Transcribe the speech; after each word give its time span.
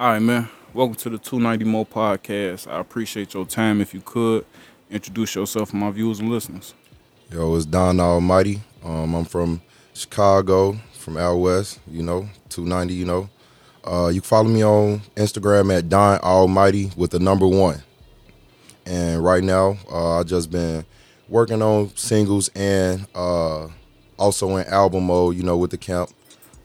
All 0.00 0.12
right, 0.12 0.18
man. 0.18 0.48
Welcome 0.72 0.94
to 0.94 1.10
the 1.10 1.18
290 1.18 1.66
Mo 1.66 1.84
podcast. 1.84 2.66
I 2.72 2.80
appreciate 2.80 3.34
your 3.34 3.44
time. 3.44 3.82
If 3.82 3.92
you 3.92 4.00
could 4.00 4.46
introduce 4.90 5.34
yourself 5.34 5.72
to 5.72 5.76
my 5.76 5.90
viewers 5.90 6.20
and 6.20 6.30
listeners. 6.30 6.72
Yo, 7.30 7.54
it's 7.54 7.66
Don 7.66 8.00
Almighty. 8.00 8.62
Um, 8.82 9.14
I'm 9.14 9.26
from 9.26 9.60
Chicago, 9.92 10.80
from 10.94 11.18
out 11.18 11.36
west. 11.36 11.80
You 11.86 12.02
know, 12.02 12.30
290. 12.48 12.94
You 12.94 13.04
know, 13.04 13.30
uh, 13.84 14.08
you 14.08 14.22
can 14.22 14.26
follow 14.26 14.48
me 14.48 14.64
on 14.64 15.02
Instagram 15.16 15.76
at 15.76 15.90
Don 15.90 16.18
Almighty 16.20 16.90
with 16.96 17.10
the 17.10 17.18
number 17.18 17.46
one. 17.46 17.82
And 18.86 19.22
right 19.22 19.44
now, 19.44 19.76
uh, 19.92 20.20
I 20.20 20.22
just 20.22 20.50
been 20.50 20.86
working 21.28 21.60
on 21.60 21.94
singles 21.94 22.48
and 22.54 23.06
uh, 23.14 23.68
also 24.18 24.56
in 24.56 24.66
album 24.68 25.08
mode. 25.08 25.36
You 25.36 25.42
know, 25.42 25.58
with 25.58 25.72
the 25.72 25.76
camp. 25.76 26.08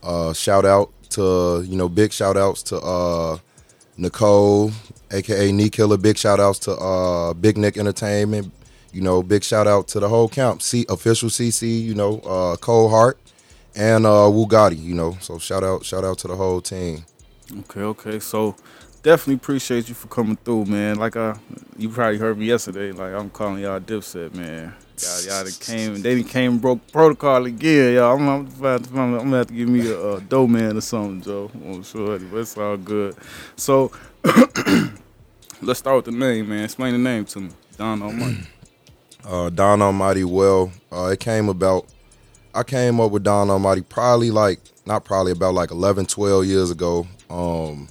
Uh, 0.01 0.31
shout 0.31 0.63
out 0.63 0.93
to 1.11 1.63
you 1.65 1.77
know 1.77 1.89
big 1.89 2.11
shout 2.11 2.37
outs 2.37 2.63
to 2.63 2.77
uh, 2.77 3.37
Nicole, 3.97 4.71
aka 5.11 5.51
Knee 5.51 5.69
Killer. 5.69 5.97
Big 5.97 6.17
shout 6.17 6.39
outs 6.39 6.59
to 6.59 6.71
uh, 6.71 7.33
Big 7.33 7.57
Nick 7.57 7.77
Entertainment. 7.77 8.51
You 8.91 9.01
know, 9.01 9.21
big 9.21 9.43
shout 9.43 9.67
out 9.67 9.87
to 9.89 9.99
the 9.99 10.07
whole 10.07 10.29
camp. 10.29 10.61
C 10.61 10.85
official 10.89 11.29
CC. 11.29 11.81
You 11.81 11.95
know, 11.95 12.19
uh, 12.19 12.55
Cole 12.57 12.89
Hart 12.89 13.19
and 13.75 14.05
uh, 14.05 14.29
Wugatti. 14.29 14.81
You 14.81 14.95
know, 14.95 15.17
so 15.21 15.37
shout 15.37 15.63
out 15.63 15.85
shout 15.85 16.03
out 16.03 16.17
to 16.19 16.27
the 16.27 16.35
whole 16.35 16.61
team. 16.61 17.05
Okay, 17.59 17.81
okay. 17.81 18.19
So 18.19 18.55
definitely 19.03 19.35
appreciate 19.35 19.87
you 19.87 19.95
for 19.95 20.07
coming 20.07 20.35
through, 20.37 20.65
man. 20.65 20.97
Like 20.97 21.15
I, 21.15 21.37
you 21.77 21.89
probably 21.89 22.17
heard 22.17 22.37
me 22.37 22.45
yesterday. 22.45 22.91
Like 22.91 23.13
I'm 23.13 23.29
calling 23.29 23.61
y'all 23.61 23.79
Dipset, 23.79 24.33
man. 24.33 24.73
Y'all, 25.01 25.43
y'all 25.43 25.51
came, 25.59 26.01
they 26.01 26.23
came 26.23 26.57
broke 26.57 26.79
protocol 26.91 27.45
again, 27.45 27.95
y'all. 27.95 28.15
I'm, 28.15 28.27
I'm, 28.29 28.47
about 28.47 28.83
to, 28.85 28.89
I'm, 28.91 29.17
gonna 29.17 29.37
have 29.37 29.47
to 29.47 29.53
give 29.53 29.67
me 29.67 29.89
a, 29.89 30.13
a 30.13 30.21
dough 30.21 30.47
man 30.47 30.77
or 30.77 30.81
something, 30.81 31.21
Joe. 31.21 31.51
I'm 31.53 31.83
sure, 31.83 32.17
but 32.17 32.37
it's 32.37 32.57
all 32.57 32.77
good. 32.77 33.15
So 33.57 33.91
let's 35.61 35.79
start 35.79 35.97
with 35.97 36.05
the 36.05 36.11
name, 36.11 36.47
man. 36.47 36.63
Explain 36.63 36.93
the 36.93 36.99
name 36.99 37.25
to 37.25 37.41
me, 37.41 37.49
Don 37.77 38.01
Almighty. 38.01 38.47
uh, 39.25 39.49
Don 39.49 39.81
Almighty 39.81 40.23
well. 40.23 40.71
Uh, 40.91 41.07
it 41.07 41.19
came 41.19 41.49
about, 41.49 41.87
I 42.53 42.63
came 42.63 43.01
up 43.01 43.11
with 43.11 43.23
Don 43.23 43.49
Almighty 43.49 43.81
probably 43.81 44.31
like, 44.31 44.59
not 44.85 45.03
probably, 45.03 45.33
about 45.33 45.55
like 45.55 45.71
11, 45.71 46.05
12 46.05 46.45
years 46.45 46.71
ago. 46.71 47.05
Um, 47.29 47.89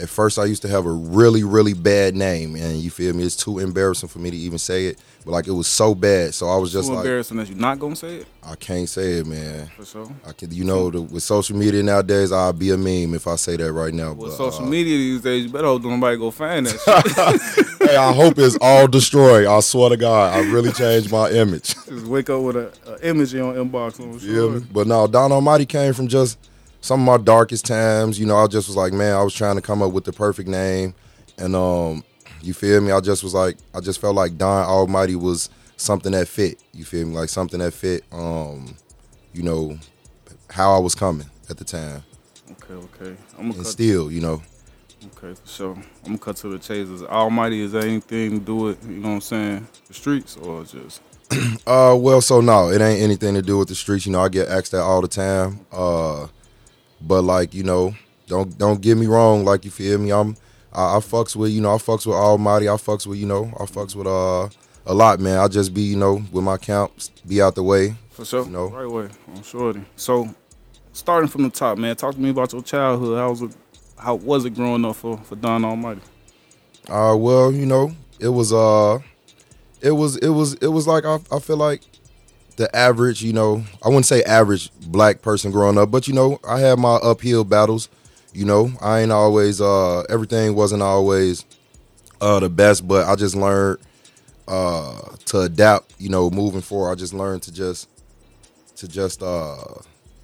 at 0.00 0.08
first, 0.08 0.38
I 0.38 0.44
used 0.46 0.62
to 0.62 0.68
have 0.68 0.86
a 0.86 0.90
really, 0.90 1.44
really 1.44 1.74
bad 1.74 2.14
name, 2.14 2.56
and 2.56 2.78
you 2.78 2.90
feel 2.90 3.14
me? 3.14 3.24
It's 3.24 3.36
too 3.36 3.58
embarrassing 3.58 4.08
for 4.08 4.18
me 4.18 4.30
to 4.30 4.36
even 4.36 4.58
say 4.58 4.86
it, 4.86 4.98
but 5.24 5.32
like 5.32 5.46
it 5.46 5.52
was 5.52 5.66
so 5.66 5.94
bad. 5.94 6.34
So 6.34 6.48
I 6.48 6.56
was 6.56 6.72
just 6.72 6.88
Too 6.88 6.94
like, 6.94 7.04
embarrassing 7.04 7.36
that 7.36 7.48
you're 7.48 7.58
not 7.58 7.78
gonna 7.78 7.96
say 7.96 8.16
it, 8.16 8.26
I 8.42 8.54
can't 8.56 8.88
say 8.88 9.18
it, 9.18 9.26
man. 9.26 9.66
for 9.76 9.84
sure. 9.84 10.10
I 10.26 10.32
can, 10.32 10.50
you 10.52 10.64
know, 10.64 10.90
the, 10.90 11.02
with 11.02 11.22
social 11.22 11.56
media 11.56 11.82
nowadays, 11.82 12.32
I'll 12.32 12.52
be 12.52 12.70
a 12.70 12.76
meme 12.78 13.14
if 13.14 13.26
I 13.26 13.36
say 13.36 13.56
that 13.56 13.72
right 13.72 13.92
now. 13.92 14.12
With 14.12 14.30
but, 14.30 14.36
social 14.36 14.64
uh, 14.64 14.68
media 14.68 14.96
these 14.96 15.20
days, 15.20 15.44
you 15.44 15.50
better 15.50 15.66
hope 15.66 15.82
nobody 15.82 16.16
go 16.16 16.30
find 16.30 16.66
that 16.66 17.64
shit. 17.78 17.88
hey, 17.90 17.96
I 17.96 18.12
hope 18.12 18.38
it's 18.38 18.56
all 18.60 18.86
destroyed. 18.86 19.46
I 19.46 19.60
swear 19.60 19.90
to 19.90 19.96
God, 19.96 20.34
I 20.34 20.50
really 20.50 20.72
changed 20.72 21.12
my 21.12 21.30
image. 21.30 21.74
Just 21.86 22.06
wake 22.06 22.30
up 22.30 22.42
with 22.42 22.56
a, 22.56 22.72
a 22.86 23.08
image 23.08 23.34
in 23.34 23.40
your 23.40 23.54
inbox. 23.54 24.00
I'm 24.00 24.18
sure. 24.18 24.50
me? 24.60 24.66
But 24.72 24.86
no, 24.86 25.06
Don 25.06 25.30
Almighty 25.32 25.66
came 25.66 25.92
from 25.92 26.08
just 26.08 26.38
some 26.80 27.00
of 27.00 27.06
my 27.06 27.22
darkest 27.22 27.66
times. 27.66 28.18
You 28.18 28.26
know, 28.26 28.36
I 28.36 28.46
just 28.46 28.68
was 28.68 28.76
like, 28.76 28.92
man, 28.92 29.14
I 29.16 29.22
was 29.22 29.34
trying 29.34 29.56
to 29.56 29.62
come 29.62 29.82
up 29.82 29.92
with 29.92 30.04
the 30.04 30.12
perfect 30.12 30.48
name, 30.48 30.94
and 31.38 31.54
um, 31.56 32.04
you 32.42 32.54
feel 32.54 32.80
me? 32.80 32.92
I 32.92 33.00
just 33.00 33.22
was 33.22 33.34
like, 33.34 33.56
I 33.74 33.80
just 33.80 34.00
felt 34.00 34.14
like 34.16 34.36
Don 34.38 34.64
Almighty 34.66 35.16
was 35.16 35.50
something 35.76 36.12
that 36.12 36.28
fit. 36.28 36.62
You 36.72 36.84
feel 36.84 37.06
me? 37.06 37.14
Like 37.14 37.28
something 37.28 37.60
that 37.60 37.72
fit. 37.72 38.04
Um, 38.12 38.74
you 39.32 39.42
know, 39.42 39.78
how 40.50 40.74
I 40.74 40.78
was 40.78 40.94
coming 40.94 41.28
at 41.48 41.56
the 41.56 41.64
time, 41.64 42.02
Okay, 42.50 42.74
okay. 42.74 43.16
I'm 43.38 43.48
gonna 43.50 43.54
and 43.54 43.56
cut. 43.58 43.66
still, 43.66 44.10
you 44.10 44.20
know, 44.20 44.42
Okay, 45.16 45.34
for 45.34 45.48
sure. 45.48 45.74
I'm 45.74 45.82
gonna 46.04 46.18
cut 46.18 46.36
to 46.36 46.48
the 46.48 46.58
chase. 46.58 46.88
Is 46.88 47.02
Almighty 47.02 47.62
is 47.62 47.72
that 47.72 47.84
anything 47.84 48.40
to 48.40 48.44
do 48.44 48.56
with 48.56 48.84
you 48.88 48.96
know 48.98 49.08
what 49.08 49.14
I'm 49.14 49.20
saying? 49.20 49.66
The 49.88 49.94
streets 49.94 50.36
or 50.36 50.64
just 50.64 51.00
Uh, 51.66 51.96
well, 51.98 52.20
so 52.20 52.40
no, 52.40 52.70
it 52.70 52.80
ain't 52.80 53.00
anything 53.00 53.34
to 53.34 53.42
do 53.42 53.56
with 53.58 53.68
the 53.68 53.74
streets. 53.74 54.04
You 54.04 54.12
know, 54.12 54.20
I 54.20 54.28
get 54.28 54.48
asked 54.48 54.72
that 54.72 54.82
all 54.82 55.00
the 55.00 55.08
time. 55.08 55.60
Uh, 55.72 56.26
but 57.00 57.22
like, 57.22 57.54
you 57.54 57.62
know, 57.62 57.94
don't 58.26 58.56
don't 58.58 58.80
get 58.80 58.96
me 58.96 59.06
wrong. 59.06 59.44
Like, 59.44 59.64
you 59.64 59.70
feel 59.70 59.98
me? 59.98 60.12
I'm 60.12 60.36
I, 60.72 60.96
I 60.96 60.98
fucks 60.98 61.34
with 61.34 61.50
you 61.50 61.60
know 61.60 61.74
I 61.74 61.78
fucks 61.78 62.06
with 62.06 62.16
Almighty. 62.16 62.68
I 62.68 62.72
fucks 62.72 63.06
with 63.06 63.18
you 63.18 63.26
know 63.26 63.52
I 63.58 63.64
fucks 63.64 63.94
with 63.94 64.06
uh 64.06 64.48
a 64.86 64.94
lot, 64.94 65.20
man. 65.20 65.38
I 65.38 65.48
just 65.48 65.74
be 65.74 65.82
you 65.82 65.96
know 65.96 66.22
with 66.32 66.44
my 66.44 66.56
camps, 66.56 67.10
be 67.26 67.42
out 67.42 67.54
the 67.54 67.62
way. 67.62 67.94
for 68.10 68.24
sure? 68.24 68.46
No. 68.46 68.68
Right 68.68 68.90
way. 68.90 69.08
I'm 69.34 69.42
sure. 69.42 69.74
So, 69.96 70.34
starting 70.92 71.28
from 71.28 71.42
the 71.42 71.50
top, 71.50 71.78
man. 71.78 71.96
Talk 71.96 72.14
to 72.14 72.20
me 72.20 72.30
about 72.30 72.52
your 72.52 72.62
childhood. 72.62 73.18
How 73.18 73.30
was 73.30 73.42
it? 73.42 73.56
How 73.98 74.14
was 74.14 74.44
it 74.44 74.54
growing 74.54 74.84
up 74.84 74.96
for 74.96 75.18
for 75.18 75.36
Don 75.36 75.64
Almighty? 75.64 76.00
Uh, 76.88 77.14
well, 77.16 77.52
you 77.52 77.66
know, 77.66 77.92
it 78.18 78.28
was 78.28 78.52
uh, 78.52 78.98
it 79.80 79.92
was 79.92 80.16
it 80.16 80.30
was 80.30 80.54
it 80.54 80.68
was 80.68 80.86
like 80.86 81.04
I 81.04 81.18
I 81.30 81.38
feel 81.38 81.56
like 81.56 81.82
the 82.60 82.76
average, 82.76 83.22
you 83.22 83.32
know, 83.32 83.64
I 83.82 83.88
wouldn't 83.88 84.04
say 84.04 84.22
average 84.22 84.70
black 84.82 85.22
person 85.22 85.50
growing 85.50 85.78
up, 85.78 85.90
but 85.90 86.06
you 86.06 86.12
know, 86.12 86.38
I 86.46 86.60
had 86.60 86.78
my 86.78 86.96
uphill 86.96 87.42
battles. 87.42 87.88
You 88.34 88.44
know, 88.44 88.70
I 88.82 89.00
ain't 89.00 89.10
always 89.10 89.62
uh 89.62 90.02
everything 90.10 90.54
wasn't 90.54 90.82
always 90.82 91.46
uh 92.20 92.38
the 92.38 92.50
best, 92.50 92.86
but 92.86 93.08
I 93.08 93.16
just 93.16 93.34
learned 93.34 93.78
uh 94.46 95.00
to 95.24 95.40
adapt, 95.40 95.94
you 95.98 96.10
know, 96.10 96.28
moving 96.28 96.60
forward. 96.60 96.90
I 96.90 96.94
just 96.96 97.14
learned 97.14 97.42
to 97.44 97.52
just 97.52 97.88
to 98.76 98.86
just 98.86 99.22
uh 99.22 99.56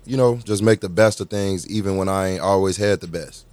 you 0.05 0.19
know, 0.19 0.37
just 0.37 0.63
make 0.63 0.81
the 0.81 0.91
best 0.91 1.23
of 1.23 1.31
things 1.31 1.67
even 1.69 1.97
when 1.97 2.09
I 2.09 2.33
ain't 2.33 2.43
always 2.43 2.77
had 2.77 3.01
the 3.01 3.09
best. 3.09 3.47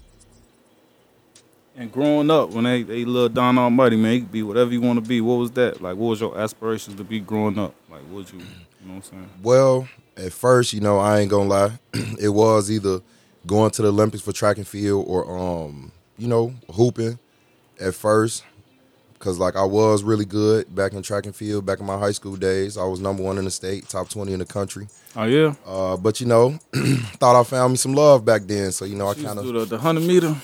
And 1.76 1.90
growing 1.92 2.30
up, 2.30 2.50
when 2.50 2.66
they 2.66 2.84
they 2.84 3.06
little 3.06 3.30
Don 3.30 3.58
Almighty, 3.58 3.96
man, 3.96 4.14
you 4.14 4.20
could 4.22 4.32
be 4.32 4.44
whatever 4.44 4.72
you 4.72 4.82
want 4.82 5.02
to 5.02 5.08
be. 5.08 5.22
What 5.22 5.36
was 5.36 5.52
that? 5.52 5.82
Like, 5.82 5.96
what 5.96 6.10
was 6.10 6.22
your 6.22 6.38
aspirations 6.38 6.98
to 6.98 7.04
be 7.06 7.22
growing 7.22 7.58
up? 7.58 7.74
Like, 7.90 8.02
what 8.02 8.32
would 8.32 8.34
you, 8.34 8.42
you 8.84 8.90
know 8.90 8.96
what 8.96 9.06
I'm 9.06 9.12
saying? 9.12 9.30
Well, 9.42 9.88
at 10.18 10.34
first, 10.34 10.74
you 10.74 10.82
know, 10.82 11.00
I 11.00 11.20
ain't 11.22 11.30
gonna 11.32 11.50
lie, 11.50 11.72
it 12.20 12.30
was 12.30 12.70
either 12.70 13.00
going 13.48 13.72
to 13.72 13.82
the 13.82 13.88
Olympics 13.90 14.24
for 14.24 14.32
track 14.32 14.58
and 14.58 14.68
field 14.68 15.06
or 15.08 15.26
um, 15.66 15.92
you 16.18 16.28
know, 16.28 16.54
hooping 16.72 17.18
at 17.80 17.96
first. 17.96 18.44
Cause 19.20 19.40
like 19.40 19.56
I 19.56 19.64
was 19.64 20.04
really 20.04 20.26
good 20.26 20.76
back 20.76 20.92
in 20.92 21.02
track 21.02 21.26
and 21.26 21.34
field, 21.34 21.66
back 21.66 21.80
in 21.80 21.86
my 21.86 21.98
high 21.98 22.12
school 22.12 22.36
days. 22.36 22.78
I 22.78 22.84
was 22.84 23.00
number 23.00 23.24
one 23.24 23.38
in 23.38 23.46
the 23.46 23.52
state, 23.52 23.88
top 23.88 24.10
twenty 24.10 24.34
in 24.34 24.40
the 24.40 24.46
country. 24.46 24.88
Oh 25.16 25.24
yeah. 25.24 25.54
Uh, 25.66 25.96
but 25.96 26.20
you 26.20 26.28
know, 26.28 26.60
thought 27.22 27.40
I 27.40 27.44
found 27.46 27.72
me 27.72 27.78
some 27.78 27.94
love 27.94 28.26
back 28.26 28.42
then. 28.42 28.74
So 28.74 28.84
you 28.84 28.96
know, 28.98 29.08
I 29.08 29.14
kind 29.14 29.40
of 29.40 29.46
the, 29.46 29.64
the 29.64 29.78
hundred 29.78 30.04
meter. 30.04 30.36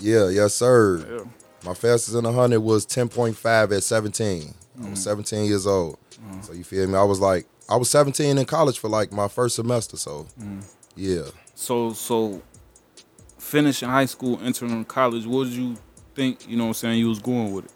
yeah, 0.00 0.30
yes 0.30 0.54
sir. 0.54 1.04
Yeah. 1.18 1.24
My 1.66 1.74
fastest 1.74 2.16
in 2.16 2.24
the 2.24 2.32
hundred 2.32 2.60
was 2.60 2.86
ten 2.86 3.10
point 3.10 3.36
five 3.36 3.70
at 3.72 3.82
seventeen. 3.82 4.54
I 4.78 4.80
Mm. 4.86 4.90
was 4.92 5.02
seventeen 5.02 5.44
years 5.44 5.66
old. 5.66 5.98
So 6.44 6.52
you 6.52 6.64
feel 6.64 6.86
me? 6.86 6.94
I 6.96 7.02
was 7.04 7.20
like, 7.20 7.46
I 7.68 7.76
was 7.76 7.90
seventeen 7.90 8.38
in 8.38 8.44
college 8.44 8.78
for 8.78 8.88
like 8.88 9.12
my 9.12 9.28
first 9.28 9.56
semester. 9.56 9.96
So 9.96 10.26
Mm. 10.40 10.62
yeah. 10.96 11.22
So 11.54 11.92
so 11.92 12.42
finishing 13.38 13.88
high 13.88 14.06
school, 14.06 14.38
entering 14.42 14.84
college, 14.84 15.26
what 15.26 15.44
did 15.44 15.52
you 15.54 15.76
think, 16.14 16.48
you 16.48 16.56
know 16.56 16.64
what 16.64 16.68
I'm 16.68 16.74
saying, 16.74 16.98
you 16.98 17.08
was 17.08 17.18
going 17.18 17.52
with 17.52 17.66
it? 17.66 17.70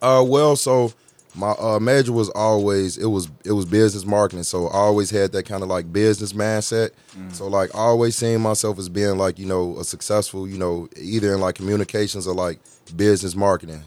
Uh, 0.00 0.24
well, 0.26 0.54
so 0.56 0.92
my 1.34 1.50
uh, 1.58 1.78
major 1.78 2.12
was 2.12 2.30
always 2.30 2.96
it 2.96 3.06
was 3.06 3.28
it 3.44 3.52
was 3.52 3.64
business 3.64 4.04
marketing. 4.06 4.42
So 4.44 4.68
I 4.68 4.76
always 4.76 5.10
had 5.10 5.32
that 5.32 5.44
kind 5.44 5.62
of 5.62 5.68
like 5.68 5.92
business 5.92 6.32
mindset. 6.32 6.90
So 7.32 7.46
like 7.48 7.74
I 7.74 7.78
always 7.78 8.16
seeing 8.16 8.40
myself 8.40 8.78
as 8.78 8.88
being 8.88 9.18
like 9.18 9.38
you 9.38 9.46
know 9.46 9.76
a 9.78 9.84
successful 9.84 10.48
you 10.48 10.58
know 10.58 10.88
either 10.96 11.34
in 11.34 11.40
like 11.40 11.54
communications 11.56 12.26
or 12.26 12.34
like 12.34 12.60
business 12.96 13.34
marketing. 13.36 13.82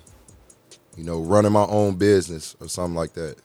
You 0.98 1.06
know, 1.06 1.22
running 1.22 1.54
my 1.54 1.66
own 1.66 1.96
business 1.96 2.56
or 2.60 2.68
something 2.68 2.96
like 2.96 3.14
that. 3.14 3.38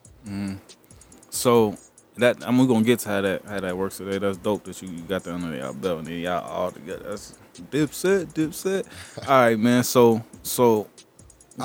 So 1.30 1.76
that 2.16 2.38
I'm 2.46 2.66
gonna 2.66 2.82
get 2.84 3.00
to 3.00 3.08
how 3.08 3.20
that 3.20 3.44
how 3.44 3.60
that 3.60 3.76
works 3.76 3.98
today. 3.98 4.18
That's 4.18 4.38
dope 4.38 4.64
that 4.64 4.80
you, 4.82 4.88
you 4.88 5.02
got 5.02 5.24
that 5.24 5.34
under 5.34 5.54
y'all 5.56 5.72
belt 5.74 5.98
and 6.00 6.08
then 6.08 6.18
y'all 6.18 6.44
all 6.44 6.70
together. 6.72 7.04
That's 7.10 7.34
dipset, 7.70 8.26
dipset. 8.32 8.86
all 9.28 9.40
right, 9.40 9.58
man. 9.58 9.84
So 9.84 10.24
so 10.42 10.88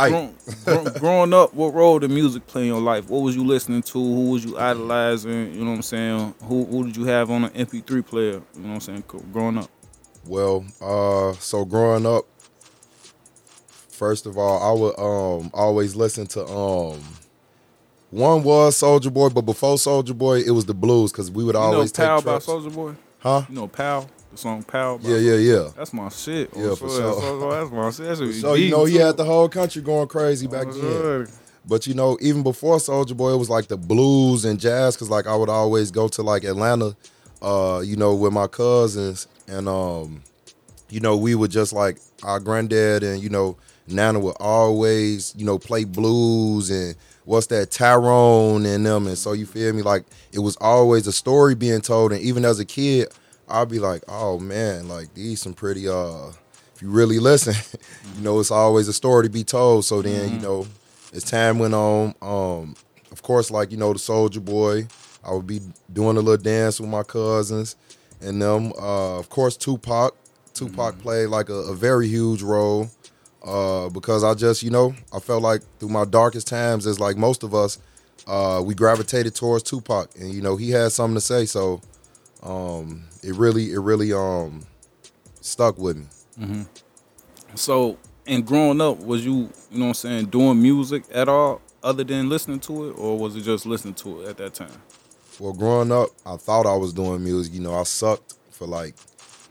grown, 0.10 0.36
grown- 0.66 0.94
growing 1.00 1.34
up, 1.34 1.54
what 1.54 1.74
role 1.74 2.00
did 2.00 2.12
music 2.12 2.48
play 2.48 2.64
in 2.64 2.68
your 2.68 2.82
life? 2.82 3.10
What 3.10 3.20
was 3.22 3.36
you 3.36 3.44
listening 3.46 3.82
to? 3.84 3.94
Who 4.00 4.32
was 4.32 4.44
you 4.46 4.58
idolizing? 4.58 5.54
You 5.54 5.64
know 5.64 5.72
what 5.72 5.78
I'm 5.78 5.82
saying? 5.84 6.36
Who 6.44 6.66
who 6.66 6.86
did 6.86 6.98
you 6.98 7.06
have 7.06 7.32
on 7.32 7.46
an 7.46 7.52
MP3 7.52 8.06
player? 8.06 8.34
You 8.34 8.42
know 8.56 8.70
what 8.70 8.74
I'm 8.76 8.80
saying? 8.82 9.04
Growing 9.32 9.58
up. 9.58 9.70
Well, 10.26 10.66
uh, 10.82 11.34
so 11.34 11.66
growing 11.66 12.06
up, 12.06 12.26
first 13.90 14.26
of 14.26 14.38
all, 14.38 14.62
I 14.62 14.80
would 14.80 15.00
um 15.00 15.52
always 15.54 15.96
listen 15.96 16.28
to 16.28 16.46
um. 16.46 17.02
One 18.12 18.44
was 18.44 18.76
Soulja 18.78 19.12
Boy, 19.12 19.30
but 19.30 19.42
before 19.44 19.76
Soulja 19.78 20.16
Boy, 20.18 20.40
it 20.42 20.52
was 20.52 20.66
the 20.66 20.74
blues 20.74 21.12
because 21.12 21.32
we 21.32 21.44
would 21.46 21.56
You 21.56 21.62
know 21.62 21.74
always 21.76 21.92
Pal 21.94 22.18
take 22.20 22.26
by 22.26 22.32
trips. 22.34 22.46
Soulja 22.48 22.74
Boy? 22.76 22.94
Huh? 23.20 23.44
You 23.50 23.56
know 23.56 23.68
Pal? 23.68 24.08
The 24.32 24.38
song 24.38 24.64
Pal? 24.64 24.98
by 24.98 25.10
Yeah, 25.10 25.18
yeah, 25.18 25.36
yeah. 25.36 25.70
That's 25.78 25.94
my 25.94 26.10
shit. 26.10 26.50
Oh, 26.56 26.60
Yeah, 26.70 26.76
for 26.76 26.90
sure. 26.90 27.22
sure. 27.22 27.52
That's 27.52 27.72
my 28.00 28.18
shit. 28.18 28.34
So 28.42 28.54
you 28.56 28.70
know 28.70 28.84
he 28.86 28.96
too. 28.96 29.00
had 29.00 29.16
the 29.18 29.24
whole 29.26 29.48
country 29.50 29.82
going 29.82 30.08
crazy 30.10 30.48
back 30.48 30.68
Oh, 30.68 30.74
then. 30.74 30.82
sure. 31.02 31.28
But 31.66 31.88
you 31.88 31.94
know, 31.94 32.18
even 32.22 32.44
before 32.44 32.78
Soulja 32.78 33.16
Boy, 33.16 33.34
it 33.34 33.38
was 33.38 33.50
like 33.50 33.68
the 33.68 33.78
blues 33.78 34.44
and 34.46 34.60
jazz. 34.60 34.98
Cause 34.98 35.10
like 35.10 35.26
I 35.28 35.36
would 35.36 35.50
always 35.50 35.90
go 35.92 36.08
to 36.10 36.22
like 36.22 36.44
Atlanta, 36.44 36.96
uh, 37.42 37.82
you 37.86 37.96
know, 37.96 38.14
with 38.16 38.34
my 38.34 38.48
cousins, 38.48 39.28
and 39.48 39.70
um, 39.70 40.22
you 40.90 41.00
know, 41.00 41.16
we 41.16 41.34
would 41.36 41.52
just 41.52 41.72
like 41.72 41.98
our 42.24 42.40
granddad 42.42 43.04
and 43.04 43.22
you 43.24 43.30
know 43.30 43.58
Nana 43.88 44.20
would 44.20 44.36
always 44.40 45.34
you 45.38 45.46
know 45.46 45.58
play 45.58 45.84
blues 45.86 46.70
and 46.70 46.96
what's 47.26 47.48
that 47.48 47.72
Tyrone 47.72 48.66
and 48.66 48.86
them, 48.86 49.08
and 49.08 49.18
so 49.18 49.34
you 49.34 49.46
feel 49.46 49.74
me 49.74 49.82
like 49.82 50.06
it 50.32 50.40
was 50.40 50.58
always 50.58 51.08
a 51.08 51.12
story 51.12 51.56
being 51.56 51.82
told, 51.82 52.12
and 52.12 52.22
even 52.22 52.46
as 52.46 52.60
a 52.60 52.66
kid, 52.66 53.10
I'd 53.48 53.70
be 53.70 53.80
like, 53.80 54.04
oh 54.08 54.40
man, 54.40 54.88
like 54.88 55.14
these 55.14 55.42
some 55.42 55.54
pretty 55.54 55.88
uh, 55.88 56.30
if 56.76 56.82
you 56.82 56.90
really 56.90 57.20
listen, 57.20 57.54
you 58.18 58.24
know, 58.24 58.40
it's 58.40 58.52
always 58.52 58.88
a 58.88 58.94
story 58.94 59.26
to 59.26 59.30
be 59.30 59.44
told. 59.44 59.86
So 59.86 60.02
then 60.02 60.34
you 60.34 60.40
know, 60.40 60.68
as 61.14 61.24
time 61.24 61.60
went 61.60 61.74
on, 61.74 62.16
um, 62.22 62.76
of 63.12 63.22
course, 63.22 63.52
like 63.52 63.72
you 63.72 63.78
know, 63.78 63.94
the 63.94 64.00
Soulja 64.00 64.44
Boy, 64.44 64.88
I 65.24 65.34
would 65.34 65.48
be 65.48 65.62
doing 65.92 66.18
a 66.18 66.22
little 66.22 66.42
dance 66.42 66.80
with 66.80 66.90
my 66.90 67.04
cousins 67.04 67.76
and 68.22 68.42
them. 68.42 68.74
Uh, 68.74 69.20
of 69.20 69.30
course, 69.30 69.58
Tupac. 69.58 70.16
Tupac 70.54 71.00
played 71.00 71.28
like 71.28 71.50
a, 71.50 71.54
a 71.54 71.74
very 71.74 72.08
huge 72.08 72.42
role 72.42 72.90
uh, 73.44 73.90
because 73.90 74.24
I 74.24 74.34
just, 74.34 74.64
you 74.64 74.70
know, 74.70 74.94
I 75.14 75.20
felt 75.20 75.42
like 75.42 75.62
through 75.80 75.90
my 75.90 76.06
darkest 76.06 76.48
times, 76.48 76.86
as 76.86 77.00
like 77.00 77.18
most 77.18 77.44
of 77.44 77.54
us, 77.56 77.80
uh, 78.28 78.62
we 78.64 78.76
gravitated 78.76 79.36
towards 79.36 79.64
Tupac, 79.64 80.10
and 80.20 80.34
you 80.34 80.42
know, 80.42 80.56
he 80.56 80.70
had 80.70 80.92
something 80.92 81.16
to 81.16 81.22
say. 81.22 81.46
So 81.46 81.82
um, 82.44 83.06
it 83.24 83.36
really, 83.36 83.72
it 83.72 83.80
really 83.80 84.14
um, 84.14 84.64
stuck 85.42 85.78
with 85.78 85.98
me. 85.98 86.06
Mm-hmm. 86.40 86.64
So, 87.56 87.98
and 88.28 88.46
growing 88.46 88.80
up, 88.80 89.00
was 89.00 89.26
you, 89.26 89.50
you 89.72 89.80
know 89.80 89.86
what 89.86 89.88
I'm 89.88 89.94
saying, 89.96 90.26
doing 90.28 90.62
music 90.62 91.04
at 91.12 91.28
all 91.28 91.62
other 91.84 92.04
than 92.04 92.30
listening 92.30 92.60
to 92.62 92.90
it, 92.90 92.94
or 92.94 93.18
was 93.18 93.36
it 93.36 93.42
just 93.42 93.66
listening 93.66 93.96
to 93.96 94.22
it 94.22 94.30
at 94.30 94.38
that 94.38 94.54
time? 94.54 94.82
Well, 95.40 95.54
growing 95.54 95.92
up, 95.92 96.10
I 96.26 96.36
thought 96.38 96.68
I 96.68 96.76
was 96.76 96.94
doing 96.94 97.24
music. 97.24 97.54
You 97.54 97.62
know, 97.62 97.74
I 97.74 97.84
sucked 97.84 98.36
for 98.52 98.68
like, 98.68 98.96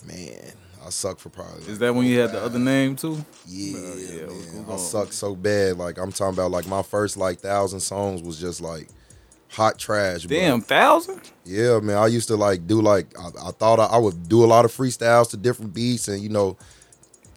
man, 0.06 0.52
I 0.84 0.90
suck 0.90 1.18
for 1.18 1.28
probably. 1.28 1.62
Is 1.70 1.78
that 1.80 1.94
when 1.94 2.06
you 2.06 2.18
had 2.18 2.32
the 2.32 2.42
other 2.42 2.58
name 2.58 2.96
too? 2.96 3.24
Yeah, 3.46 3.78
Uh, 3.78 3.94
yeah, 3.96 4.26
man. 4.26 4.64
I 4.68 4.72
on. 4.72 4.78
sucked 4.78 5.12
so 5.14 5.34
bad. 5.36 5.76
Like 5.76 5.98
I'm 5.98 6.10
talking 6.12 6.34
about, 6.34 6.50
like 6.50 6.66
my 6.66 6.82
first 6.82 7.16
like 7.16 7.38
thousand 7.40 7.80
songs 7.80 8.22
was 8.22 8.40
just 8.40 8.60
like 8.60 8.88
hot 9.48 9.78
trash. 9.78 10.24
bro. 10.26 10.36
Damn, 10.36 10.60
thousand? 10.60 11.20
Yeah, 11.44 11.80
man. 11.80 11.98
I 11.98 12.06
used 12.06 12.28
to 12.28 12.36
like 12.36 12.66
do 12.66 12.80
like 12.80 13.06
I, 13.18 13.48
I 13.48 13.50
thought 13.52 13.78
I, 13.80 13.86
I 13.86 13.98
would 13.98 14.28
do 14.28 14.42
a 14.44 14.46
lot 14.46 14.64
of 14.64 14.72
freestyles 14.72 15.30
to 15.30 15.36
different 15.36 15.74
beats 15.74 16.08
and 16.08 16.22
you 16.22 16.28
know 16.30 16.56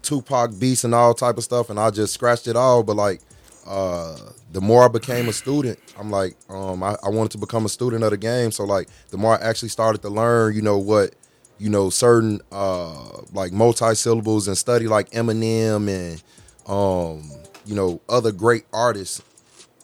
Tupac 0.01 0.57
beats 0.59 0.83
and 0.83 0.93
all 0.93 1.13
type 1.13 1.37
of 1.37 1.43
stuff, 1.43 1.69
and 1.69 1.79
I 1.79 1.89
just 1.89 2.13
scratched 2.13 2.47
it 2.47 2.55
all. 2.55 2.83
But 2.83 2.95
like 2.95 3.21
uh 3.65 4.17
the 4.51 4.59
more 4.61 4.83
I 4.83 4.87
became 4.89 5.27
a 5.29 5.33
student, 5.33 5.79
I'm 5.97 6.11
like 6.11 6.35
um 6.49 6.83
I, 6.83 6.95
I 7.03 7.09
wanted 7.09 7.31
to 7.31 7.37
become 7.37 7.65
a 7.65 7.69
student 7.69 8.03
of 8.03 8.11
the 8.11 8.17
game. 8.17 8.51
So 8.51 8.63
like 8.65 8.89
the 9.09 9.17
more 9.17 9.37
I 9.37 9.43
actually 9.43 9.69
started 9.69 10.01
to 10.01 10.09
learn, 10.09 10.55
you 10.55 10.61
know 10.61 10.77
what 10.77 11.15
you 11.59 11.69
know 11.69 11.89
certain 11.89 12.41
uh 12.51 13.21
like 13.33 13.51
multi 13.51 13.93
syllables 13.95 14.47
and 14.47 14.57
study 14.57 14.87
like 14.87 15.09
Eminem 15.11 15.87
and 15.87 16.23
um 16.67 17.29
you 17.65 17.75
know 17.75 18.01
other 18.09 18.31
great 18.31 18.65
artists 18.73 19.21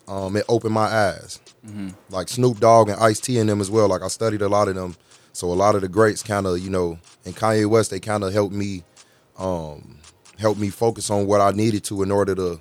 um, 0.10 0.36
it 0.36 0.46
opened 0.50 0.74
my 0.74 0.88
eyes. 0.88 1.40
Like 2.10 2.30
Snoop 2.30 2.60
Dogg 2.60 2.90
and 2.90 3.00
Ice 3.00 3.20
T 3.20 3.38
and 3.38 3.48
them 3.48 3.62
as 3.62 3.70
well. 3.70 3.88
Like 3.88 4.02
I 4.02 4.08
studied 4.08 4.42
a 4.42 4.50
lot 4.50 4.68
of 4.68 4.76
them, 4.76 4.96
so 5.34 5.52
a 5.52 5.54
lot 5.54 5.76
of 5.76 5.82
the 5.82 5.88
greats 5.88 6.24
kind 6.24 6.48
of 6.48 6.58
you 6.60 6.70
know, 6.70 6.98
and 7.26 7.36
Kanye 7.36 7.68
West 7.68 7.92
they 7.92 8.00
kind 8.00 8.24
of 8.24 8.34
helped 8.34 8.54
me, 8.56 8.84
um, 9.38 10.00
helped 10.40 10.60
me 10.60 10.70
focus 10.70 11.12
on 11.12 11.28
what 11.28 11.42
I 11.42 11.52
needed 11.52 11.84
to 11.86 12.02
in 12.02 12.10
order 12.12 12.34
to 12.34 12.60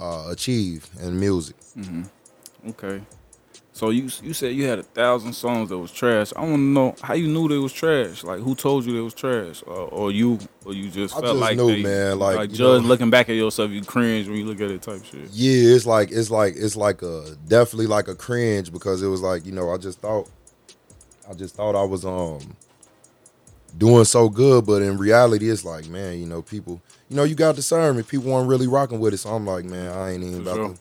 uh, 0.00 0.26
achieve 0.30 0.88
in 1.00 1.18
music. 1.20 1.54
Okay. 2.70 3.00
So 3.74 3.90
you 3.90 4.08
you 4.22 4.32
said 4.34 4.54
you 4.54 4.66
had 4.66 4.78
a 4.78 4.84
thousand 4.84 5.32
songs 5.32 5.68
that 5.70 5.76
was 5.78 5.90
trash. 5.90 6.32
I 6.36 6.42
want 6.42 6.54
to 6.54 6.60
know 6.60 6.94
how 7.02 7.14
you 7.14 7.26
knew 7.26 7.48
they 7.48 7.58
was 7.58 7.72
trash. 7.72 8.22
Like 8.22 8.38
who 8.38 8.54
told 8.54 8.84
you 8.84 8.92
they 8.94 9.00
was 9.00 9.14
trash, 9.14 9.64
or, 9.66 9.74
or 9.74 10.12
you, 10.12 10.38
or 10.64 10.72
you 10.72 10.88
just 10.90 11.16
I 11.16 11.20
felt 11.20 11.32
just 11.32 11.40
like 11.40 11.56
knew, 11.56 11.66
they, 11.66 11.82
man, 11.82 12.20
like, 12.20 12.52
judge 12.52 12.82
know- 12.82 12.88
looking 12.88 13.10
back 13.10 13.28
at 13.28 13.34
yourself, 13.34 13.72
you 13.72 13.82
cringe 13.82 14.28
when 14.28 14.36
you 14.36 14.46
look 14.46 14.60
at 14.60 14.70
it 14.70 14.80
type 14.80 15.04
shit. 15.04 15.28
Yeah, 15.32 15.74
it's 15.74 15.86
like 15.86 16.12
it's 16.12 16.30
like 16.30 16.54
it's 16.56 16.76
like 16.76 17.02
a 17.02 17.36
definitely 17.48 17.88
like 17.88 18.06
a 18.06 18.14
cringe 18.14 18.72
because 18.72 19.02
it 19.02 19.08
was 19.08 19.20
like 19.22 19.44
you 19.44 19.50
know 19.50 19.68
I 19.70 19.76
just 19.78 19.98
thought, 19.98 20.30
I 21.28 21.34
just 21.34 21.56
thought 21.56 21.74
I 21.74 21.82
was 21.82 22.04
um 22.04 22.56
doing 23.76 24.04
so 24.04 24.28
good, 24.28 24.66
but 24.66 24.82
in 24.82 24.98
reality 24.98 25.50
it's 25.50 25.64
like 25.64 25.88
man, 25.88 26.20
you 26.20 26.26
know 26.26 26.42
people, 26.42 26.80
you 27.08 27.16
know 27.16 27.24
you 27.24 27.34
got 27.34 27.56
discernment. 27.56 28.06
People 28.06 28.30
weren't 28.30 28.48
really 28.48 28.68
rocking 28.68 29.00
with 29.00 29.14
it, 29.14 29.18
so 29.18 29.30
I'm 29.30 29.44
like 29.44 29.64
man, 29.64 29.90
I 29.90 30.12
ain't 30.12 30.22
even 30.22 30.44
For 30.44 30.50
about 30.50 30.54
sure. 30.54 30.74
to, 30.74 30.80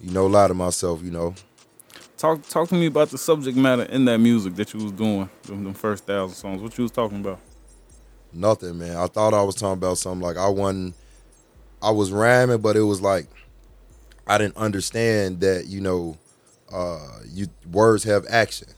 you 0.00 0.10
know, 0.10 0.26
lie 0.26 0.48
to 0.48 0.54
myself, 0.54 1.04
you 1.04 1.12
know. 1.12 1.36
Talk 2.22 2.48
talk 2.48 2.68
to 2.68 2.76
me 2.76 2.86
about 2.86 3.08
the 3.08 3.18
subject 3.18 3.56
matter 3.56 3.82
in 3.82 4.04
that 4.04 4.18
music 4.18 4.54
that 4.54 4.72
you 4.72 4.78
was 4.78 4.92
doing, 4.92 5.28
them, 5.42 5.74
first 5.74 6.06
thousand 6.06 6.36
songs. 6.36 6.62
What 6.62 6.78
you 6.78 6.82
was 6.82 6.92
talking 6.92 7.18
about? 7.18 7.40
Nothing, 8.32 8.78
man. 8.78 8.96
I 8.96 9.08
thought 9.08 9.34
I 9.34 9.42
was 9.42 9.56
talking 9.56 9.72
about 9.72 9.98
something 9.98 10.20
like 10.20 10.36
I 10.36 10.46
wasn't. 10.46 10.94
I 11.82 11.90
was 11.90 12.12
rhyming, 12.12 12.60
but 12.60 12.76
it 12.76 12.82
was 12.82 13.00
like 13.00 13.26
I 14.24 14.38
didn't 14.38 14.56
understand 14.56 15.40
that 15.40 15.66
you 15.66 15.80
know, 15.80 16.16
uh, 16.72 17.08
you 17.28 17.48
words 17.72 18.04
have 18.04 18.24
action. 18.30 18.68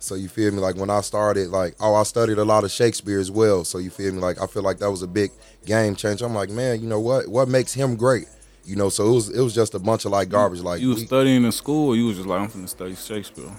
So 0.00 0.16
you 0.16 0.28
feel 0.28 0.50
me? 0.50 0.58
Like 0.58 0.74
when 0.74 0.90
I 0.90 1.02
started, 1.02 1.50
like 1.50 1.76
oh, 1.78 1.94
I 1.94 2.02
studied 2.02 2.38
a 2.38 2.44
lot 2.44 2.64
of 2.64 2.72
Shakespeare 2.72 3.20
as 3.20 3.30
well. 3.30 3.62
So 3.62 3.78
you 3.78 3.90
feel 3.90 4.12
me? 4.12 4.18
Like 4.18 4.42
I 4.42 4.48
feel 4.48 4.62
like 4.62 4.78
that 4.78 4.90
was 4.90 5.02
a 5.02 5.06
big 5.06 5.30
game 5.64 5.94
changer. 5.94 6.24
I'm 6.26 6.34
like, 6.34 6.50
man, 6.50 6.80
you 6.82 6.88
know 6.88 6.98
what? 6.98 7.28
What 7.28 7.46
makes 7.46 7.74
him 7.74 7.94
great? 7.94 8.26
You 8.64 8.76
know, 8.76 8.88
so 8.88 9.08
it 9.10 9.14
was 9.14 9.28
it 9.30 9.40
was 9.40 9.54
just 9.54 9.74
a 9.74 9.78
bunch 9.78 10.04
of 10.04 10.12
like 10.12 10.28
garbage. 10.28 10.60
Like 10.60 10.80
you 10.80 10.88
was 10.88 10.98
we- 11.00 11.06
studying 11.06 11.44
in 11.44 11.52
school, 11.52 11.88
or 11.88 11.96
you 11.96 12.06
was 12.06 12.16
just 12.16 12.28
like, 12.28 12.40
I'm 12.40 12.48
finna 12.48 12.68
study 12.68 12.94
Shakespeare. 12.94 13.50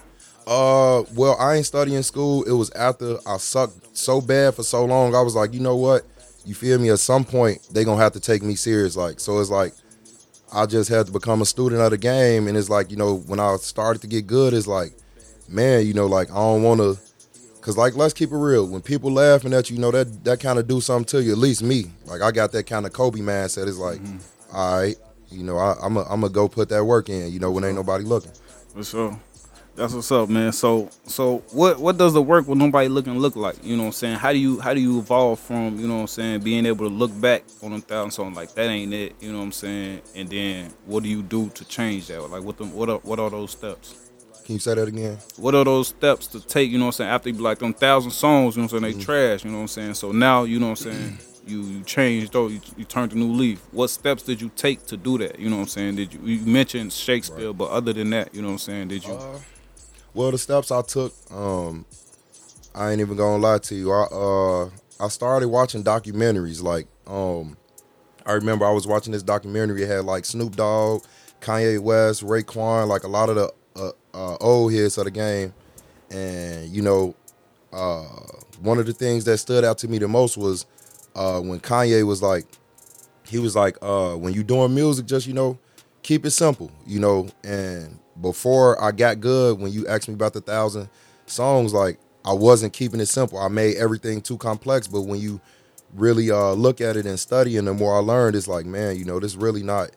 Uh, 0.46 1.04
well, 1.14 1.36
I 1.38 1.56
ain't 1.56 1.66
studying 1.66 2.02
school. 2.02 2.42
It 2.44 2.52
was 2.52 2.70
after 2.72 3.16
I 3.26 3.38
sucked 3.38 3.96
so 3.96 4.20
bad 4.20 4.54
for 4.54 4.62
so 4.62 4.84
long. 4.84 5.14
I 5.14 5.22
was 5.22 5.34
like, 5.34 5.54
you 5.54 5.60
know 5.60 5.76
what? 5.76 6.04
You 6.44 6.54
feel 6.54 6.78
me? 6.78 6.90
At 6.90 6.98
some 6.98 7.24
point, 7.24 7.66
they 7.72 7.84
gonna 7.84 8.02
have 8.02 8.12
to 8.12 8.20
take 8.20 8.42
me 8.42 8.54
serious. 8.54 8.96
Like, 8.96 9.20
so 9.20 9.40
it's 9.40 9.50
like 9.50 9.72
I 10.52 10.66
just 10.66 10.88
had 10.90 11.06
to 11.06 11.12
become 11.12 11.40
a 11.42 11.46
student 11.46 11.80
of 11.80 11.90
the 11.90 11.98
game. 11.98 12.46
And 12.46 12.56
it's 12.56 12.68
like, 12.68 12.90
you 12.90 12.96
know, 12.96 13.16
when 13.26 13.40
I 13.40 13.56
started 13.56 14.02
to 14.02 14.06
get 14.06 14.26
good, 14.26 14.52
it's 14.54 14.66
like, 14.66 14.92
man, 15.48 15.86
you 15.86 15.94
know, 15.94 16.06
like 16.06 16.30
I 16.30 16.34
don't 16.34 16.62
want 16.62 16.80
to, 16.80 16.98
cause 17.60 17.76
like 17.78 17.96
let's 17.96 18.12
keep 18.12 18.30
it 18.30 18.36
real. 18.36 18.66
When 18.66 18.82
people 18.82 19.10
laughing 19.12 19.54
at 19.54 19.70
you, 19.70 19.76
you 19.76 19.80
know 19.82 19.90
that 19.90 20.24
that 20.24 20.40
kind 20.40 20.58
of 20.58 20.68
do 20.68 20.80
something 20.80 21.06
to 21.06 21.22
you. 21.22 21.32
At 21.32 21.38
least 21.38 21.62
me, 21.62 21.86
like 22.04 22.20
I 22.20 22.30
got 22.30 22.52
that 22.52 22.66
kind 22.66 22.84
of 22.84 22.92
Kobe 22.92 23.20
mindset. 23.20 23.66
It's 23.66 23.78
like, 23.78 24.00
all 24.54 24.80
right, 24.80 24.96
you 25.30 25.42
know, 25.42 25.58
I, 25.58 25.76
I'm 25.82 25.96
a, 25.96 26.02
I'm 26.02 26.20
gonna 26.20 26.30
go 26.30 26.48
put 26.48 26.68
that 26.70 26.84
work 26.84 27.08
in. 27.08 27.32
You 27.32 27.38
know, 27.38 27.50
when 27.50 27.64
ain't 27.64 27.74
nobody 27.74 28.04
looking. 28.04 28.32
For 28.72 28.84
sure. 28.84 29.18
That's 29.76 29.92
what's 29.92 30.12
up, 30.12 30.28
man. 30.28 30.52
So 30.52 30.88
so 31.04 31.38
what 31.50 31.80
what 31.80 31.98
does 31.98 32.12
the 32.12 32.22
work 32.22 32.46
with 32.46 32.58
nobody 32.58 32.88
looking 32.88 33.18
look 33.18 33.34
like? 33.34 33.56
You 33.64 33.76
know 33.76 33.82
what 33.82 33.88
I'm 33.88 33.92
saying? 33.92 34.18
How 34.18 34.32
do 34.32 34.38
you 34.38 34.60
how 34.60 34.72
do 34.72 34.80
you 34.80 35.00
evolve 35.00 35.40
from, 35.40 35.80
you 35.80 35.88
know 35.88 35.96
what 35.96 36.00
I'm 36.02 36.06
saying, 36.06 36.40
being 36.42 36.64
able 36.64 36.88
to 36.88 36.94
look 36.94 37.10
back 37.20 37.42
on 37.60 37.72
a 37.72 37.80
thousand 37.80 38.12
songs 38.12 38.36
like 38.36 38.54
that 38.54 38.68
ain't 38.68 38.94
it, 38.94 39.16
you 39.20 39.32
know 39.32 39.38
what 39.38 39.46
I'm 39.46 39.52
saying? 39.52 40.02
And 40.14 40.28
then 40.28 40.72
what 40.86 41.02
do 41.02 41.08
you 41.08 41.22
do 41.24 41.48
to 41.50 41.64
change 41.64 42.06
that? 42.06 42.20
Like 42.22 42.44
what 42.44 42.56
them 42.56 42.72
what 42.72 42.88
are 42.88 42.98
what 42.98 43.18
are 43.18 43.30
those 43.30 43.50
steps? 43.50 44.10
Can 44.44 44.54
you 44.54 44.60
say 44.60 44.74
that 44.74 44.86
again? 44.86 45.18
What 45.38 45.56
are 45.56 45.64
those 45.64 45.88
steps 45.88 46.28
to 46.28 46.40
take, 46.40 46.70
you 46.70 46.78
know 46.78 46.84
what 46.84 46.88
I'm 46.88 46.92
saying, 46.92 47.10
after 47.10 47.30
you 47.30 47.34
be 47.34 47.40
like 47.40 47.58
them 47.58 47.72
thousand 47.72 48.12
songs, 48.12 48.54
you 48.54 48.62
know 48.62 48.66
what 48.66 48.74
I'm 48.74 48.80
saying, 48.80 48.92
they 48.92 48.98
mm-hmm. 48.98 49.12
trash, 49.12 49.44
you 49.44 49.50
know 49.50 49.56
what 49.56 49.62
I'm 49.62 49.68
saying? 49.68 49.94
So 49.94 50.12
now, 50.12 50.44
you 50.44 50.60
know 50.60 50.70
what 50.70 50.86
I'm 50.86 50.92
saying, 50.92 51.18
you 51.46 51.62
you 51.62 51.82
changed 51.82 52.34
or 52.34 52.50
you, 52.50 52.60
you 52.76 52.84
turned 52.84 53.12
a 53.12 53.16
new 53.16 53.32
leaf. 53.32 53.62
What 53.72 53.88
steps 53.88 54.22
did 54.22 54.40
you 54.40 54.50
take 54.56 54.86
to 54.86 54.96
do 54.96 55.18
that? 55.18 55.38
You 55.38 55.50
know 55.50 55.56
what 55.56 55.62
I'm 55.62 55.68
saying? 55.68 55.96
Did 55.96 56.14
you 56.14 56.20
you 56.24 56.46
mentioned 56.46 56.92
Shakespeare, 56.92 57.52
but 57.52 57.70
other 57.70 57.92
than 57.92 58.10
that, 58.10 58.34
you 58.34 58.42
know 58.42 58.48
what 58.48 58.54
I'm 58.54 58.58
saying, 58.58 58.88
did 58.88 59.04
you 59.04 59.18
Well, 60.14 60.30
the 60.30 60.38
steps 60.38 60.70
I 60.70 60.82
took, 60.82 61.12
um, 61.30 61.84
I 62.74 62.90
ain't 62.90 63.00
even 63.00 63.16
gonna 63.16 63.42
lie 63.42 63.58
to 63.58 63.74
you. 63.74 63.92
I 63.92 64.04
uh, 64.04 64.70
I 65.00 65.08
started 65.08 65.48
watching 65.48 65.84
documentaries. 65.84 66.62
Like, 66.62 66.86
um, 67.06 67.56
I 68.26 68.32
remember 68.32 68.64
I 68.64 68.70
was 68.70 68.86
watching 68.86 69.12
this 69.12 69.22
documentary. 69.22 69.82
It 69.82 69.88
had 69.88 70.04
like 70.04 70.24
Snoop 70.24 70.56
Dogg, 70.56 71.04
Kanye 71.40 71.80
West, 71.80 72.24
Raekwon, 72.24 72.88
like 72.88 73.04
a 73.04 73.08
lot 73.08 73.28
of 73.28 73.36
the 73.36 73.52
uh, 73.76 73.92
uh, 74.14 74.36
old 74.40 74.72
heads 74.72 74.98
of 74.98 75.04
the 75.04 75.10
game. 75.10 75.52
And 76.10 76.68
you 76.70 76.82
know, 76.82 77.14
uh, 77.72 78.04
one 78.60 78.78
of 78.78 78.86
the 78.86 78.92
things 78.92 79.24
that 79.24 79.38
stood 79.38 79.64
out 79.64 79.78
to 79.78 79.88
me 79.88 79.98
the 79.98 80.08
most 80.08 80.36
was 80.36 80.66
uh, 81.14 81.40
when 81.40 81.60
Kanye 81.60 82.06
was 82.06 82.22
like, 82.22 82.46
he 83.26 83.38
was 83.38 83.56
like, 83.56 83.76
uh, 83.82 84.14
when 84.14 84.34
you 84.34 84.42
doing 84.42 84.74
music, 84.74 85.06
just 85.06 85.26
you 85.26 85.32
know, 85.32 85.58
keep 86.02 86.24
it 86.26 86.30
simple, 86.30 86.70
you 86.86 87.00
know. 87.00 87.28
And 87.42 87.98
before 88.20 88.82
I 88.82 88.92
got 88.92 89.20
good, 89.20 89.58
when 89.58 89.72
you 89.72 89.86
asked 89.86 90.08
me 90.08 90.14
about 90.14 90.32
the 90.34 90.40
thousand 90.40 90.88
songs, 91.26 91.72
like 91.72 91.98
I 92.24 92.32
wasn't 92.32 92.72
keeping 92.72 93.00
it 93.00 93.06
simple. 93.06 93.38
I 93.38 93.48
made 93.48 93.76
everything 93.76 94.20
too 94.20 94.38
complex. 94.38 94.86
But 94.86 95.02
when 95.02 95.20
you 95.20 95.40
really 95.94 96.30
uh, 96.30 96.52
look 96.52 96.80
at 96.80 96.96
it 96.96 97.06
and 97.06 97.18
study, 97.18 97.56
and 97.56 97.66
the 97.66 97.74
more 97.74 97.96
I 97.96 98.00
learned, 98.00 98.36
it's 98.36 98.48
like, 98.48 98.66
man, 98.66 98.96
you 98.96 99.04
know, 99.04 99.20
this 99.20 99.36
really 99.36 99.62
not, 99.62 99.90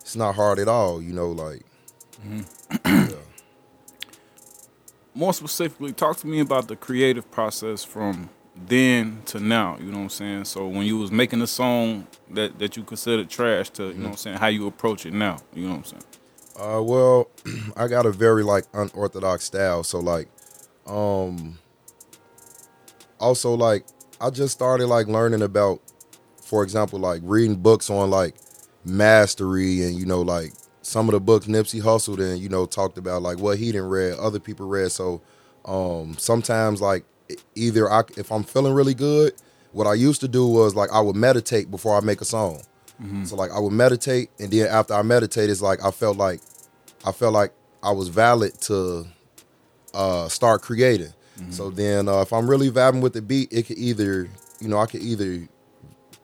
it's 0.00 0.16
not 0.16 0.34
hard 0.34 0.58
at 0.58 0.68
all, 0.68 1.02
you 1.02 1.12
know, 1.12 1.30
like. 1.30 1.62
yeah. 2.84 3.08
more 5.14 5.32
specifically, 5.32 5.92
talk 5.92 6.16
to 6.18 6.26
me 6.26 6.40
about 6.40 6.68
the 6.68 6.76
creative 6.76 7.30
process 7.30 7.84
from 7.84 8.30
then 8.56 9.22
to 9.26 9.40
now. 9.40 9.76
You 9.78 9.86
know 9.86 9.98
what 9.98 10.04
I'm 10.04 10.10
saying? 10.10 10.44
So 10.44 10.66
when 10.66 10.86
you 10.86 10.98
was 10.98 11.10
making 11.10 11.42
a 11.42 11.46
song 11.46 12.06
that 12.30 12.58
that 12.58 12.76
you 12.76 12.82
considered 12.84 13.28
trash, 13.28 13.70
to 13.70 13.88
you 13.88 13.94
know 13.94 14.04
what 14.04 14.10
I'm 14.12 14.16
saying, 14.16 14.36
how 14.38 14.48
you 14.48 14.66
approach 14.66 15.06
it 15.06 15.12
now. 15.12 15.38
You 15.54 15.64
know 15.64 15.76
what 15.76 15.78
I'm 15.78 15.84
saying? 15.84 16.04
Uh, 16.56 16.82
well, 16.82 17.30
I 17.76 17.88
got 17.88 18.06
a 18.06 18.12
very 18.12 18.42
like 18.42 18.64
unorthodox 18.72 19.44
style. 19.44 19.82
So 19.82 19.98
like, 19.98 20.28
um, 20.86 21.58
also 23.18 23.54
like 23.54 23.86
I 24.20 24.30
just 24.30 24.54
started 24.54 24.86
like 24.86 25.06
learning 25.06 25.42
about 25.42 25.80
for 26.44 26.62
example, 26.62 26.98
like 26.98 27.20
reading 27.24 27.56
books 27.56 27.90
on 27.90 28.10
like 28.10 28.36
mastery 28.84 29.82
and 29.82 29.98
you 29.98 30.04
know 30.04 30.20
like 30.20 30.52
some 30.82 31.08
of 31.08 31.12
the 31.12 31.20
books 31.20 31.46
Nipsey 31.46 31.80
Hussle 31.80 32.20
and 32.20 32.40
you 32.40 32.48
know 32.48 32.66
talked 32.66 32.98
about 32.98 33.22
like 33.22 33.38
what 33.38 33.58
he 33.58 33.72
didn't 33.72 33.88
read, 33.88 34.18
other 34.18 34.38
people 34.38 34.68
read. 34.68 34.92
So 34.92 35.20
um 35.64 36.14
sometimes 36.18 36.80
like 36.80 37.04
either 37.54 37.90
I 37.90 38.02
if 38.16 38.30
I'm 38.32 38.44
feeling 38.44 38.72
really 38.74 38.94
good, 38.94 39.34
what 39.72 39.86
I 39.86 39.94
used 39.94 40.20
to 40.20 40.28
do 40.28 40.46
was 40.46 40.74
like 40.74 40.90
I 40.92 41.00
would 41.00 41.16
meditate 41.16 41.70
before 41.70 41.96
I 41.96 42.00
make 42.00 42.20
a 42.20 42.24
song. 42.24 42.62
So 43.24 43.34
like 43.36 43.50
I 43.50 43.58
would 43.58 43.72
meditate 43.72 44.30
and 44.38 44.50
then 44.50 44.66
after 44.68 44.94
I 44.94 45.02
meditate, 45.02 45.50
it's 45.50 45.60
like 45.62 45.82
I 45.84 45.90
felt 45.90 46.16
like 46.16 46.40
I 47.04 47.12
felt 47.12 47.32
like 47.34 47.52
I 47.82 47.90
was 47.92 48.08
valid 48.08 48.60
to 48.62 49.06
uh 49.92 50.28
start 50.28 50.62
creating. 50.62 51.12
So 51.50 51.70
then 51.70 52.08
uh, 52.08 52.20
if 52.20 52.32
I'm 52.32 52.48
really 52.48 52.70
vibing 52.70 53.00
with 53.00 53.12
the 53.12 53.20
beat, 53.22 53.52
it 53.52 53.66
could 53.66 53.76
either, 53.78 54.28
you 54.60 54.68
know, 54.68 54.78
I 54.78 54.86
could 54.86 55.02
either 55.02 55.48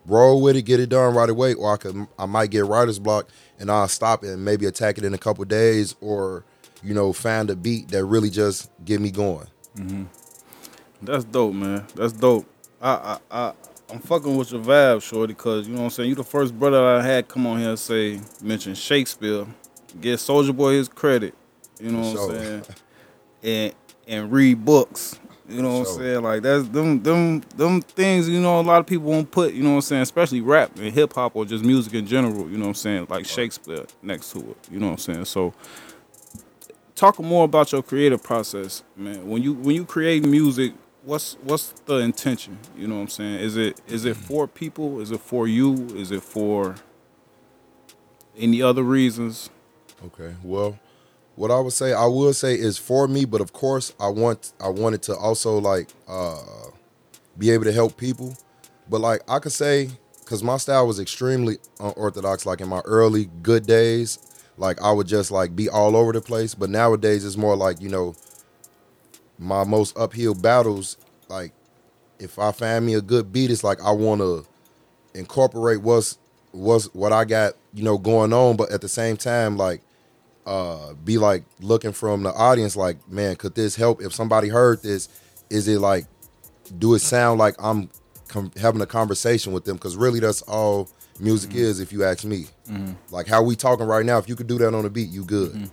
roll 0.07 0.41
with 0.41 0.55
it, 0.57 0.63
get 0.63 0.79
it 0.81 0.89
done 0.89 1.15
right 1.15 1.29
away, 1.29 1.55
or 1.55 1.73
I 1.75 1.77
could 1.77 2.07
I 2.19 2.27
might 2.27 2.51
get 2.51 2.65
writer's 2.67 2.99
block 3.01 3.29
and 3.59 3.71
I'll 3.71 3.89
stop 3.89 4.23
it 4.25 4.31
and 4.31 4.45
maybe 4.45 4.67
attack 4.67 4.97
it 4.99 5.05
in 5.05 5.13
a 5.13 5.19
couple 5.19 5.45
days 5.45 5.97
or, 6.01 6.45
you 6.83 6.95
know, 6.95 7.13
find 7.13 7.51
a 7.51 7.57
beat 7.57 7.89
that 7.89 8.05
really 8.05 8.31
just 8.31 8.71
get 8.85 9.01
me 9.01 9.11
going. 9.11 9.49
That's 11.03 11.25
dope, 11.25 11.55
man. 11.55 11.87
That's 11.95 12.13
dope. 12.13 12.47
I 12.81 13.19
I, 13.31 13.49
I 13.49 13.53
I'm 13.91 13.99
fucking 13.99 14.37
with 14.37 14.53
your 14.53 14.63
vibe, 14.63 15.03
shorty, 15.03 15.35
cause 15.35 15.67
you 15.67 15.75
know 15.75 15.81
what 15.81 15.85
I'm 15.87 15.91
saying. 15.91 16.09
You 16.11 16.15
the 16.15 16.25
first 16.25 16.57
brother 16.59 16.85
I 16.85 17.03
had 17.03 17.29
come 17.29 17.47
on 17.47 17.59
here 17.59 17.71
and 17.71 17.79
say 17.79 18.21
mention 18.43 18.75
Shakespeare, 18.75 19.47
give 20.01 20.19
Soulja 20.21 20.57
Boy 20.57 20.75
his 20.75 20.89
credit. 20.89 21.35
You 21.81 21.91
know 21.91 22.15
For 22.15 22.29
what 22.29 22.31
I'm 22.31 22.37
saying, 22.37 22.65
and 23.43 23.75
and 24.07 24.33
read 24.33 24.65
books. 24.65 25.19
You 25.49 25.63
know 25.63 25.79
what 25.79 25.89
For 25.89 25.95
I'm 25.95 25.99
saying? 25.99 26.23
Like 26.23 26.43
that's 26.43 26.69
them 26.69 27.03
them 27.03 27.41
them 27.57 27.81
things. 27.83 28.29
You 28.29 28.41
know, 28.41 28.61
a 28.61 28.63
lot 28.63 28.79
of 28.81 28.87
people 28.87 29.11
won't 29.11 29.31
put. 29.31 29.55
You 29.55 29.63
know 29.63 29.71
what 29.71 29.77
I'm 29.77 29.83
saying? 29.83 30.03
Especially 30.03 30.41
rap 30.41 30.79
and 30.79 30.93
hip 30.93 31.15
hop 31.15 31.35
or 31.35 31.45
just 31.45 31.65
music 31.65 31.95
in 31.95 32.07
general. 32.07 32.49
You 32.49 32.59
know 32.59 32.65
what 32.65 32.69
I'm 32.69 32.75
saying? 32.75 33.07
Like 33.09 33.27
Shakespeare 33.27 33.87
next 34.03 34.33
to 34.33 34.39
it. 34.39 34.57
You 34.71 34.79
know 34.79 34.87
what 34.87 34.93
I'm 34.93 34.99
saying? 34.99 35.25
So 35.25 35.53
talk 36.95 37.19
more 37.19 37.45
about 37.45 37.73
your 37.73 37.83
creative 37.83 38.23
process, 38.23 38.85
man. 38.95 39.29
When 39.29 39.43
you 39.43 39.55
when 39.55 39.75
you 39.75 39.85
create 39.85 40.25
music, 40.25 40.75
what's 41.03 41.35
what's 41.43 41.71
the 41.87 41.97
intention? 41.97 42.59
You 42.77 42.89
know 42.89 42.97
what 42.97 43.03
I'm 43.03 43.09
saying? 43.09 43.41
Is 43.41 43.57
it 43.57 43.81
is 43.89 44.05
it 44.05 44.17
for 44.17 44.47
people? 44.47 45.01
Is 45.01 45.11
it 45.11 45.21
for 45.21 45.47
you? 45.47 45.89
Is 45.97 46.11
it 46.11 46.23
for 46.23 46.77
any 48.37 48.63
other 48.63 48.83
reasons? 48.83 49.51
Okay. 50.07 50.35
Well, 50.43 50.79
what 51.37 51.51
I 51.51 51.61
would 51.61 51.73
say, 51.73 51.93
I 51.93 52.07
would 52.07 52.37
say 52.37 52.55
is 52.55 52.79
for 52.79 53.09
me, 53.09 53.25
but 53.25 53.41
of 53.41 53.53
course, 53.53 53.93
I 54.01 54.09
want 54.09 54.53
I 54.61 54.69
wanted 54.69 55.03
to 55.03 55.17
also 55.17 55.59
like 55.59 55.89
uh 56.09 56.37
be 57.39 57.51
able 57.51 57.65
to 57.65 57.73
help 57.73 57.97
people. 57.97 58.37
But 58.89 59.01
like 59.01 59.23
I 59.29 59.39
could 59.39 59.53
say, 59.53 59.91
because 60.21 60.43
my 60.43 60.57
style 60.57 60.87
was 60.87 61.01
extremely 61.01 61.59
unorthodox, 61.79 62.47
like 62.47 62.61
in 62.61 62.69
my 62.69 62.81
early 62.85 63.31
good 63.43 63.67
days, 63.67 64.19
like 64.57 64.81
I 64.83 64.93
would 64.93 65.07
just 65.07 65.31
like 65.31 65.55
be 65.57 65.69
all 65.69 65.97
over 65.97 66.13
the 66.13 66.21
place. 66.21 66.55
But 66.55 66.71
nowadays, 66.71 67.25
it's 67.25 67.37
more 67.37 67.57
like 67.57 67.81
you 67.81 67.89
know, 67.89 68.15
my 69.41 69.65
most 69.65 69.99
uphill 69.99 70.35
battles. 70.35 70.97
Like 71.29 71.53
if 72.19 72.39
I 72.39 72.53
find 72.53 72.87
me 72.87 72.95
a 72.95 73.01
good 73.01 73.33
beat, 73.33 73.51
it's 73.51 73.65
like 73.65 73.83
I 73.83 73.91
want 73.91 74.21
to 74.21 74.47
incorporate 75.15 75.81
what's 75.83 76.19
what's 76.53 76.87
what 76.95 77.13
I 77.13 77.25
got, 77.25 77.55
you 77.75 77.83
know, 77.83 77.99
going 77.99 78.33
on. 78.33 78.57
But 78.57 78.71
at 78.71 78.81
the 78.81 78.89
same 78.89 79.17
time, 79.17 79.57
like 79.57 79.81
uh 80.47 80.95
be 81.05 81.19
like 81.19 81.45
looking 81.61 81.93
from 81.93 82.23
the 82.23 82.33
audience 82.33 82.75
like 82.75 82.97
man 83.11 83.37
could 83.37 83.55
this 83.55 83.77
help 83.77 84.01
if 84.01 84.15
somebody 84.15 84.49
heard 84.49 84.83
this 84.83 85.11
is 85.51 85.69
it 85.69 85.79
like 85.79 86.07
do 86.79 86.95
it 86.95 87.01
sound 87.01 87.39
like 87.39 87.55
i'm 87.59 87.91
com- 88.27 88.51
having 88.59 88.81
a 88.81 88.87
conversation 88.87 89.53
with 89.53 89.67
them 89.67 89.77
because 89.77 89.97
really 89.99 90.19
that's 90.19 90.41
all 90.43 90.89
music 91.21 91.51
mm-hmm. 91.51 91.59
is 91.59 91.79
if 91.79 91.93
you 91.93 92.05
ask 92.05 92.25
me 92.25 92.47
mm-hmm. 92.67 92.93
like 93.11 93.27
how 93.27 93.43
we 93.43 93.55
talking 93.55 93.85
right 93.85 94.07
now 94.07 94.17
if 94.17 94.31
you 94.31 94.35
could 94.35 94.47
do 94.47 94.57
that 94.57 94.73
on 94.73 94.87
a 94.87 94.89
beat 94.89 95.11
you 95.11 95.23
good 95.25 95.53
mm-hmm. 95.53 95.67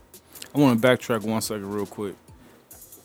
I 0.58 0.60
want 0.60 0.82
to 0.82 0.88
backtrack 0.88 1.24
one 1.24 1.42
second 1.42 1.72
real 1.72 1.86
quick. 1.86 2.16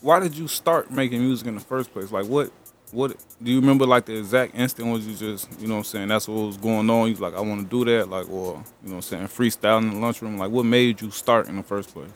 Why 0.03 0.19
did 0.19 0.37
you 0.37 0.49
start 0.49 0.91
making 0.91 1.21
music 1.21 1.47
in 1.47 1.55
the 1.55 1.61
first 1.61 1.93
place? 1.93 2.11
Like 2.11 2.27
what 2.27 2.51
what 2.91 3.17
do 3.43 3.51
you 3.51 3.61
remember 3.61 3.87
like 3.87 4.05
the 4.05 4.19
exact 4.19 4.55
instant 4.55 4.89
was 4.93 5.07
you 5.07 5.15
just, 5.15 5.49
you 5.59 5.67
know 5.67 5.75
what 5.75 5.79
I'm 5.79 5.85
saying, 5.85 6.09
that's 6.09 6.29
what 6.29 6.47
was 6.47 6.57
going 6.59 6.91
on? 6.91 7.09
You 7.09 7.15
like, 7.15 7.35
I 7.35 7.41
want 7.41 7.63
to 7.63 7.85
do 7.85 7.91
that, 7.91 8.11
like 8.11 8.29
or 8.29 8.63
you 8.83 8.91
know 8.91 8.97
what 8.97 9.13
I'm 9.13 9.29
saying, 9.29 9.29
freestyling 9.29 9.83
in 9.83 9.91
the 9.95 9.97
lunchroom. 9.97 10.37
Like 10.37 10.51
what 10.51 10.67
made 10.67 11.01
you 11.01 11.11
start 11.11 11.49
in 11.49 11.57
the 11.57 11.63
first 11.63 11.95
place? 11.95 12.11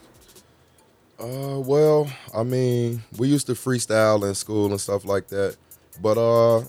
Uh, 1.18 1.60
well, 1.60 2.10
I 2.34 2.42
mean, 2.42 3.02
we 3.16 3.28
used 3.28 3.46
to 3.46 3.52
freestyle 3.54 4.28
in 4.28 4.34
school 4.34 4.70
and 4.70 4.80
stuff 4.80 5.06
like 5.06 5.28
that. 5.28 5.56
But 6.02 6.18
uh, 6.18 6.66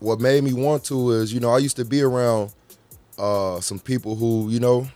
what 0.00 0.18
made 0.20 0.42
me 0.42 0.52
want 0.54 0.84
to 0.86 1.10
is, 1.12 1.32
you 1.32 1.38
know, 1.38 1.50
I 1.50 1.58
used 1.58 1.76
to 1.76 1.84
be 1.84 2.02
around 2.02 2.52
uh 3.18 3.60
some 3.60 3.78
people 3.78 4.16
who, 4.16 4.50
you 4.50 4.60
know, 4.60 4.88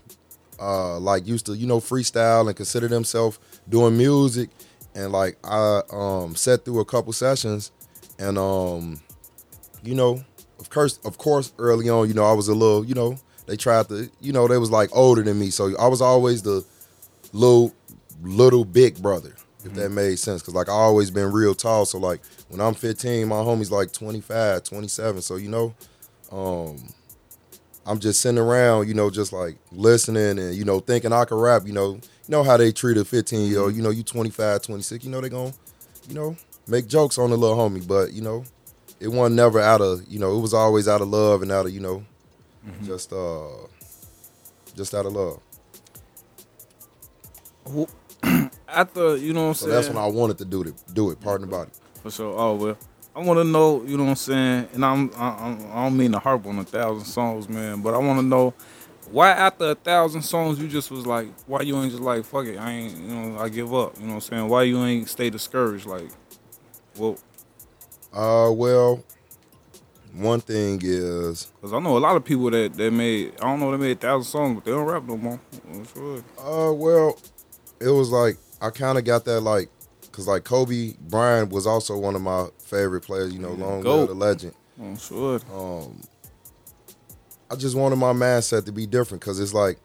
uh, 0.58 0.98
like 0.98 1.26
used 1.26 1.46
to, 1.46 1.56
you 1.56 1.66
know, 1.66 1.80
freestyle 1.80 2.46
and 2.48 2.56
consider 2.56 2.88
themselves 2.88 3.38
doing 3.68 3.96
music. 3.96 4.50
And 4.94 5.12
like 5.12 5.38
I 5.44 5.82
um 5.90 6.34
sat 6.34 6.64
through 6.64 6.80
a 6.80 6.84
couple 6.84 7.12
sessions, 7.12 7.70
and 8.18 8.36
um, 8.38 9.00
you 9.82 9.94
know, 9.94 10.22
of 10.58 10.70
course, 10.70 10.98
of 11.04 11.18
course, 11.18 11.52
early 11.58 11.88
on, 11.88 12.08
you 12.08 12.14
know, 12.14 12.24
I 12.24 12.32
was 12.32 12.48
a 12.48 12.54
little, 12.54 12.84
you 12.84 12.94
know, 12.94 13.16
they 13.46 13.56
tried 13.56 13.88
to, 13.88 14.10
you 14.20 14.32
know, 14.32 14.48
they 14.48 14.58
was 14.58 14.70
like 14.70 14.90
older 14.92 15.22
than 15.22 15.38
me, 15.38 15.50
so 15.50 15.76
I 15.78 15.86
was 15.86 16.00
always 16.00 16.42
the 16.42 16.64
little 17.32 17.74
little 18.22 18.64
big 18.64 19.00
brother 19.00 19.34
if 19.64 19.74
that 19.74 19.90
made 19.90 20.18
sense. 20.18 20.42
Because 20.42 20.54
like 20.54 20.68
i 20.68 20.72
always 20.72 21.10
been 21.10 21.30
real 21.32 21.54
tall. 21.54 21.84
So 21.84 21.98
like 21.98 22.20
when 22.48 22.60
i'm 22.60 22.74
15 22.74 23.28
my 23.28 23.36
homie's 23.36 23.70
like 23.70 23.92
25 23.92 24.64
27 24.64 25.22
so 25.22 25.36
you 25.36 25.48
know 25.48 25.74
um 26.32 26.76
i'm 27.86 27.98
just 27.98 28.20
sitting 28.20 28.38
around 28.38 28.88
you 28.88 28.94
know 28.94 29.10
just 29.10 29.32
like 29.32 29.56
listening 29.72 30.38
and 30.38 30.54
you 30.54 30.64
know 30.64 30.80
thinking 30.80 31.12
i 31.12 31.24
could 31.24 31.40
rap 31.40 31.66
you 31.66 31.72
know 31.72 31.98
you 32.30 32.36
know 32.36 32.44
how 32.44 32.56
they 32.56 32.70
treat 32.70 32.96
a 32.96 33.04
15 33.04 33.50
year 33.50 33.58
old 33.58 33.74
you 33.74 33.82
know 33.82 33.90
you 33.90 34.04
25 34.04 34.62
26 34.62 35.04
you 35.04 35.10
know 35.10 35.20
they 35.20 35.28
gonna 35.28 35.52
you 36.08 36.14
know 36.14 36.36
make 36.68 36.86
jokes 36.86 37.18
on 37.18 37.30
the 37.30 37.36
little 37.36 37.56
homie 37.56 37.84
but 37.84 38.12
you 38.12 38.22
know 38.22 38.44
it 39.00 39.08
wasn't 39.08 39.34
never 39.34 39.58
out 39.58 39.80
of 39.80 40.04
you 40.06 40.20
know 40.20 40.36
it 40.38 40.40
was 40.40 40.54
always 40.54 40.86
out 40.86 41.00
of 41.00 41.08
love 41.08 41.42
and 41.42 41.50
out 41.50 41.66
of 41.66 41.72
you 41.72 41.80
know 41.80 42.04
just 42.84 43.12
uh 43.12 43.48
just 44.76 44.94
out 44.94 45.06
of 45.06 45.12
love 45.12 45.40
After, 48.68 49.16
you 49.16 49.32
know 49.32 49.42
what 49.42 49.48
I'm 49.48 49.54
So 49.54 49.66
saying? 49.66 49.74
that's 49.74 49.88
when 49.88 49.96
I 49.98 50.06
wanted 50.06 50.38
to 50.38 50.44
do 50.44 50.62
it. 50.62 50.74
Do 50.94 51.10
it. 51.10 51.20
The 51.20 51.46
body. 51.46 51.70
For 52.02 52.10
sure. 52.12 52.38
Oh 52.38 52.54
well, 52.54 52.78
I 53.16 53.20
want 53.24 53.38
to 53.40 53.44
know. 53.44 53.82
You 53.82 53.96
know 53.96 54.04
what 54.04 54.10
I'm 54.10 54.16
saying? 54.16 54.68
And 54.74 54.84
I'm, 54.84 55.10
I, 55.16 55.28
I'm 55.30 55.72
I 55.72 55.82
don't 55.84 55.96
mean 55.96 56.12
to 56.12 56.20
harp 56.20 56.46
on 56.46 56.58
a 56.58 56.64
thousand 56.64 57.06
songs, 57.06 57.48
man, 57.48 57.80
but 57.82 57.94
I 57.94 57.98
want 57.98 58.20
to 58.20 58.24
know 58.24 58.54
why 59.10 59.30
after 59.30 59.70
a 59.70 59.74
thousand 59.74 60.22
songs 60.22 60.58
you 60.58 60.68
just 60.68 60.90
was 60.90 61.06
like, 61.06 61.28
why 61.46 61.62
you 61.62 61.76
ain't 61.80 61.90
just 61.90 62.02
like 62.02 62.24
fuck 62.24 62.46
it? 62.46 62.56
I 62.58 62.70
ain't, 62.72 62.96
you 62.96 63.08
know, 63.08 63.38
I 63.38 63.48
give 63.48 63.72
up. 63.74 63.96
You 63.96 64.02
know 64.02 64.08
what 64.08 64.14
I'm 64.14 64.20
saying? 64.20 64.48
Why 64.48 64.62
you 64.64 64.82
ain't 64.84 65.08
stay 65.08 65.30
discouraged? 65.30 65.86
Like, 65.86 66.08
well, 66.96 67.18
Uh, 68.12 68.50
well, 68.52 69.02
one 70.14 70.40
thing 70.40 70.80
is, 70.82 71.52
cause 71.60 71.72
I 71.72 71.78
know 71.78 71.96
a 71.96 71.98
lot 72.00 72.16
of 72.16 72.24
people 72.24 72.50
that 72.50 72.74
that 72.74 72.92
made, 72.92 73.34
I 73.40 73.44
don't 73.44 73.60
know, 73.60 73.70
they 73.70 73.76
made 73.76 73.96
a 73.96 74.00
thousand 74.00 74.30
songs, 74.30 74.54
but 74.56 74.64
they 74.64 74.72
don't 74.72 74.84
rap 74.84 75.04
no 75.04 75.16
more. 75.16 75.40
Sure. 75.94 76.18
uh, 76.38 76.72
well, 76.72 77.18
it 77.80 77.88
was 77.90 78.10
like 78.10 78.36
I 78.60 78.70
kind 78.70 78.98
of 78.98 79.04
got 79.04 79.24
that 79.24 79.40
like, 79.40 79.70
cause 80.12 80.26
like 80.26 80.44
Kobe 80.44 80.94
Bryant 81.00 81.50
was 81.50 81.66
also 81.66 81.96
one 81.96 82.14
of 82.16 82.22
my 82.22 82.48
favorite 82.58 83.02
players. 83.02 83.32
You 83.32 83.38
know, 83.38 83.52
long 83.52 83.82
the 83.82 84.14
legend. 84.14 84.54
I'm 84.80 84.96
sure. 84.96 85.40
Um, 85.54 86.00
I 87.50 87.56
just 87.56 87.76
wanted 87.76 87.96
my 87.96 88.12
mindset 88.12 88.64
to 88.66 88.72
be 88.72 88.86
different, 88.86 89.22
cause 89.22 89.40
it's 89.40 89.54
like, 89.54 89.78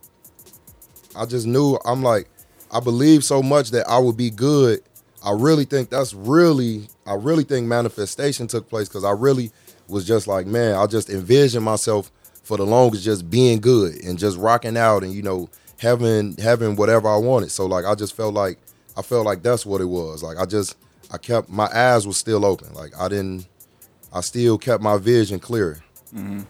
I 1.16 1.26
just 1.26 1.48
knew 1.48 1.80
I'm 1.86 2.04
like, 2.04 2.30
I 2.72 2.80
believe 2.80 3.24
so 3.24 3.42
much 3.42 3.72
that 3.72 3.88
I 3.88 3.98
would 3.98 4.18
be 4.18 4.30
good. 4.30 4.82
I 5.24 5.32
really 5.32 5.66
think 5.66 5.90
that's 5.90 6.14
really, 6.14 6.88
I 7.08 7.16
really 7.16 7.44
think 7.44 7.68
manifestation 7.68 8.48
took 8.48 8.70
place 8.70 8.88
because 8.88 9.04
I 9.04 9.12
really 9.12 9.52
was 9.88 10.06
just 10.06 10.28
like, 10.28 10.46
man, 10.46 10.76
I 10.76 10.86
just 10.88 11.10
envisioned 11.10 11.66
myself 11.66 12.12
for 12.46 12.58
the 12.58 12.66
longest 12.66 13.04
just 13.04 13.30
being 13.30 13.60
good 13.60 13.96
and 14.04 14.20
just 14.20 14.38
rocking 14.38 14.78
out 14.78 15.04
and 15.04 15.12
you 15.12 15.24
know 15.24 15.50
having 15.80 16.38
having 16.38 16.76
whatever 16.76 17.10
I 17.10 17.18
wanted. 17.18 17.52
So 17.52 17.66
like 17.66 17.86
I 17.86 17.96
just 17.96 18.16
felt 18.16 18.34
like 18.34 18.60
I 18.96 19.02
felt 19.02 19.26
like 19.26 19.42
that's 19.42 19.66
what 19.66 19.82
it 19.82 19.86
was. 19.86 20.22
Like 20.22 20.38
I 20.38 20.46
just 20.46 20.78
I 21.12 21.18
kept 21.18 21.50
my 21.50 21.68
eyes 21.74 22.06
was 22.06 22.18
still 22.18 22.46
open. 22.46 22.74
Like 22.74 22.98
I 23.00 23.08
didn't 23.08 23.48
I 24.14 24.22
still 24.22 24.58
kept 24.58 24.84
my 24.84 24.98
vision 24.98 25.40
clear. 25.40 25.80
Mm-hmm. 26.14 26.42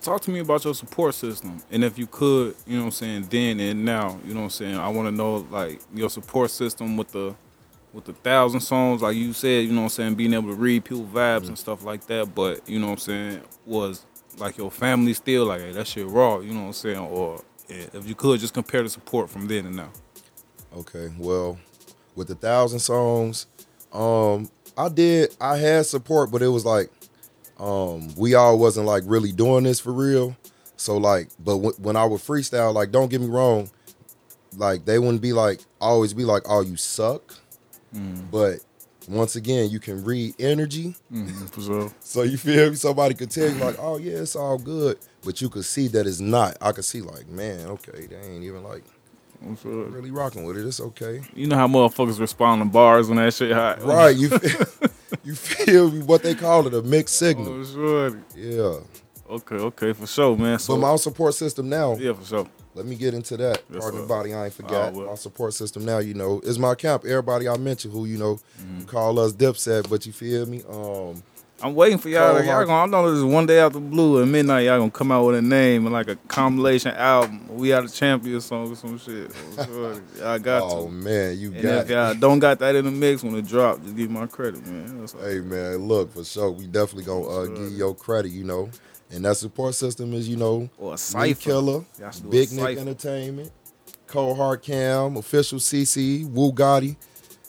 Talk 0.00 0.22
to 0.22 0.30
me 0.30 0.40
about 0.40 0.64
your 0.64 0.74
support 0.74 1.14
system, 1.14 1.62
and 1.70 1.84
if 1.84 1.98
you 1.98 2.06
could, 2.06 2.56
you 2.66 2.76
know 2.76 2.84
what 2.84 2.86
I'm 2.86 2.92
saying, 2.92 3.26
then 3.28 3.60
and 3.60 3.84
now, 3.84 4.18
you 4.24 4.32
know 4.32 4.40
what 4.40 4.44
I'm 4.44 4.50
saying. 4.50 4.76
I 4.76 4.88
want 4.88 5.06
to 5.06 5.12
know 5.12 5.46
like 5.50 5.80
your 5.94 6.08
support 6.08 6.50
system 6.50 6.96
with 6.96 7.12
the 7.12 7.34
with 7.92 8.06
the 8.06 8.14
thousand 8.14 8.60
songs, 8.60 9.02
like 9.02 9.16
you 9.16 9.34
said, 9.34 9.64
you 9.66 9.72
know 9.72 9.82
what 9.82 9.84
I'm 9.84 9.90
saying, 9.90 10.14
being 10.14 10.32
able 10.32 10.48
to 10.48 10.54
read 10.54 10.84
people 10.84 11.04
vibes 11.04 11.48
and 11.48 11.58
stuff 11.58 11.84
like 11.84 12.06
that. 12.06 12.34
But 12.34 12.66
you 12.66 12.78
know 12.78 12.86
what 12.86 12.92
I'm 12.92 12.98
saying, 12.98 13.42
was 13.66 14.06
like 14.38 14.56
your 14.56 14.70
family 14.70 15.12
still 15.12 15.44
like, 15.46 15.60
hey, 15.60 15.72
that 15.72 15.86
shit 15.86 16.06
raw, 16.06 16.38
you 16.38 16.52
know 16.52 16.60
what 16.60 16.66
I'm 16.68 16.72
saying, 16.72 16.98
or 16.98 17.44
eh, 17.68 17.86
if 17.92 18.08
you 18.08 18.14
could 18.14 18.40
just 18.40 18.54
compare 18.54 18.82
the 18.82 18.88
support 18.88 19.28
from 19.28 19.46
then 19.46 19.66
and 19.66 19.76
now. 19.76 19.90
Okay, 20.74 21.12
well, 21.18 21.58
with 22.14 22.28
the 22.28 22.34
thousand 22.34 22.78
songs, 22.78 23.46
um, 23.92 24.50
I 24.76 24.88
did 24.88 25.36
I 25.38 25.58
had 25.58 25.84
support, 25.84 26.30
but 26.30 26.40
it 26.40 26.48
was 26.48 26.64
like 26.64 26.90
um, 27.58 28.14
we 28.16 28.34
all 28.34 28.58
wasn't 28.58 28.86
like 28.86 29.02
really 29.06 29.32
doing 29.32 29.64
this 29.64 29.80
for 29.80 29.92
real. 29.92 30.36
So 30.76 30.96
like, 30.96 31.28
but 31.38 31.52
w- 31.56 31.74
when 31.78 31.96
I 31.96 32.04
would 32.04 32.20
freestyle, 32.20 32.74
like, 32.74 32.90
don't 32.90 33.08
get 33.10 33.20
me 33.20 33.28
wrong, 33.28 33.70
like 34.56 34.84
they 34.84 34.98
wouldn't 34.98 35.22
be 35.22 35.32
like 35.32 35.60
always 35.80 36.12
be 36.14 36.24
like, 36.24 36.42
"Oh, 36.48 36.60
you 36.60 36.76
suck," 36.76 37.34
but 38.30 38.58
once 39.08 39.36
again, 39.36 39.70
you 39.70 39.78
can 39.80 40.04
read 40.04 40.34
energy. 40.38 40.94
Mm, 41.12 41.50
for 41.50 41.60
sure. 41.60 41.92
So 42.00 42.22
you 42.22 42.36
feel 42.36 42.70
me? 42.70 42.76
Somebody 42.76 43.14
could 43.14 43.30
tell 43.30 43.48
you 43.48 43.54
like, 43.58 43.76
"Oh 43.78 43.96
yeah, 43.98 44.18
it's 44.18 44.36
all 44.36 44.58
good," 44.58 44.98
but 45.24 45.40
you 45.40 45.48
could 45.48 45.64
see 45.64 45.88
that 45.88 46.06
it's 46.06 46.20
not. 46.20 46.56
I 46.60 46.72
could 46.72 46.84
see 46.84 47.00
like, 47.00 47.26
man, 47.28 47.66
okay, 47.68 48.06
they 48.06 48.16
ain't 48.16 48.44
even 48.44 48.62
like. 48.64 48.84
Really 49.64 50.10
rocking 50.10 50.44
with 50.44 50.56
it. 50.56 50.66
It's 50.66 50.80
okay. 50.80 51.20
You 51.34 51.46
know 51.46 51.56
how 51.56 51.66
motherfuckers 51.68 52.20
respond 52.20 52.62
to 52.62 52.64
bars 52.66 53.08
when 53.08 53.16
that 53.18 53.34
shit 53.34 53.52
hot. 53.52 53.82
Right, 53.82 54.16
you 54.16 54.28
feel, 54.38 54.66
you 55.24 55.34
feel? 55.34 55.90
What 55.90 56.22
they 56.22 56.34
call 56.34 56.66
it, 56.66 56.74
a 56.74 56.82
mixed 56.82 57.16
signal. 57.16 57.48
Oh, 57.60 57.64
sure. 57.64 58.18
Yeah. 58.36 58.78
Okay, 59.30 59.54
okay, 59.56 59.92
for 59.94 60.06
sure, 60.06 60.36
man. 60.36 60.58
So 60.58 60.74
But 60.74 60.80
my 60.80 60.96
support 60.96 61.34
system 61.34 61.68
now, 61.68 61.96
yeah, 61.96 62.12
for 62.12 62.24
sure. 62.24 62.46
let 62.74 62.84
me 62.84 62.96
get 62.96 63.14
into 63.14 63.36
that. 63.38 63.62
Yes, 63.70 63.80
Pardon 63.82 64.00
the 64.02 64.06
body, 64.06 64.34
I 64.34 64.44
ain't 64.46 64.54
forgot. 64.54 64.92
Oh. 64.94 65.06
My 65.06 65.14
support 65.14 65.54
system 65.54 65.84
now, 65.86 65.98
you 65.98 66.12
know, 66.12 66.40
is 66.40 66.58
my 66.58 66.74
camp. 66.74 67.04
Everybody 67.06 67.48
I 67.48 67.56
mentioned 67.56 67.94
who, 67.94 68.04
you 68.04 68.18
know, 68.18 68.38
Mm-hmm. 68.60 68.80
you 68.80 68.84
call 68.86 69.18
us 69.18 69.32
Dipset, 69.32 69.88
but 69.88 70.04
you 70.06 70.12
feel 70.12 70.44
me? 70.46 70.62
Um, 70.68 71.22
I'm 71.62 71.74
waiting 71.76 71.98
for 71.98 72.08
y'all. 72.08 72.42
Y'all 72.42 72.64
gonna, 72.64 72.72
I 72.82 72.86
know 72.86 73.08
this 73.08 73.18
is 73.18 73.24
one 73.24 73.46
day 73.46 73.60
after 73.60 73.78
blue 73.78 74.20
at 74.20 74.26
midnight. 74.26 74.62
Y'all 74.66 74.78
gonna 74.78 74.90
come 74.90 75.12
out 75.12 75.24
with 75.26 75.36
a 75.36 75.42
name 75.42 75.86
and 75.86 75.92
like 75.92 76.08
a 76.08 76.16
compilation 76.26 76.90
album. 76.92 77.46
We 77.56 77.72
are 77.72 77.82
the 77.82 77.88
champion 77.88 78.40
song 78.40 78.72
or 78.72 78.74
some 78.74 78.98
shit. 78.98 79.30
I 80.24 80.38
got 80.38 80.62
oh 80.64 80.86
to. 80.86 80.90
man, 80.92 81.38
you 81.38 81.52
And 81.52 81.62
got 81.62 81.84
if 81.84 81.90
y'all 81.90 82.14
don't 82.14 82.40
got 82.40 82.58
that 82.58 82.74
in 82.74 82.84
the 82.84 82.90
mix 82.90 83.22
when 83.22 83.36
it 83.36 83.46
drop, 83.46 83.80
just 83.82 83.96
give 83.96 84.10
my 84.10 84.26
credit, 84.26 84.66
man. 84.66 85.06
Hey 85.20 85.38
man, 85.40 85.76
look 85.76 86.12
for 86.12 86.24
sure. 86.24 86.50
We 86.50 86.66
definitely 86.66 87.04
gonna 87.04 87.26
uh, 87.28 87.46
Sure. 87.46 87.56
give 87.56 87.72
your 87.72 87.94
credit, 87.94 88.32
you 88.32 88.44
know. 88.44 88.68
And 89.12 89.24
that 89.24 89.36
support 89.36 89.74
system 89.74 90.14
is, 90.14 90.28
you 90.28 90.36
know, 90.38 90.68
Or 90.78 90.94
a 90.94 90.98
cipher. 90.98 91.40
Killer, 91.40 91.84
do 91.98 92.04
a 92.04 92.30
Big 92.30 92.50
Nick. 92.52 92.78
Entertainment, 92.78 93.52
Cold 94.08 94.36
Hard 94.36 94.62
Cam, 94.62 95.16
Official 95.16 95.58
CC, 95.60 96.28
Woo 96.28 96.50
Gotti, 96.52 96.96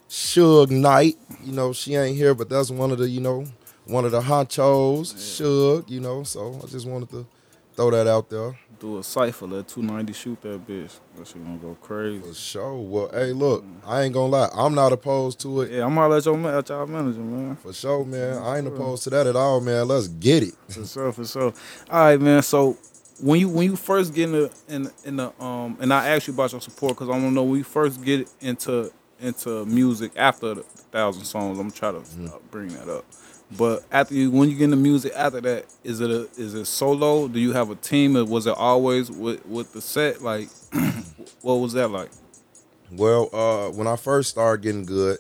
Suge 0.10 0.70
Knight. 0.70 1.17
You 1.43 1.53
know, 1.53 1.74
she 1.74 1.96
ain't 1.96 2.15
here, 2.17 2.36
but 2.36 2.50
that's 2.50 2.70
one 2.70 2.91
of 2.91 2.98
the, 3.00 3.10
you 3.10 3.22
know, 3.22 3.46
one 3.86 4.06
of 4.06 4.12
the 4.12 4.22
honchos, 4.22 5.13
Suge, 5.13 5.90
you 5.90 6.00
know. 6.00 6.24
So 6.24 6.60
I 6.63 6.68
just 6.68 6.88
wanted 6.88 7.10
to 7.10 7.25
throw 7.75 7.92
that 7.92 8.08
out 8.08 8.30
there. 8.30 8.58
Do 8.80 8.98
a 9.00 9.04
cipher. 9.04 9.46
Let 9.46 9.68
290 9.68 10.13
shoot 10.13 10.42
that 10.42 10.68
bitch. 10.68 11.00
That 11.18 11.28
shit 11.28 11.44
gonna 11.44 11.58
go 11.58 11.78
crazy. 11.82 12.20
For 12.22 12.34
sure. 12.34 12.75
Well, 12.75 13.10
hey, 13.13 13.32
look, 13.32 13.63
I 13.86 14.04
ain't 14.04 14.13
gonna 14.13 14.28
lie. 14.28 14.50
I'm 14.54 14.75
not 14.75 14.92
opposed 14.92 15.40
to 15.42 15.62
it. 15.62 15.72
Yeah, 15.72 15.86
I'm 15.86 15.96
gonna 15.96 16.13
let 16.13 16.25
your 16.25 16.38
man, 16.38 16.56
let 16.56 16.70
y'all 16.70 16.86
manager, 16.86 17.20
man. 17.20 17.56
For 17.58 17.74
sure, 17.74 18.06
man. 18.06 18.42
I 18.42 18.58
ain't 18.58 18.68
opposed 18.68 19.04
to 19.04 19.10
that 19.12 19.28
at 19.28 19.36
all, 19.36 19.62
man. 19.62 19.88
Let's 19.88 20.08
get 20.08 20.44
it. 20.44 20.54
For 20.70 20.86
sure, 20.86 21.12
for 21.12 21.25
sure. 21.25 21.54
All 21.90 22.06
right, 22.06 22.20
man. 22.20 22.42
So 22.42 22.78
when 23.22 23.40
you 23.40 23.50
when 23.50 23.70
you 23.70 23.75
first 23.75 24.13
get 24.13 24.25
in 24.25 24.32
the 24.34 24.52
in, 24.68 24.92
in 25.06 25.16
the 25.18 25.44
um 25.44 25.78
and 25.80 25.94
I 25.94 26.10
asked 26.10 26.28
you 26.28 26.34
about 26.34 26.52
your 26.52 26.62
support 26.62 26.94
because 26.94 27.08
I 27.10 27.12
want 27.12 27.25
to 27.25 27.32
know 27.32 27.44
when 27.44 27.58
you 27.58 27.63
first 27.63 28.04
get 28.04 28.30
into 28.42 28.92
into 29.20 29.66
music 29.66 30.12
after 30.16 30.56
the 30.56 30.63
thousand 30.63 31.24
songs. 31.24 31.58
I'm 31.58 31.70
gonna 31.70 31.72
try 31.72 31.90
uh, 31.90 32.38
bring 32.52 32.68
that 32.70 32.90
up. 32.90 33.06
But 33.57 33.83
after 33.91 34.13
you 34.15 34.31
when 34.31 34.50
you 34.50 34.57
get 34.57 34.65
into 34.65 34.77
music 34.77 35.13
after 35.15 35.41
that, 35.41 35.65
is 35.83 36.01
it 36.01 36.10
a 36.10 36.29
is 36.38 36.53
it 36.53 36.65
solo? 36.65 37.27
Do 37.27 37.39
you 37.39 37.53
have 37.53 37.69
a 37.69 37.75
team? 37.75 38.17
Or 38.17 38.25
was 38.25 38.48
it 38.48 38.55
always 38.57 39.12
with 39.12 39.45
with 39.45 39.74
the 39.74 39.81
set? 39.81 40.22
Like, 40.22 40.50
what 41.41 41.55
was 41.55 41.74
that 41.74 41.89
like? 41.89 42.10
Well, 42.91 43.29
uh, 43.33 43.72
when 43.72 43.88
I 43.88 43.95
first 43.95 44.29
started 44.29 44.62
getting 44.62 44.86
good, 44.86 45.19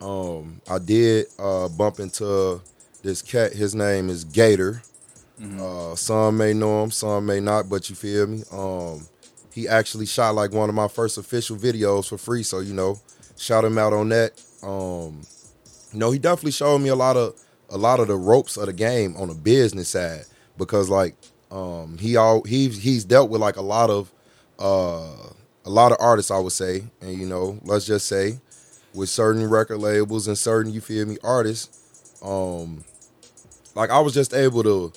um, 0.00 0.60
I 0.70 0.78
did 0.78 1.26
uh, 1.38 1.68
bump 1.68 1.98
into 2.00 2.60
this 3.02 3.22
cat. 3.22 3.52
His 3.52 3.74
name 3.74 4.08
is 4.08 4.24
Gator. 4.24 4.82
Uh, 5.60 5.94
some 5.94 6.36
may 6.36 6.52
know 6.52 6.82
him, 6.82 6.90
some 6.90 7.26
may 7.26 7.38
not, 7.38 7.68
but 7.68 7.88
you 7.88 7.94
feel 7.94 8.26
me. 8.26 8.42
Um, 8.50 9.06
he 9.52 9.68
actually 9.68 10.06
shot 10.06 10.34
like 10.34 10.52
one 10.52 10.68
of 10.68 10.74
my 10.74 10.88
first 10.88 11.16
official 11.16 11.56
videos 11.56 12.08
for 12.08 12.18
free, 12.18 12.42
so 12.42 12.58
you 12.58 12.74
know, 12.74 13.00
shout 13.36 13.64
him 13.64 13.78
out 13.78 13.92
on 13.92 14.08
that. 14.08 14.32
Um, 14.62 15.22
you 15.92 15.98
know, 15.98 16.10
he 16.10 16.18
definitely 16.18 16.52
showed 16.52 16.78
me 16.78 16.88
a 16.88 16.96
lot 16.96 17.16
of 17.16 17.38
a 17.70 17.78
lot 17.78 18.00
of 18.00 18.08
the 18.08 18.16
ropes 18.16 18.56
of 18.56 18.66
the 18.66 18.72
game 18.72 19.16
on 19.16 19.28
the 19.28 19.34
business 19.34 19.90
side 19.90 20.24
because 20.56 20.88
like 20.88 21.14
um, 21.50 21.96
he 21.98 22.16
all 22.16 22.42
he 22.44 22.68
he's 22.68 23.04
dealt 23.04 23.30
with 23.30 23.40
like 23.40 23.56
a 23.56 23.62
lot 23.62 23.90
of 23.90 24.12
uh, 24.58 25.30
a 25.64 25.70
lot 25.70 25.92
of 25.92 25.98
artists, 26.00 26.30
I 26.30 26.38
would 26.38 26.52
say, 26.52 26.84
and 27.00 27.14
you 27.18 27.26
know, 27.26 27.58
let's 27.64 27.86
just 27.86 28.06
say 28.06 28.38
with 28.94 29.08
certain 29.08 29.48
record 29.48 29.78
labels 29.78 30.26
and 30.26 30.36
certain 30.36 30.72
you 30.72 30.80
feel 30.80 31.06
me 31.06 31.18
artists, 31.22 32.16
um, 32.22 32.84
like 33.74 33.90
I 33.90 34.00
was 34.00 34.14
just 34.14 34.34
able 34.34 34.62
to 34.62 34.92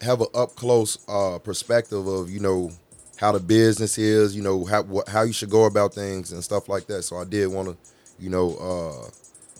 have 0.00 0.20
an 0.20 0.28
up 0.34 0.54
close 0.54 0.98
uh, 1.08 1.38
perspective 1.38 2.06
of 2.06 2.30
you 2.30 2.40
know 2.40 2.70
how 3.16 3.32
the 3.32 3.40
business 3.40 3.98
is, 3.98 4.34
you 4.34 4.42
know 4.42 4.64
how 4.64 5.02
how 5.08 5.22
you 5.22 5.32
should 5.32 5.50
go 5.50 5.64
about 5.64 5.94
things 5.94 6.32
and 6.32 6.42
stuff 6.42 6.68
like 6.68 6.86
that. 6.86 7.02
So 7.02 7.16
I 7.16 7.24
did 7.24 7.46
want 7.48 7.68
to, 7.68 7.76
you 8.18 8.30
know, 8.30 8.56
uh, 8.56 9.10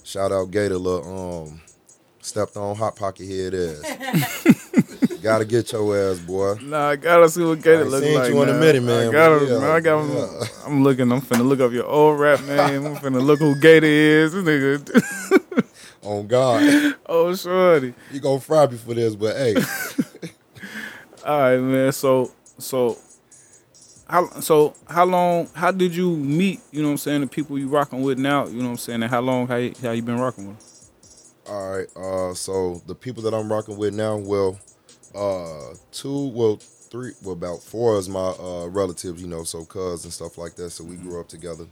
shout 0.04 0.30
out 0.30 0.50
Gator, 0.52 0.76
little 0.76 1.48
um, 1.48 1.60
stepped 2.20 2.56
on 2.56 2.76
hot 2.76 2.94
pocket 2.94 3.26
head 3.26 3.54
ass. 3.54 4.44
Gotta 5.22 5.46
get 5.46 5.72
your 5.72 5.96
ass, 5.96 6.18
boy. 6.18 6.56
Nah, 6.62 6.90
I 6.90 6.96
gotta 6.96 7.30
see 7.30 7.42
what 7.42 7.62
Gator 7.62 7.86
look 7.86 8.04
like. 8.04 8.30
you 8.30 8.42
in 8.42 8.48
a 8.50 8.60
minute, 8.60 8.82
man, 8.82 9.08
I 9.08 9.10
gotta, 9.10 9.46
yeah, 9.46 9.58
man, 9.58 9.70
I 9.70 9.80
got. 9.80 10.06
yeah. 10.06 10.46
I'm 10.66 10.84
looking. 10.84 11.10
I'm 11.10 11.22
finna 11.22 11.46
look 11.48 11.60
up 11.60 11.72
your 11.72 11.86
old 11.86 12.20
rap 12.20 12.42
name. 12.44 12.84
I'm 12.84 12.96
finna 12.96 13.24
look 13.24 13.38
who 13.38 13.58
Gator 13.58 13.86
is. 13.86 14.34
This 14.34 14.44
nigga. 14.44 15.64
On 16.02 16.26
God, 16.26 16.94
oh, 17.06 17.34
shorty. 17.34 17.94
you 18.12 18.20
gonna 18.20 18.38
fry 18.38 18.66
me 18.66 18.76
for 18.76 18.92
this, 18.92 19.16
but 19.16 19.34
hey, 19.34 19.54
All 21.24 21.38
right, 21.40 21.58
man. 21.58 21.92
So, 21.92 22.30
so, 22.58 22.98
how, 24.14 24.30
so, 24.38 24.74
how 24.88 25.04
long? 25.04 25.48
How 25.54 25.72
did 25.72 25.92
you 25.96 26.14
meet? 26.14 26.60
You 26.70 26.82
know 26.82 26.88
what 26.88 26.92
I'm 26.92 26.98
saying? 26.98 27.22
The 27.22 27.26
people 27.26 27.58
you 27.58 27.66
rocking 27.66 28.00
with 28.00 28.16
now. 28.16 28.46
You 28.46 28.58
know 28.58 28.66
what 28.66 28.70
I'm 28.70 28.76
saying? 28.76 29.02
And 29.02 29.10
how 29.10 29.20
long? 29.20 29.48
How 29.48 29.56
you, 29.56 29.74
how 29.82 29.90
you 29.90 30.02
been 30.02 30.20
rocking 30.20 30.46
with? 30.46 30.90
All 31.48 31.76
right. 31.76 31.88
Uh, 31.96 32.32
so 32.32 32.80
the 32.86 32.94
people 32.94 33.24
that 33.24 33.34
I'm 33.34 33.50
rocking 33.50 33.76
with 33.76 33.92
now, 33.92 34.16
well, 34.16 34.56
uh, 35.16 35.74
two, 35.90 36.28
well, 36.28 36.56
three, 36.56 37.10
well, 37.24 37.32
about 37.32 37.60
four 37.60 37.98
is 37.98 38.08
my 38.08 38.20
uh 38.38 38.68
relatives, 38.68 39.20
you 39.20 39.26
know, 39.26 39.42
so 39.42 39.64
cuz 39.64 40.04
and 40.04 40.12
stuff 40.12 40.38
like 40.38 40.54
that. 40.54 40.70
So 40.70 40.84
we 40.84 40.94
grew 40.94 41.20
up 41.20 41.26
together. 41.26 41.66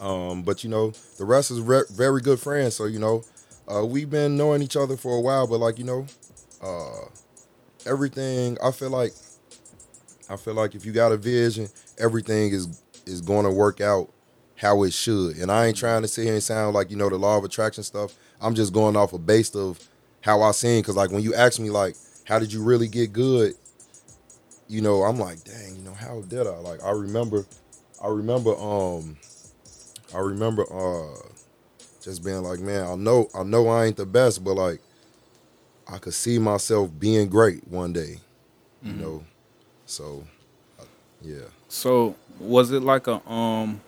Um, 0.00 0.42
but 0.42 0.64
you 0.64 0.70
know, 0.70 0.90
the 1.16 1.24
rest 1.24 1.52
is 1.52 1.60
re- 1.60 1.84
very 1.92 2.20
good 2.22 2.40
friends. 2.40 2.74
So 2.74 2.86
you 2.86 2.98
know, 2.98 3.22
uh, 3.72 3.86
we've 3.86 4.10
been 4.10 4.36
knowing 4.36 4.62
each 4.62 4.76
other 4.76 4.96
for 4.96 5.16
a 5.16 5.20
while. 5.20 5.46
But 5.46 5.58
like 5.58 5.78
you 5.78 5.84
know, 5.84 6.06
uh, 6.60 7.06
everything. 7.86 8.58
I 8.62 8.72
feel 8.72 8.90
like, 8.90 9.12
I 10.32 10.36
feel 10.36 10.54
like 10.54 10.74
if 10.74 10.86
you 10.86 10.92
got 10.92 11.12
a 11.12 11.16
vision, 11.16 11.68
everything 11.98 12.52
is 12.52 12.82
is 13.04 13.20
going 13.20 13.44
to 13.44 13.50
work 13.50 13.80
out 13.80 14.10
how 14.56 14.82
it 14.84 14.92
should. 14.92 15.36
And 15.36 15.50
I 15.50 15.66
ain't 15.66 15.76
trying 15.76 16.02
to 16.02 16.08
sit 16.08 16.24
here 16.24 16.34
and 16.34 16.42
sound 16.42 16.74
like 16.74 16.90
you 16.90 16.96
know 16.96 17.08
the 17.08 17.18
law 17.18 17.36
of 17.36 17.44
attraction 17.44 17.82
stuff. 17.82 18.14
I'm 18.40 18.54
just 18.54 18.72
going 18.72 18.96
off 18.96 19.12
a 19.12 19.18
base 19.18 19.54
of 19.54 19.78
how 20.22 20.42
I 20.42 20.52
seen. 20.52 20.82
Cause 20.82 20.96
like 20.96 21.10
when 21.10 21.22
you 21.22 21.34
ask 21.34 21.60
me 21.60 21.70
like, 21.70 21.96
how 22.24 22.38
did 22.38 22.52
you 22.52 22.62
really 22.62 22.88
get 22.88 23.12
good? 23.12 23.54
You 24.68 24.80
know, 24.80 25.02
I'm 25.02 25.18
like, 25.18 25.44
dang, 25.44 25.76
you 25.76 25.82
know, 25.82 25.94
how 25.94 26.22
did 26.22 26.46
I? 26.46 26.56
Like 26.56 26.82
I 26.82 26.90
remember, 26.92 27.44
I 28.02 28.08
remember, 28.08 28.56
um, 28.56 29.16
I 30.14 30.18
remember, 30.18 30.64
uh, 30.72 31.14
just 32.00 32.24
being 32.24 32.42
like, 32.42 32.60
man, 32.60 32.86
I 32.86 32.94
know, 32.94 33.28
I 33.34 33.42
know 33.42 33.68
I 33.68 33.86
ain't 33.86 33.96
the 33.96 34.06
best, 34.06 34.42
but 34.42 34.54
like, 34.54 34.80
I 35.86 35.98
could 35.98 36.14
see 36.14 36.38
myself 36.38 36.90
being 36.98 37.28
great 37.28 37.66
one 37.68 37.92
day. 37.92 38.18
You 38.82 38.92
know, 38.94 39.24
so 39.92 40.24
uh, 40.80 40.84
yeah. 41.20 41.44
So, 41.68 42.16
was 42.40 42.72
it 42.72 42.82
like 42.82 43.06
a 43.06 43.26
um? 43.30 43.80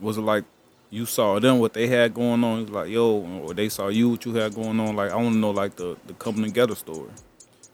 Was 0.00 0.16
it 0.16 0.22
like 0.22 0.44
you 0.90 1.06
saw 1.06 1.38
them 1.38 1.58
what 1.58 1.74
they 1.74 1.86
had 1.86 2.14
going 2.14 2.42
on? 2.42 2.60
It 2.60 2.62
was 2.62 2.70
like 2.70 2.88
yo, 2.88 3.20
or 3.42 3.54
they 3.54 3.68
saw 3.68 3.88
you 3.88 4.10
what 4.10 4.24
you 4.24 4.34
had 4.34 4.54
going 4.54 4.80
on? 4.80 4.96
Like 4.96 5.12
I 5.12 5.16
want 5.16 5.34
to 5.34 5.38
know 5.38 5.50
like 5.50 5.76
the 5.76 5.96
the 6.06 6.14
coming 6.14 6.44
together 6.44 6.74
story. 6.74 7.10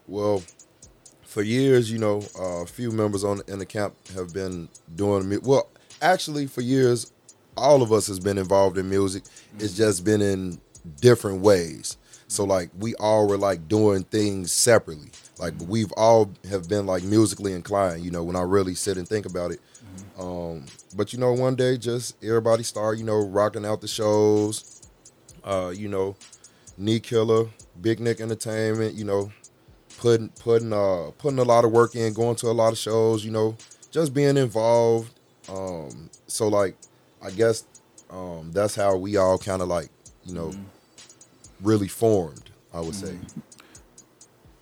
Well, 0.07 0.43
for 1.23 1.41
years, 1.41 1.91
you 1.91 1.99
know, 1.99 2.21
uh, 2.37 2.63
a 2.63 2.65
few 2.65 2.91
members 2.91 3.23
on 3.23 3.41
in 3.47 3.59
the 3.59 3.65
camp 3.65 3.95
have 4.15 4.33
been 4.33 4.67
doing 4.95 5.29
mu- 5.29 5.41
well. 5.41 5.69
Actually, 6.01 6.45
for 6.45 6.61
years, 6.61 7.11
all 7.55 7.81
of 7.81 7.91
us 7.93 8.07
has 8.07 8.19
been 8.19 8.37
involved 8.37 8.77
in 8.77 8.89
music. 8.89 9.23
It's 9.59 9.75
just 9.75 10.03
been 10.03 10.21
in 10.21 10.59
different 10.99 11.41
ways. 11.41 11.97
So 12.27 12.43
like 12.43 12.69
we 12.77 12.95
all 12.95 13.27
were 13.27 13.37
like 13.37 13.67
doing 13.69 14.03
things 14.03 14.51
separately. 14.51 15.11
Like 15.39 15.53
we've 15.67 15.91
all 15.93 16.31
have 16.49 16.67
been 16.67 16.85
like 16.85 17.03
musically 17.03 17.53
inclined. 17.53 18.03
You 18.03 18.11
know, 18.11 18.23
when 18.23 18.35
I 18.35 18.41
really 18.41 18.75
sit 18.75 18.97
and 18.97 19.07
think 19.07 19.25
about 19.25 19.51
it. 19.51 19.61
Um, 20.19 20.65
but 20.95 21.13
you 21.13 21.19
know, 21.19 21.31
one 21.31 21.55
day, 21.55 21.77
just 21.77 22.21
everybody 22.23 22.63
start, 22.63 22.97
you 22.97 23.05
know, 23.05 23.25
rocking 23.25 23.65
out 23.65 23.81
the 23.81 23.87
shows. 23.87 24.81
Uh, 25.43 25.73
you 25.73 25.87
know, 25.87 26.15
Knee 26.77 26.99
Killer, 26.99 27.47
Big 27.81 27.99
Nick 28.01 28.19
Entertainment. 28.19 28.95
You 28.95 29.05
know, 29.05 29.31
putting 29.97 30.29
putting 30.29 30.73
uh 30.73 31.11
putting 31.17 31.39
a 31.39 31.43
lot 31.43 31.63
of 31.63 31.71
work 31.71 31.95
in, 31.95 32.13
going 32.13 32.35
to 32.37 32.47
a 32.47 32.51
lot 32.51 32.73
of 32.73 32.77
shows, 32.77 33.23
you 33.23 33.31
know, 33.31 33.55
just 33.91 34.13
being 34.13 34.37
involved. 34.37 35.17
Um, 35.47 36.09
so 36.27 36.47
like, 36.49 36.75
I 37.23 37.31
guess 37.31 37.65
um 38.09 38.51
that's 38.51 38.75
how 38.75 38.97
we 38.97 39.15
all 39.17 39.37
kind 39.37 39.61
of 39.61 39.69
like, 39.69 39.89
you 40.25 40.33
know, 40.33 40.53
really 41.61 41.87
formed. 41.87 42.49
I 42.73 42.81
would 42.81 42.95
say. 42.95 43.17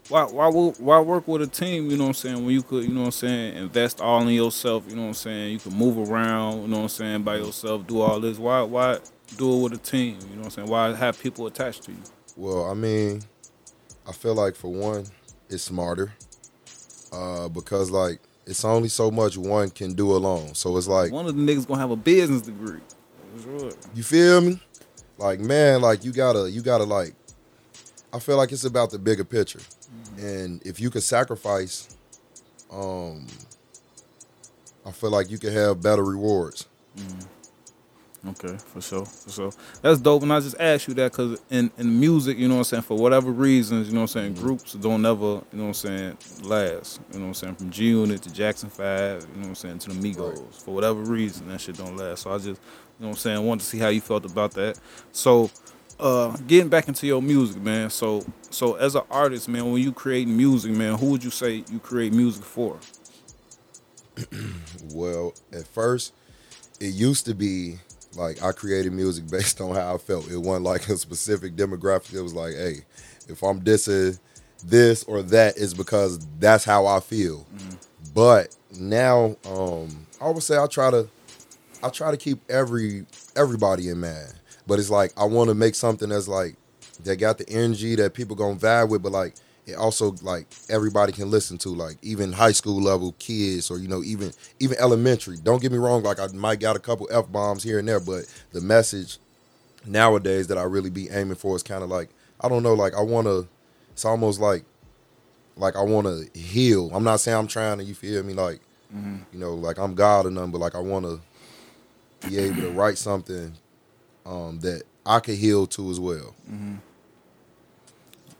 Why 0.10 0.24
why 0.24 0.48
why 0.50 1.00
work 1.02 1.28
with 1.28 1.42
a 1.42 1.48
team, 1.48 1.92
you 1.92 1.98
know 1.98 2.06
what 2.06 2.10
I'm 2.10 2.14
saying, 2.14 2.46
when 2.46 2.54
you 2.54 2.64
could, 2.64 2.84
you 2.84 2.94
know 2.94 3.02
what 3.02 3.08
I'm 3.08 3.12
saying, 3.12 3.58
invest 3.58 4.00
all 4.00 4.22
in 4.22 4.30
yourself, 4.30 4.86
you 4.88 4.96
know 4.96 5.02
what 5.02 5.08
I'm 5.10 5.14
saying, 5.16 5.52
you 5.52 5.60
can 5.60 5.74
move 5.74 6.10
around, 6.10 6.62
you 6.62 6.68
know 6.70 6.78
what 6.78 6.84
I'm 6.84 6.90
saying, 6.90 7.24
by 7.24 7.38
yourself, 7.38 7.86
do 7.86 8.00
all 8.00 8.20
this. 8.20 8.38
Why 8.38 8.62
why 8.62 9.00
do 9.36 9.58
it 9.58 9.64
with 9.64 9.74
a 9.74 9.78
team, 9.78 10.18
you 10.30 10.36
know 10.36 10.44
what 10.44 10.46
I'm 10.46 10.52
saying? 10.52 10.68
Why 10.70 10.96
have 10.96 11.20
people 11.22 11.46
attached 11.48 11.84
to 11.84 11.92
you? 11.92 11.98
Well, 12.38 12.66
I 12.66 12.74
mean, 12.74 13.22
I 14.08 14.14
feel 14.14 14.36
like 14.36 14.56
for 14.56 14.72
one, 14.72 15.06
it's 15.50 15.64
smarter. 15.64 16.14
Uh, 17.12 17.50
because 17.50 17.92
like 17.92 18.20
it's 18.46 18.64
only 18.64 18.90
so 18.90 19.12
much 19.12 19.38
one 19.38 19.70
can 19.70 19.94
do 19.94 20.12
alone. 20.12 20.54
So 20.56 20.78
it's 20.78 20.88
like 20.88 21.12
One 21.12 21.26
of 21.26 21.36
the 21.36 21.42
niggas 21.42 21.68
gonna 21.68 21.82
have 21.82 21.92
a 21.92 21.96
business 21.96 22.42
degree. 22.42 22.80
Sure. 23.44 23.72
You 23.94 24.04
feel 24.04 24.42
me? 24.42 24.62
Like 25.18 25.40
man, 25.40 25.82
like 25.82 26.06
you 26.06 26.12
gotta 26.12 26.50
you 26.50 26.62
gotta 26.62 26.84
like 26.84 27.14
I 28.14 28.20
feel 28.20 28.38
like 28.38 28.52
it's 28.52 28.64
about 28.64 28.92
the 28.92 29.00
bigger 29.00 29.24
picture. 29.24 29.60
And 30.18 30.66
if 30.66 30.80
you 30.80 30.90
could 30.90 31.04
sacrifice, 31.04 31.96
um 32.72 33.28
I 34.86 34.92
feel 34.92 35.12
like 35.12 35.30
you 35.30 35.38
could 35.38 35.54
have 35.54 35.82
better 35.82 36.04
rewards. 36.04 36.68
Okay, 38.26 38.58
for 38.58 38.82
sure, 38.82 39.06
for 39.06 39.30
sure. 39.30 39.52
That's 39.82 40.00
dope. 40.00 40.24
And 40.24 40.34
I 40.34 40.40
just 40.40 40.60
asked 40.60 40.88
you 40.88 40.94
that 40.96 41.12
because 41.12 41.40
in, 41.50 41.72
in 41.78 42.00
music, 42.00 42.38
you 42.38 42.48
know 42.48 42.56
what 42.56 42.60
I'm 42.60 42.64
saying, 42.66 42.84
for 42.84 42.98
whatever 42.98 43.32
reasons, 43.32 43.88
you 43.88 43.94
know 43.94 44.02
what 44.02 44.16
I'm 44.16 44.34
saying, 44.34 44.34
groups 44.34 44.74
don't 44.74 45.06
ever, 45.06 45.26
you 45.26 45.46
know 45.54 45.64
what 45.64 45.68
I'm 45.68 45.74
saying, 45.74 46.18
last. 46.44 47.00
You 47.12 47.20
know 47.20 47.26
what 47.26 47.28
I'm 47.30 47.34
saying, 47.36 47.56
from 47.56 47.70
G 47.70 47.90
Unit 47.90 48.22
to 48.24 48.34
Jackson 48.34 48.70
5, 48.70 48.82
you 48.82 49.28
know 49.36 49.42
what 49.42 49.48
I'm 49.50 49.56
saying, 49.56 49.80
to 49.80 49.90
the 49.92 49.96
Migos. 49.96 50.62
For 50.64 50.74
whatever 50.74 51.02
reason, 51.02 51.48
that 51.50 51.62
shit 51.62 51.78
don't 51.78 51.96
last. 51.96 52.24
So 52.24 52.32
I 52.32 52.38
just, 52.38 52.48
you 52.48 52.54
know 53.00 53.08
what 53.08 53.10
I'm 53.10 53.16
saying, 53.16 53.46
wanted 53.46 53.62
to 53.62 53.68
see 53.68 53.78
how 53.78 53.90
you 53.90 54.02
felt 54.02 54.26
about 54.26 54.52
that. 54.54 54.80
So, 55.12 55.50
uh, 56.00 56.36
getting 56.48 56.70
back 56.70 56.88
into 56.88 57.08
your 57.08 57.22
music, 57.22 57.62
man. 57.62 57.90
So, 57.90 58.26
so 58.50 58.76
as 58.76 58.96
an 58.96 59.04
artist, 59.10 59.48
man, 59.50 59.72
when 59.72 59.82
you 59.82 59.92
create 59.92 60.28
music, 60.28 60.72
man, 60.72 60.98
who 60.98 61.12
would 61.12 61.24
you 61.24 61.30
say 61.30 61.64
you 61.72 61.80
create 61.80 62.14
music 62.14 62.44
for? 62.44 62.80
Well, 64.94 65.34
at 65.52 65.68
first, 65.68 66.14
it 66.80 66.94
used 66.94 67.26
to 67.26 67.36
be 67.36 67.78
like 68.16 68.42
I 68.42 68.52
created 68.52 68.94
music 68.94 69.28
based 69.32 69.62
on 69.62 69.76
how 69.76 69.96
I 69.96 69.98
felt. 69.98 70.30
It 70.32 70.38
wasn't 70.38 70.66
like 70.66 70.90
a 70.90 70.98
specific 70.98 71.56
demographic. 71.56 72.16
It 72.16 72.22
was 72.22 72.34
like, 72.34 72.54
hey, 72.54 72.86
if 73.28 73.44
I'm 73.44 73.62
dissing 73.62 74.20
this 74.66 75.04
or 75.04 75.22
that, 75.24 75.58
it's 75.58 75.74
because 75.74 76.26
that's 76.40 76.64
how 76.64 76.88
I 76.88 77.00
feel. 77.00 77.46
But 78.14 78.56
now, 78.80 79.36
um, 79.46 80.08
I 80.20 80.30
would 80.30 80.42
say 80.42 80.58
I 80.58 80.66
try 80.68 80.90
to, 80.90 81.08
I 81.84 81.90
try 81.90 82.12
to 82.12 82.18
keep 82.18 82.40
every 82.50 83.06
everybody 83.36 83.90
in 83.90 84.00
mind. 84.00 84.34
But 84.68 84.80
it's 84.80 84.90
like 84.90 85.14
I 85.18 85.26
want 85.26 85.50
to 85.50 85.56
make 85.56 85.76
something 85.76 86.10
that's 86.10 86.28
like 86.28 86.56
that 87.04 87.18
got 87.18 87.38
the 87.38 87.50
energy 87.50 87.96
that 87.96 88.14
people 88.14 88.36
gonna 88.36 88.56
vibe 88.56 88.90
with, 88.90 89.02
but 89.02 89.12
like 89.12 89.34
it 89.66 89.76
also 89.76 90.16
like 90.22 90.48
everybody 90.70 91.12
can 91.12 91.30
listen 91.30 91.58
to, 91.60 91.70
like 91.70 91.98
even 92.02 92.32
high 92.32 92.52
school 92.52 92.82
level 92.82 93.14
kids 93.20 93.70
or 93.72 93.78
you 93.80 93.88
know 93.88 94.04
even 94.04 94.32
even 94.60 94.78
elementary. 94.80 95.38
Don't 95.38 95.62
get 95.62 95.72
me 95.72 95.78
wrong, 95.78 96.04
like 96.04 96.20
I 96.20 96.28
might 96.28 96.60
got 96.60 96.76
a 96.76 96.80
couple 96.80 97.08
f 97.12 97.32
bombs 97.32 97.64
here 97.64 97.80
and 97.80 97.88
there, 97.88 98.00
but 98.00 98.26
the 98.52 98.62
message 98.62 99.18
nowadays 99.86 100.48
that 100.48 100.58
I 100.58 100.64
really 100.64 100.90
be 100.90 101.10
aiming 101.10 101.36
for 101.36 101.56
is 101.56 101.64
kind 101.64 101.84
of 101.84 101.90
like 101.90 102.10
I 102.42 102.50
don't 102.50 102.64
know, 102.64 102.74
like 102.74 102.94
I 102.94 103.02
want 103.02 103.28
to. 103.28 103.48
It's 103.92 104.06
almost 104.06 104.40
like 104.40 104.64
like 105.56 105.76
I 105.76 105.82
want 105.82 106.08
to 106.08 106.40
heal. 106.40 106.92
I'm 106.94 107.04
not 107.04 107.20
saying 107.20 107.38
I'm 107.38 107.48
trying 107.48 107.80
to. 107.80 107.84
You 107.84 107.96
feel 107.96 108.24
me? 108.24 108.34
Like 108.34 108.60
mm-hmm. 108.96 109.18
you 109.34 109.40
know, 109.40 109.56
like 109.56 109.80
I'm 109.80 109.96
God 109.96 110.26
or 110.26 110.32
nothing, 110.32 110.52
but 110.52 110.62
like 110.62 110.76
I 110.76 110.80
want 110.80 111.06
to 111.06 112.30
be 112.30 112.38
able 112.38 112.62
to 112.62 112.72
write 112.72 112.98
something 112.98 113.54
um, 114.28 114.60
that 114.60 114.84
I 115.06 115.20
could 115.20 115.36
heal 115.36 115.66
to 115.68 115.90
as 115.90 116.00
well. 116.00 116.36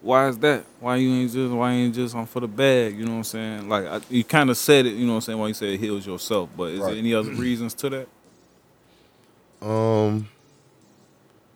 Why 0.02 0.28
is 0.28 0.38
that? 0.40 0.66
Why 0.80 0.98
you 0.98 1.10
ain't 1.14 1.32
just 1.32 1.54
why 1.54 1.74
you 1.74 1.86
ain't 1.86 1.96
just 1.96 2.16
on 2.16 2.26
for 2.28 2.40
the 2.40 2.48
bag? 2.48 2.98
You 2.98 3.06
know 3.06 3.12
what 3.14 3.18
I'm 3.18 3.24
saying? 3.24 3.70
Like 3.70 3.86
I, 3.86 4.02
you 4.10 4.24
kind 4.24 4.50
of 4.50 4.58
said 4.58 4.86
it. 4.86 4.94
You 4.94 5.06
know 5.06 5.14
what 5.14 5.18
I'm 5.18 5.22
saying? 5.22 5.40
When 5.40 5.48
you 5.48 5.54
said 5.54 5.70
it 5.70 5.80
heals 5.80 6.06
yourself, 6.06 6.50
but 6.56 6.72
is 6.72 6.80
Right. 6.82 6.90
there 6.90 6.98
any 6.98 7.14
other 7.14 7.32
reasons 7.32 7.74
to 7.76 7.90
that? 7.90 8.08
Um, 9.62 10.30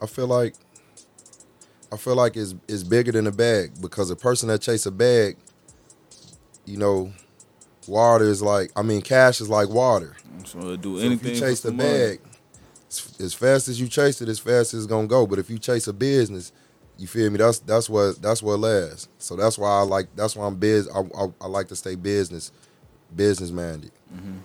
I 0.01 0.07
feel 0.07 0.27
like 0.27 0.55
I 1.91 1.97
feel 1.97 2.15
like 2.15 2.35
it's 2.35 2.55
it's 2.67 2.83
bigger 2.83 3.11
than 3.11 3.27
a 3.27 3.31
bag 3.31 3.79
because 3.79 4.09
a 4.09 4.15
person 4.15 4.49
that 4.49 4.61
chase 4.61 4.85
a 4.85 4.91
bag, 4.91 5.37
you 6.65 6.77
know, 6.77 7.11
water 7.87 8.25
is 8.25 8.41
like 8.41 8.71
I 8.75 8.81
mean 8.81 9.01
cash 9.01 9.39
is 9.39 9.49
like 9.49 9.69
water. 9.69 10.15
So 10.45 10.57
it'll 10.59 10.77
do 10.77 10.97
So 10.97 11.05
anything. 11.05 11.29
if 11.29 11.35
you 11.35 11.41
chase 11.41 11.61
the 11.61 11.71
bag, 11.71 12.19
money. 12.21 12.30
As, 12.91 13.15
as 13.21 13.33
fast 13.33 13.67
as 13.69 13.79
you 13.79 13.87
chase 13.87 14.21
it, 14.21 14.29
as 14.29 14.39
fast 14.39 14.73
as 14.73 14.83
it's 14.83 14.85
gonna 14.87 15.07
go. 15.07 15.25
But 15.25 15.39
if 15.39 15.49
you 15.49 15.57
chase 15.57 15.87
a 15.87 15.93
business, 15.93 16.51
you 16.97 17.07
feel 17.07 17.29
me? 17.31 17.37
That's 17.37 17.59
that's 17.59 17.89
what 17.89 18.21
that's 18.21 18.43
what 18.43 18.59
lasts. 18.59 19.07
So 19.19 19.35
that's 19.35 19.57
why 19.57 19.69
I 19.79 19.81
like 19.83 20.07
that's 20.15 20.35
why 20.35 20.45
I'm 20.45 20.55
biz. 20.55 20.89
I, 20.89 20.99
I, 20.99 21.27
I 21.41 21.47
like 21.47 21.67
to 21.69 21.75
stay 21.75 21.95
business 21.95 22.51
business 23.15 23.51
minded. 23.51 23.91
Mm-hmm. 24.13 24.37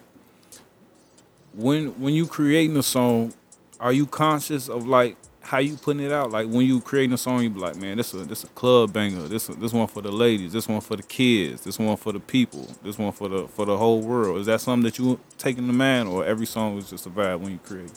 when 1.55 2.01
when 2.01 2.15
you 2.15 2.27
creating 2.27 2.77
a 2.77 2.83
song, 2.83 3.35
are 3.81 3.93
you 3.93 4.07
conscious 4.07 4.69
of 4.69 4.87
like 4.87 5.17
how 5.43 5.59
you 5.59 5.77
putting 5.77 6.03
it 6.05 6.13
out? 6.13 6.31
Like 6.31 6.49
when 6.49 6.67
you 6.67 6.81
creating 6.81 7.13
a 7.15 7.19
song, 7.19 7.43
you 7.43 7.51
be 7.51 7.61
like, 7.61 7.77
man, 7.77 7.97
this 7.99 8.15
a 8.15 8.19
this 8.19 8.45
a 8.45 8.49
club 8.49 8.93
banger. 8.93 9.29
This 9.29 9.49
a, 9.49 9.55
this 9.55 9.73
one 9.73 9.89
for 9.89 10.03
the 10.03 10.13
ladies. 10.13 10.53
This 10.53 10.69
one 10.69 10.81
for 10.81 10.97
the 10.97 11.03
kids. 11.03 11.63
This 11.65 11.79
one 11.79 11.97
for 11.97 12.13
the 12.13 12.21
people. 12.21 12.69
This 12.83 12.99
one 12.99 13.13
for 13.13 13.29
the 13.29 13.49
for 13.49 13.67
the 13.67 13.77
whole 13.77 14.03
world. 14.03 14.39
Is 14.39 14.47
that 14.47 14.61
something 14.61 14.85
that 14.85 14.99
you 14.99 15.21
taking 15.39 15.67
the 15.67 15.73
mind, 15.73 16.09
or 16.09 16.25
every 16.25 16.47
song 16.47 16.79
is 16.79 16.91
just 16.91 17.07
a 17.07 17.11
vibe 17.11 17.41
when 17.41 17.53
you 17.53 17.61
create? 17.65 17.93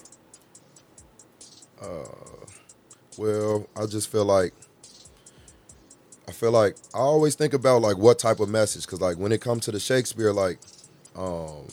Well, 3.18 3.68
I 3.76 3.86
just 3.86 4.12
feel 4.12 4.26
like 4.26 4.54
I 6.28 6.32
feel 6.32 6.52
like 6.52 6.76
I 6.94 7.00
always 7.00 7.36
think 7.36 7.54
about 7.54 7.82
like 7.82 7.98
what 7.98 8.20
type 8.20 8.40
of 8.40 8.50
message 8.50 8.86
because 8.86 9.02
like 9.02 9.18
when 9.18 9.32
it 9.32 9.42
comes 9.42 9.66
to 9.66 9.72
the 9.72 9.80
Shakespeare, 9.80 10.34
like 10.34 10.60
um, 11.16 11.68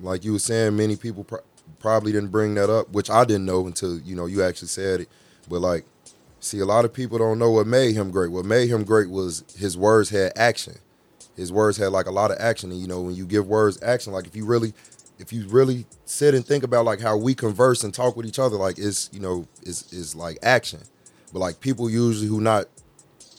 like 0.00 0.24
you 0.24 0.32
were 0.32 0.38
saying, 0.38 0.76
many 0.76 0.96
people 0.96 1.24
pro- 1.24 1.42
probably 1.80 2.12
didn't 2.12 2.30
bring 2.30 2.54
that 2.54 2.70
up, 2.70 2.90
which 2.92 3.10
I 3.10 3.24
didn't 3.24 3.46
know 3.46 3.66
until 3.66 3.98
you 4.00 4.16
know 4.16 4.26
you 4.26 4.42
actually 4.42 4.68
said 4.68 5.02
it. 5.02 5.08
But 5.48 5.60
like, 5.60 5.84
see, 6.40 6.60
a 6.60 6.66
lot 6.66 6.84
of 6.84 6.92
people 6.92 7.18
don't 7.18 7.38
know 7.38 7.50
what 7.50 7.66
made 7.66 7.94
him 7.94 8.10
great. 8.10 8.30
What 8.30 8.44
made 8.44 8.68
him 8.68 8.84
great 8.84 9.10
was 9.10 9.44
his 9.56 9.76
words 9.76 10.10
had 10.10 10.32
action. 10.36 10.74
His 11.36 11.52
words 11.52 11.78
had 11.78 11.88
like 11.88 12.06
a 12.06 12.12
lot 12.12 12.30
of 12.30 12.38
action, 12.40 12.70
and 12.70 12.80
you 12.80 12.86
know 12.86 13.00
when 13.00 13.14
you 13.16 13.26
give 13.26 13.46
words 13.46 13.82
action, 13.82 14.12
like 14.12 14.26
if 14.26 14.36
you 14.36 14.44
really, 14.44 14.74
if 15.20 15.32
you 15.32 15.46
really 15.48 15.84
sit 16.06 16.34
and 16.34 16.44
think 16.44 16.64
about 16.64 16.86
like 16.86 17.00
how 17.00 17.16
we 17.16 17.34
converse 17.34 17.84
and 17.84 17.92
talk 17.92 18.16
with 18.16 18.26
each 18.26 18.38
other, 18.38 18.56
like 18.56 18.78
it's 18.78 19.10
you 19.12 19.20
know 19.20 19.46
is 19.62 19.92
is 19.92 20.16
like 20.16 20.38
action. 20.42 20.80
But 21.32 21.40
like 21.40 21.60
people 21.60 21.90
usually 21.90 22.26
who 22.26 22.40
not, 22.40 22.66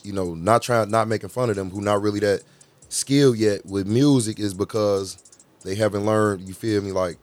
you 0.02 0.12
know, 0.12 0.34
not 0.34 0.62
trying, 0.62 0.90
not 0.90 1.08
making 1.08 1.28
fun 1.28 1.50
of 1.50 1.56
them, 1.56 1.70
who 1.70 1.80
not 1.80 2.00
really 2.00 2.20
that 2.20 2.44
skilled 2.88 3.36
yet 3.36 3.66
with 3.66 3.86
music 3.86 4.38
is 4.38 4.54
because 4.54 5.18
they 5.64 5.74
haven't 5.74 6.06
learned. 6.06 6.46
You 6.46 6.54
feel 6.54 6.80
me? 6.82 6.92
Like 6.92 7.18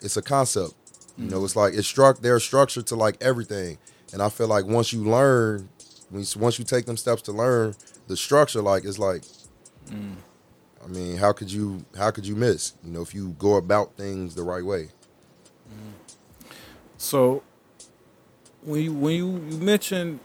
it's 0.00 0.16
a 0.16 0.22
concept. 0.22 0.74
You 1.18 1.24
know, 1.24 1.44
it's 1.44 1.52
mm-hmm. 1.52 1.60
like 1.60 1.74
it's 1.74 1.86
struck. 1.86 2.20
There's 2.20 2.44
structure 2.44 2.80
to 2.82 2.96
like 2.96 3.16
everything, 3.20 3.76
and 4.12 4.22
I 4.22 4.30
feel 4.30 4.46
like 4.46 4.64
once 4.64 4.92
you 4.92 5.02
learn, 5.02 5.68
once 6.10 6.58
you 6.58 6.64
take 6.64 6.86
them 6.86 6.96
steps 6.96 7.22
to 7.22 7.32
learn 7.32 7.74
the 8.06 8.16
structure, 8.16 8.62
like 8.62 8.84
it's 8.84 8.98
like, 8.98 9.22
mm. 9.90 10.14
I 10.88 10.90
mean, 10.90 11.16
how 11.18 11.32
could 11.32 11.52
you 11.52 11.84
how 11.96 12.10
could 12.10 12.26
you 12.26 12.34
miss? 12.34 12.72
You 12.82 12.92
know, 12.92 13.02
if 13.02 13.14
you 13.14 13.36
go 13.38 13.56
about 13.56 13.96
things 13.96 14.34
the 14.34 14.42
right 14.42 14.64
way. 14.64 14.88
So 16.96 17.42
when 18.62 18.82
you 18.82 18.92
when 18.94 19.14
you 19.14 19.26
you 19.50 19.58
mentioned 19.58 20.20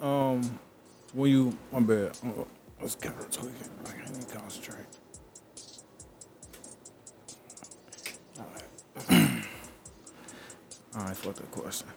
um 0.00 0.58
when 1.12 1.30
you 1.30 1.58
my 1.72 1.80
bad. 1.80 2.16
Uh, 2.24 2.44
Let's 2.80 2.94
get 2.94 3.12
her. 3.12 3.26
I 3.86 3.90
can't 3.90 4.32
concentrate. 4.32 4.86
Alright, 10.96 11.16
fuck 11.16 11.34
that 11.34 11.50
question. 11.50 11.88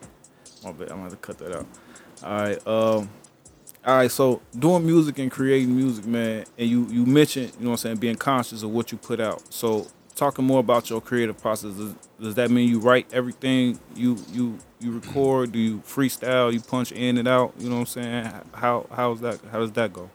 My 0.63 0.71
bad, 0.71 0.91
I'm 0.91 0.97
gonna 0.97 1.04
have 1.04 1.12
to 1.12 1.17
cut 1.17 1.38
that 1.38 1.56
out. 1.56 1.67
Alright, 2.24 2.67
um 2.67 3.10
all 3.84 3.98
right, 3.98 4.12
so 4.12 4.41
doing 4.58 4.86
music 4.86 5.17
and 5.17 5.32
creating 5.32 5.76
music, 5.76 6.06
man, 6.06 6.46
and 6.58 6.70
you 6.70 6.86
you 6.89 7.06
mentioned, 7.06 7.54
you 7.58 7.63
know 7.63 7.72
what 7.72 7.74
I'm 7.74 7.78
saying, 7.78 7.98
being 7.98 8.15
conscious 8.15 8.62
of 8.62 8.70
what 8.70 8.91
you 8.91 8.98
put 8.98 9.20
out. 9.20 9.41
So 9.52 9.88
talking 10.15 10.46
more 10.46 10.60
about 10.60 10.89
your 10.89 11.02
creative 11.02 11.39
process, 11.39 11.74
does, 11.74 11.96
does 12.20 12.36
that 12.36 12.52
mean 12.52 12.70
you 12.70 12.80
write 12.80 13.08
everything 13.12 13.80
you 13.96 14.17
you 14.32 14.60
you 14.80 14.91
record? 14.91 15.52
Do 15.52 15.60
you 15.60 15.80
freestyle? 15.80 16.54
You 16.54 16.60
punch 16.62 16.91
in 16.91 17.17
and 17.17 17.28
out? 17.28 17.54
You 17.58 17.70
know 17.70 17.76
what 17.76 17.82
I'm 17.82 17.86
saying? 17.88 18.32
How 18.54 18.86
how's 18.91 19.20
that? 19.22 19.39
How 19.52 19.60
does 19.60 19.72
that 19.72 19.91
go? 19.91 20.12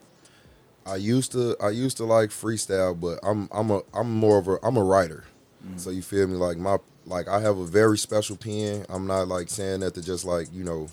I 0.86 0.94
used 0.96 1.32
to 1.32 1.56
I 1.60 1.70
used 1.70 1.96
to 1.96 2.04
like 2.04 2.30
freestyle, 2.30 2.98
but 2.98 3.18
I'm 3.24 3.48
I'm 3.50 3.70
a 3.72 3.80
I'm 3.92 4.14
more 4.14 4.38
of 4.38 4.46
a 4.46 4.58
I'm 4.62 4.76
a 4.76 4.84
writer. 4.84 5.24
Mm-hmm. 5.66 5.78
So 5.78 5.90
you 5.90 6.02
feel 6.02 6.28
me? 6.28 6.36
Like 6.36 6.56
my 6.56 6.76
like 7.04 7.26
I 7.26 7.40
have 7.40 7.58
a 7.58 7.66
very 7.66 7.98
special 7.98 8.36
pen. 8.36 8.86
I'm 8.88 9.08
not 9.08 9.26
like 9.26 9.48
saying 9.48 9.80
that 9.80 9.94
to 9.94 10.02
just 10.02 10.24
like, 10.24 10.46
you 10.52 10.62
know, 10.62 10.88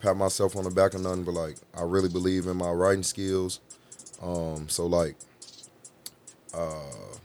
pat 0.00 0.16
myself 0.16 0.56
on 0.56 0.64
the 0.64 0.70
back 0.70 0.94
or 0.94 0.98
nothing, 0.98 1.24
but 1.24 1.34
like 1.34 1.56
I 1.74 1.82
really 1.82 2.08
believe 2.08 2.46
in 2.46 2.56
my 2.56 2.70
writing 2.70 3.02
skills. 3.02 3.60
Um 4.22 4.68
so 4.68 4.86
like 4.86 5.16
uh 6.54 7.16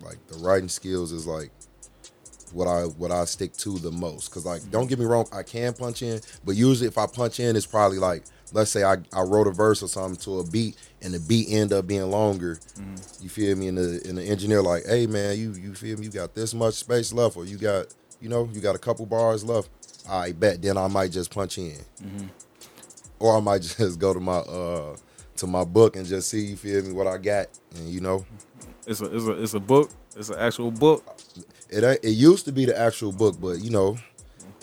like 0.00 0.24
the 0.28 0.38
writing 0.38 0.68
skills 0.68 1.12
is 1.12 1.26
like 1.26 1.50
what 2.52 2.66
I 2.66 2.82
what 2.82 3.10
I 3.10 3.24
stick 3.24 3.54
to 3.58 3.78
the 3.78 3.90
most. 3.90 4.30
Cause 4.30 4.46
like 4.46 4.70
don't 4.70 4.88
get 4.88 4.98
me 4.98 5.04
wrong, 5.04 5.26
I 5.32 5.42
can 5.42 5.72
punch 5.74 6.02
in, 6.02 6.20
but 6.44 6.56
usually 6.56 6.88
if 6.88 6.98
I 6.98 7.06
punch 7.06 7.40
in, 7.40 7.56
it's 7.56 7.66
probably 7.66 7.98
like 7.98 8.24
let's 8.52 8.70
say 8.70 8.84
I, 8.84 8.96
I 9.12 9.22
wrote 9.22 9.46
a 9.46 9.50
verse 9.50 9.82
or 9.82 9.88
something 9.88 10.20
to 10.22 10.40
a 10.40 10.46
beat 10.46 10.76
and 11.02 11.14
the 11.14 11.20
beat 11.20 11.48
end 11.50 11.72
up 11.72 11.86
being 11.86 12.10
longer. 12.10 12.56
Mm-hmm. 12.56 13.22
You 13.22 13.28
feel 13.28 13.56
me? 13.56 13.68
And 13.68 13.78
the 13.78 14.02
and 14.08 14.18
the 14.18 14.24
engineer 14.24 14.62
like, 14.62 14.84
hey 14.86 15.06
man, 15.06 15.38
you 15.38 15.52
you 15.52 15.74
feel 15.74 15.98
me? 15.98 16.06
You 16.06 16.12
got 16.12 16.34
this 16.34 16.54
much 16.54 16.74
space 16.74 17.12
left, 17.12 17.36
or 17.36 17.44
you 17.44 17.58
got 17.58 17.94
you 18.20 18.28
know 18.28 18.48
you 18.52 18.60
got 18.60 18.74
a 18.74 18.78
couple 18.78 19.06
bars 19.06 19.44
left. 19.44 19.68
I 20.08 20.32
bet 20.32 20.62
then 20.62 20.76
I 20.78 20.86
might 20.88 21.10
just 21.12 21.32
punch 21.32 21.58
in, 21.58 21.76
Mm-hmm. 22.02 22.26
or 23.18 23.36
I 23.36 23.40
might 23.40 23.62
just 23.76 23.98
go 23.98 24.14
to 24.14 24.20
my 24.20 24.38
uh 24.38 24.96
to 25.36 25.46
my 25.46 25.64
book 25.64 25.96
and 25.96 26.06
just 26.06 26.28
see 26.30 26.46
you 26.46 26.56
feel 26.56 26.82
me 26.82 26.92
what 26.92 27.06
I 27.06 27.18
got, 27.18 27.46
and 27.76 27.88
you 27.88 28.00
know 28.00 28.24
It's 28.86 29.00
a 29.00 29.04
it's 29.14 29.26
a 29.26 29.42
it's 29.42 29.54
a 29.54 29.60
book. 29.60 29.90
It's 30.16 30.30
an 30.30 30.38
actual 30.38 30.70
book. 30.70 31.04
it 31.70 31.84
it 32.02 32.10
used 32.10 32.44
to 32.46 32.52
be 32.52 32.64
the 32.64 32.78
actual 32.78 33.12
book, 33.12 33.36
but 33.40 33.60
you 33.60 33.70
know 33.70 33.96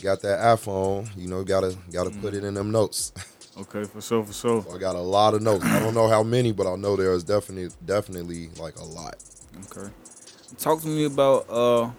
got 0.03 0.21
that 0.21 0.39
iPhone, 0.39 1.07
you 1.15 1.27
know 1.27 1.43
gotta 1.43 1.77
gotta 1.91 2.09
put 2.11 2.33
it 2.33 2.43
in 2.43 2.53
them 2.55 2.71
notes. 2.71 3.11
Okay, 3.57 3.85
for 3.85 4.01
sure, 4.01 4.21
for 4.25 4.33
sure. 4.33 4.65
I 4.75 4.77
got 4.77 4.97
a 4.97 4.99
lot 4.99 5.33
of 5.33 5.41
notes. 5.41 5.63
I 5.63 5.79
don't 5.79 5.93
know 5.93 6.09
how 6.09 6.23
many, 6.23 6.51
but 6.51 6.67
I 6.67 6.75
know 6.75 6.97
there's 6.97 7.23
definitely 7.23 7.69
definitely 7.85 8.49
like 8.59 8.77
a 8.77 8.83
lot. 8.83 9.15
Okay. 9.71 9.89
Talk 10.57 10.81
to 10.81 10.87
me 10.89 11.05
about 11.05 11.49
uh 11.49 11.89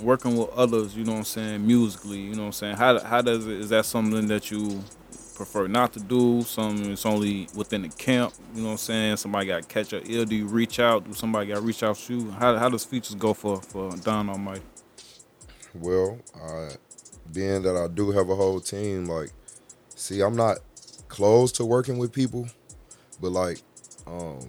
working 0.00 0.36
with 0.36 0.50
others, 0.50 0.96
you 0.96 1.04
know 1.04 1.12
what 1.12 1.18
I'm 1.18 1.24
saying, 1.24 1.66
musically, 1.66 2.18
you 2.18 2.34
know 2.34 2.42
what 2.42 2.46
I'm 2.46 2.52
saying? 2.52 2.76
How 2.76 2.98
how 3.00 3.22
does 3.22 3.46
it 3.46 3.60
is 3.60 3.68
that 3.70 3.84
something 3.84 4.26
that 4.28 4.50
you 4.50 4.82
prefer 5.34 5.66
not 5.66 5.92
to 5.94 6.00
do? 6.00 6.42
Something 6.42 6.92
it's 6.92 7.06
only 7.06 7.48
within 7.54 7.82
the 7.82 7.88
camp, 7.88 8.34
you 8.54 8.62
know 8.62 8.68
what 8.68 8.72
I'm 8.72 8.78
saying? 8.78 9.16
Somebody 9.16 9.46
got 9.46 9.62
to 9.62 9.68
catch 9.68 9.92
your 9.92 10.02
ear, 10.04 10.24
do 10.24 10.36
you 10.36 10.46
reach 10.46 10.78
out? 10.78 11.04
Do 11.04 11.14
somebody 11.14 11.48
got 11.48 11.56
to 11.56 11.60
reach 11.60 11.82
out 11.82 11.96
to 11.96 12.14
you? 12.14 12.30
How 12.30 12.56
how 12.56 12.68
does 12.68 12.84
features 12.84 13.14
go 13.14 13.34
for 13.34 13.60
for 13.60 13.96
Don 13.98 14.28
Almighty? 14.28 14.62
Well, 15.74 16.18
I, 16.36 16.70
being 17.32 17.62
that 17.62 17.76
I 17.76 17.88
do 17.88 18.10
have 18.10 18.28
a 18.28 18.36
whole 18.36 18.60
team, 18.60 19.06
like, 19.06 19.30
see, 19.94 20.20
I'm 20.20 20.36
not 20.36 20.58
close 21.08 21.50
to 21.52 21.64
working 21.64 21.96
with 21.96 22.12
people, 22.12 22.46
but 23.20 23.30
like, 23.30 23.62
um, 24.06 24.40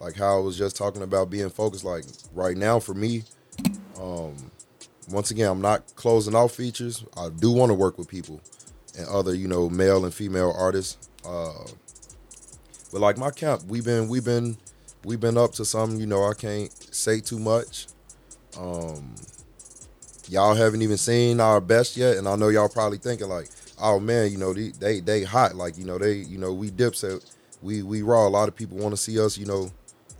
like 0.00 0.16
how 0.16 0.36
I 0.36 0.40
was 0.40 0.58
just 0.58 0.76
talking 0.76 1.02
about 1.02 1.30
being 1.30 1.48
focused. 1.48 1.84
Like 1.84 2.04
right 2.34 2.56
now, 2.56 2.80
for 2.80 2.92
me, 2.94 3.22
um, 4.02 4.34
once 5.10 5.30
again, 5.30 5.50
I'm 5.50 5.60
not 5.60 5.94
closing 5.94 6.34
off 6.34 6.52
features. 6.52 7.04
I 7.16 7.28
do 7.28 7.52
want 7.52 7.70
to 7.70 7.74
work 7.74 7.98
with 7.98 8.08
people 8.08 8.40
and 8.98 9.06
other, 9.08 9.34
you 9.34 9.48
know, 9.48 9.68
male 9.68 10.04
and 10.04 10.12
female 10.12 10.54
artists. 10.56 11.08
Uh, 11.24 11.64
but 12.92 13.00
like 13.00 13.16
my 13.16 13.30
camp, 13.30 13.62
we've 13.66 13.84
been 13.84 14.08
we've 14.08 14.24
been 14.24 14.56
we've 15.04 15.20
been 15.20 15.38
up 15.38 15.52
to 15.52 15.64
some. 15.64 15.98
You 15.98 16.06
know, 16.06 16.24
I 16.24 16.34
can't 16.34 16.72
say 16.94 17.20
too 17.20 17.38
much. 17.38 17.86
Um, 18.58 19.14
y'all 20.28 20.54
haven't 20.54 20.82
even 20.82 20.96
seen 20.96 21.40
our 21.40 21.60
best 21.60 21.96
yet, 21.96 22.16
and 22.16 22.28
I 22.28 22.36
know 22.36 22.48
y'all 22.48 22.68
probably 22.68 22.98
thinking 22.98 23.28
like, 23.28 23.48
oh 23.80 23.98
man, 23.98 24.30
you 24.30 24.38
know 24.38 24.52
they 24.52 24.70
they, 24.70 25.00
they 25.00 25.22
hot, 25.22 25.54
like 25.54 25.78
you 25.78 25.84
know 25.84 25.98
they 25.98 26.14
you 26.14 26.38
know 26.38 26.52
we 26.52 26.70
dipset, 26.70 27.24
we 27.62 27.82
we 27.82 28.02
raw. 28.02 28.26
A 28.26 28.28
lot 28.28 28.48
of 28.48 28.56
people 28.56 28.76
want 28.78 28.92
to 28.92 29.00
see 29.00 29.20
us, 29.20 29.38
you 29.38 29.46
know, 29.46 29.70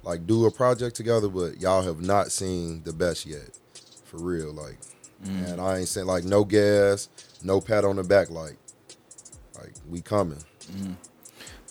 like 0.02 0.26
do 0.26 0.46
a 0.46 0.50
project 0.50 0.96
together, 0.96 1.28
but 1.28 1.60
y'all 1.60 1.82
have 1.82 2.00
not 2.00 2.32
seen 2.32 2.82
the 2.84 2.92
best 2.92 3.26
yet, 3.26 3.58
for 4.12 4.18
real. 4.22 4.52
Like, 4.52 4.78
and 5.24 5.60
I 5.60 5.78
ain't 5.78 5.88
saying 5.88 6.06
like 6.06 6.24
no 6.24 6.44
gas, 6.44 7.08
no 7.42 7.60
pat 7.60 7.84
on 7.84 7.96
the 7.96 8.02
back, 8.04 8.30
like, 8.30 8.56
like 9.58 9.72
we 9.88 10.00
coming. 10.02 10.38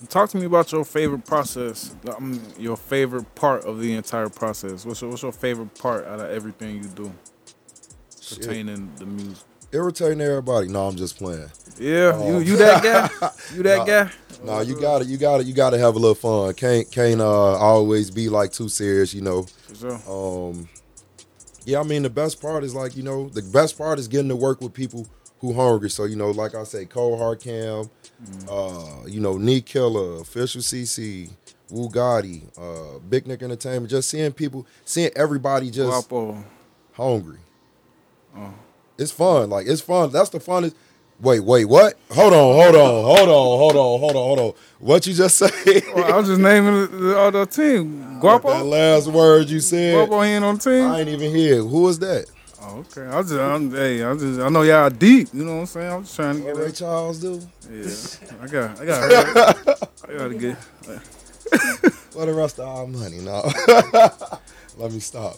Talk 0.09 0.31
to 0.31 0.37
me 0.37 0.45
about 0.47 0.71
your 0.71 0.83
favorite 0.83 1.25
process. 1.25 1.93
Um, 2.17 2.41
your 2.57 2.75
favorite 2.75 3.35
part 3.35 3.63
of 3.65 3.79
the 3.79 3.93
entire 3.93 4.29
process. 4.29 4.83
What's 4.83 5.01
your, 5.01 5.11
what's 5.11 5.21
your 5.21 5.31
favorite 5.31 5.77
part 5.77 6.07
out 6.07 6.19
of 6.19 6.31
everything 6.31 6.77
you 6.77 6.89
do 6.89 7.11
pertaining 8.29 8.91
the 8.97 9.05
music? 9.05 9.45
Irritating 9.73 10.19
everybody. 10.19 10.67
No, 10.67 10.87
I'm 10.87 10.95
just 10.97 11.17
playing. 11.17 11.49
Yeah, 11.79 12.11
Oh. 12.15 12.39
you 12.39 12.39
you 12.39 12.57
that 12.57 12.83
guy? 12.83 13.29
You 13.55 13.63
that 13.63 13.77
Nah. 13.77 13.85
guy? 13.85 14.11
No, 14.43 14.59
you 14.61 14.79
got 14.81 14.99
to 14.99 15.05
you 15.05 15.17
got 15.17 15.37
to 15.37 15.43
you 15.43 15.53
got 15.53 15.69
to 15.69 15.77
have 15.77 15.95
a 15.95 15.99
little 15.99 16.15
fun. 16.15 16.53
Can't 16.55 16.89
can't 16.91 17.21
uh, 17.21 17.25
always 17.57 18.09
be 18.11 18.27
like 18.27 18.51
too 18.51 18.67
serious, 18.69 19.13
you 19.13 19.21
know. 19.21 19.43
For 19.43 19.75
sure. 19.75 20.49
Um, 20.49 20.67
yeah, 21.65 21.79
I 21.79 21.83
mean 21.83 22.03
the 22.03 22.09
best 22.09 22.41
part 22.41 22.63
is 22.63 22.73
like 22.75 22.95
you 22.95 23.03
know 23.03 23.29
the 23.29 23.41
best 23.41 23.77
part 23.77 23.99
is 23.99 24.07
getting 24.07 24.29
to 24.29 24.35
work 24.35 24.61
with 24.61 24.73
people 24.73 25.07
who 25.39 25.53
hungry. 25.53 25.89
So 25.89 26.05
you 26.05 26.15
know, 26.15 26.31
like 26.31 26.55
I 26.55 26.63
say, 26.63 26.85
Cole 26.85 27.17
Hardcam, 27.17 27.89
uh, 28.49 29.07
you 29.07 29.19
know, 29.19 29.37
Knee 29.37 29.61
Killer, 29.61 30.21
Official 30.21 30.61
CC, 30.61 31.29
Wu 31.69 31.89
Gotti, 31.89 32.43
uh, 32.57 32.99
Big 32.99 33.27
Nick 33.27 33.41
Entertainment. 33.41 33.89
Just 33.89 34.09
seeing 34.09 34.31
people, 34.31 34.65
seeing 34.85 35.11
everybody 35.15 35.71
just 35.71 36.07
Guapo. 36.09 36.43
hungry. 36.93 37.39
Oh. 38.37 38.53
It's 38.97 39.11
fun. 39.11 39.49
Like 39.49 39.67
it's 39.67 39.81
fun. 39.81 40.11
That's 40.11 40.29
the 40.29 40.39
funnest. 40.39 40.75
Wait, 41.21 41.39
wait, 41.41 41.65
what? 41.65 41.93
Hold 42.11 42.33
on, 42.33 42.55
hold 42.55 42.75
on, 42.75 43.03
hold 43.03 43.19
on, 43.19 43.27
hold 43.29 43.75
on, 43.75 43.99
hold 43.99 44.15
on, 44.15 44.23
hold 44.23 44.39
on. 44.39 44.53
What 44.79 45.05
you 45.05 45.13
just 45.13 45.37
say? 45.65 45.81
Well, 45.93 46.11
I 46.11 46.17
was 46.17 46.27
just 46.27 46.41
naming 46.41 46.81
the, 46.81 46.87
the 46.87 47.19
uh, 47.19 47.27
other 47.27 47.45
team. 47.45 48.19
Guapo. 48.19 48.49
that 48.49 48.63
last 48.65 49.07
word 49.07 49.47
you 49.49 49.59
said. 49.59 50.07
Guapo 50.07 50.23
ain't 50.23 50.43
on 50.43 50.55
the 50.55 50.61
team. 50.61 50.87
I 50.87 51.01
ain't 51.01 51.09
even 51.09 51.29
hear. 51.33 51.57
Who 51.61 51.87
is 51.89 51.99
that? 51.99 52.25
Oh, 52.63 52.79
okay. 52.79 53.05
I 53.05 53.21
just, 53.21 53.33
I'm, 53.33 53.71
hey, 53.71 54.03
I 54.03 54.13
just, 54.15 54.39
I 54.39 54.49
know 54.49 54.63
y'all 54.63 54.89
deep. 54.89 55.29
You 55.33 55.45
know 55.45 55.53
what 55.55 55.59
I'm 55.61 55.65
saying? 55.67 55.91
I'm 55.91 56.03
just 56.03 56.15
trying 56.15 56.37
to 56.37 56.43
What 56.43 56.55
get 56.55 56.61
Ray 56.61 56.69
it. 56.69 56.75
Charles 56.75 57.19
do? 57.19 57.41
Yeah, 57.71 58.41
I 58.41 58.47
got, 58.47 58.81
I 58.81 58.85
got, 58.85 59.89
I 60.09 60.13
gotta 60.17 60.33
get. 60.35 60.57
For 62.11 62.25
the 62.25 62.33
rest 62.33 62.59
of 62.59 62.67
our 62.67 62.87
money, 62.87 63.19
no. 63.19 63.41
Let 64.77 64.91
me 64.91 64.99
stop. 64.99 65.37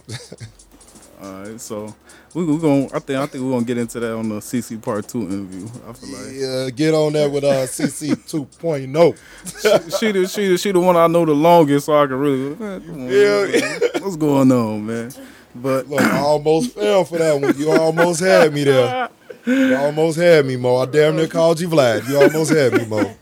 All 1.23 1.31
right, 1.43 1.61
so 1.61 1.95
we 2.33 2.43
we 2.43 2.57
gonna, 2.57 2.85
I 2.93 2.99
think, 2.99 3.17
I 3.17 3.25
think 3.27 3.45
we're 3.45 3.51
gonna 3.51 3.63
get 3.63 3.77
into 3.77 3.97
that 4.01 4.13
on 4.13 4.27
the 4.27 4.35
CC 4.41 4.81
Part 4.81 5.07
Two 5.07 5.21
interview. 5.21 5.67
I 5.87 5.93
feel 5.93 6.09
like 6.09 6.33
yeah, 6.33 6.69
get 6.69 6.93
on 6.93 7.13
that 7.13 7.31
with 7.31 7.45
uh 7.45 7.63
CC 7.65 8.11
2.0. 8.13 9.99
she, 9.99 10.11
the, 10.11 10.27
she, 10.27 10.47
the, 10.49 10.57
she 10.57 10.71
the 10.73 10.79
one 10.81 10.97
I 10.97 11.07
know 11.07 11.23
the 11.25 11.33
longest, 11.33 11.85
so 11.85 11.93
I 11.97 12.07
can 12.07 12.19
really. 12.19 12.55
Man, 12.55 12.81
Yeah. 13.09 13.61
man. 13.61 14.03
what's 14.03 14.17
going 14.17 14.51
on, 14.51 14.85
man? 14.85 15.13
But 15.55 15.87
Look, 15.87 16.01
I 16.01 16.17
almost 16.19 16.73
fell 16.73 17.05
for 17.05 17.17
that 17.19 17.39
one. 17.39 17.57
You 17.57 17.71
almost 17.71 18.19
had 18.19 18.51
me 18.53 18.65
there. 18.65 19.07
You 19.45 19.75
almost 19.77 20.17
had 20.17 20.45
me, 20.45 20.57
Mo. 20.57 20.75
I 20.77 20.85
damn 20.87 21.15
near 21.15 21.27
called 21.27 21.59
you 21.61 21.69
Vlad. 21.69 22.09
You 22.09 22.19
almost 22.19 22.51
had 22.51 22.73
me, 22.73 22.85
Mo. 22.85 23.15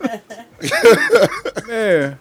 man, 1.68 2.18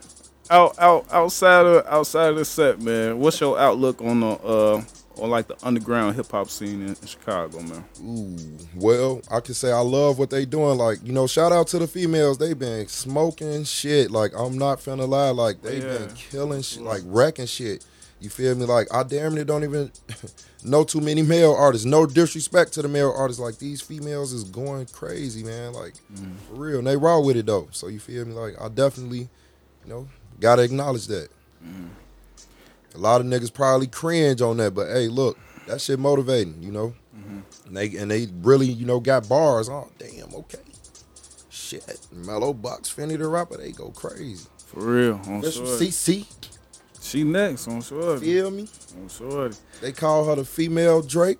out 0.51 0.79
out 0.79 1.07
outside 1.11 1.65
of 1.65 1.87
outside 1.87 2.31
of 2.31 2.37
the 2.37 2.45
set, 2.45 2.81
man. 2.83 3.19
What's 3.19 3.41
your 3.41 3.59
outlook 3.59 4.03
on 4.03 4.21
the 4.21 4.27
uh 4.29 4.83
on 5.21 5.31
like 5.31 5.47
the 5.49 5.57
underground 5.63 6.17
hip 6.17 6.31
hop 6.31 6.49
scene 6.51 6.83
in, 6.83 6.89
in 6.89 7.07
Chicago, 7.07 7.61
man? 7.61 7.85
Ooh, 8.03 8.37
well, 8.75 9.23
I 9.31 9.41
can 9.41 9.55
say 9.55 9.71
I 9.73 9.81
love 9.81 10.19
what 10.19 10.31
they 10.31 10.45
doing. 10.45 10.79
Like, 10.79 10.99
you 11.05 11.13
know, 11.13 11.27
shout 11.27 11.53
out 11.53 11.67
to 11.69 11.79
the 11.79 11.87
females. 11.87 12.39
They 12.39 12.55
been 12.55 12.87
smoking 12.89 13.65
shit. 13.65 14.11
Like, 14.11 14.33
I'm 14.37 14.57
not 14.59 14.79
finna 14.79 15.09
lie. 15.09 15.31
Like, 15.31 15.63
they 15.63 15.79
Yeah. 15.79 15.99
been 15.99 16.15
killing 16.15 16.63
shit, 16.63 16.83
like 16.83 17.03
wrecking 17.05 17.47
shit. 17.47 17.85
You 18.21 18.29
feel 18.29 18.55
me? 18.55 18.67
Like, 18.67 18.87
I 18.93 19.03
damn 19.03 19.35
near 19.35 19.45
don't 19.45 19.65
even 19.65 19.91
know 20.65 20.85
too 20.85 21.01
many 21.01 21.23
male 21.23 21.55
artists. 21.55 21.87
No 21.87 22.05
disrespect 22.05 22.73
to 22.75 22.83
the 22.83 22.89
male 22.89 23.13
artists. 23.17 23.41
Like, 23.41 23.59
these 23.59 23.81
females 23.81 24.33
is 24.35 24.45
going 24.45 24.87
crazy, 24.87 25.43
man. 25.43 25.73
Like, 25.73 25.95
mm. 26.13 26.37
for 26.49 26.55
real. 26.55 26.79
And 26.79 26.87
they 26.87 26.97
raw 26.99 27.19
with 27.21 27.37
it 27.37 27.47
though. 27.47 27.69
So 27.71 27.89
you 27.89 27.99
feel 27.99 28.27
me? 28.27 28.35
Like, 28.35 28.61
I 28.61 28.69
definitely, 28.69 29.21
you 29.85 29.89
know, 29.89 30.09
gotta 30.39 30.63
acknowledge 30.63 31.07
that. 31.07 31.29
Mm. 31.67 31.89
A 32.95 32.99
lot 32.99 33.21
of 33.21 33.27
niggas 33.27 33.53
probably 33.53 33.87
cringe 33.87 34.41
on 34.43 34.57
that, 34.59 34.75
but 34.75 34.89
hey, 34.89 35.09
look, 35.09 35.39
that 35.67 35.81
shit 35.81 35.99
motivating, 35.99 36.63
you 36.63 36.73
know. 36.73 36.95
And 37.67 37.77
they 37.77 37.95
and 37.97 38.11
they 38.11 38.27
really, 38.43 38.67
you 38.67 38.85
know, 38.85 38.99
got 38.99 39.29
bars. 39.29 39.69
Oh, 39.69 39.89
damn, 39.99 40.35
okay. 40.35 40.59
Shit, 41.49 41.99
Mellow 42.13 42.53
Box, 42.53 42.89
Finny 42.89 43.15
the 43.17 43.29
rapper, 43.29 43.57
they 43.59 43.71
go 43.71 43.91
crazy. 43.91 44.47
For 44.67 44.81
real, 44.81 45.21
on 45.27 45.41
This. 45.41 45.57
CC, 45.59 46.27
She 47.01 47.23
next, 47.23 47.69
on 47.69 47.81
sure. 47.81 48.19
feel 48.19 48.51
me? 48.51 48.69
On 49.01 49.09
sure. 49.09 49.51
They 49.81 49.93
call 49.93 50.25
her 50.27 50.35
the 50.37 50.45
female 50.45 51.01
Drake. 51.03 51.39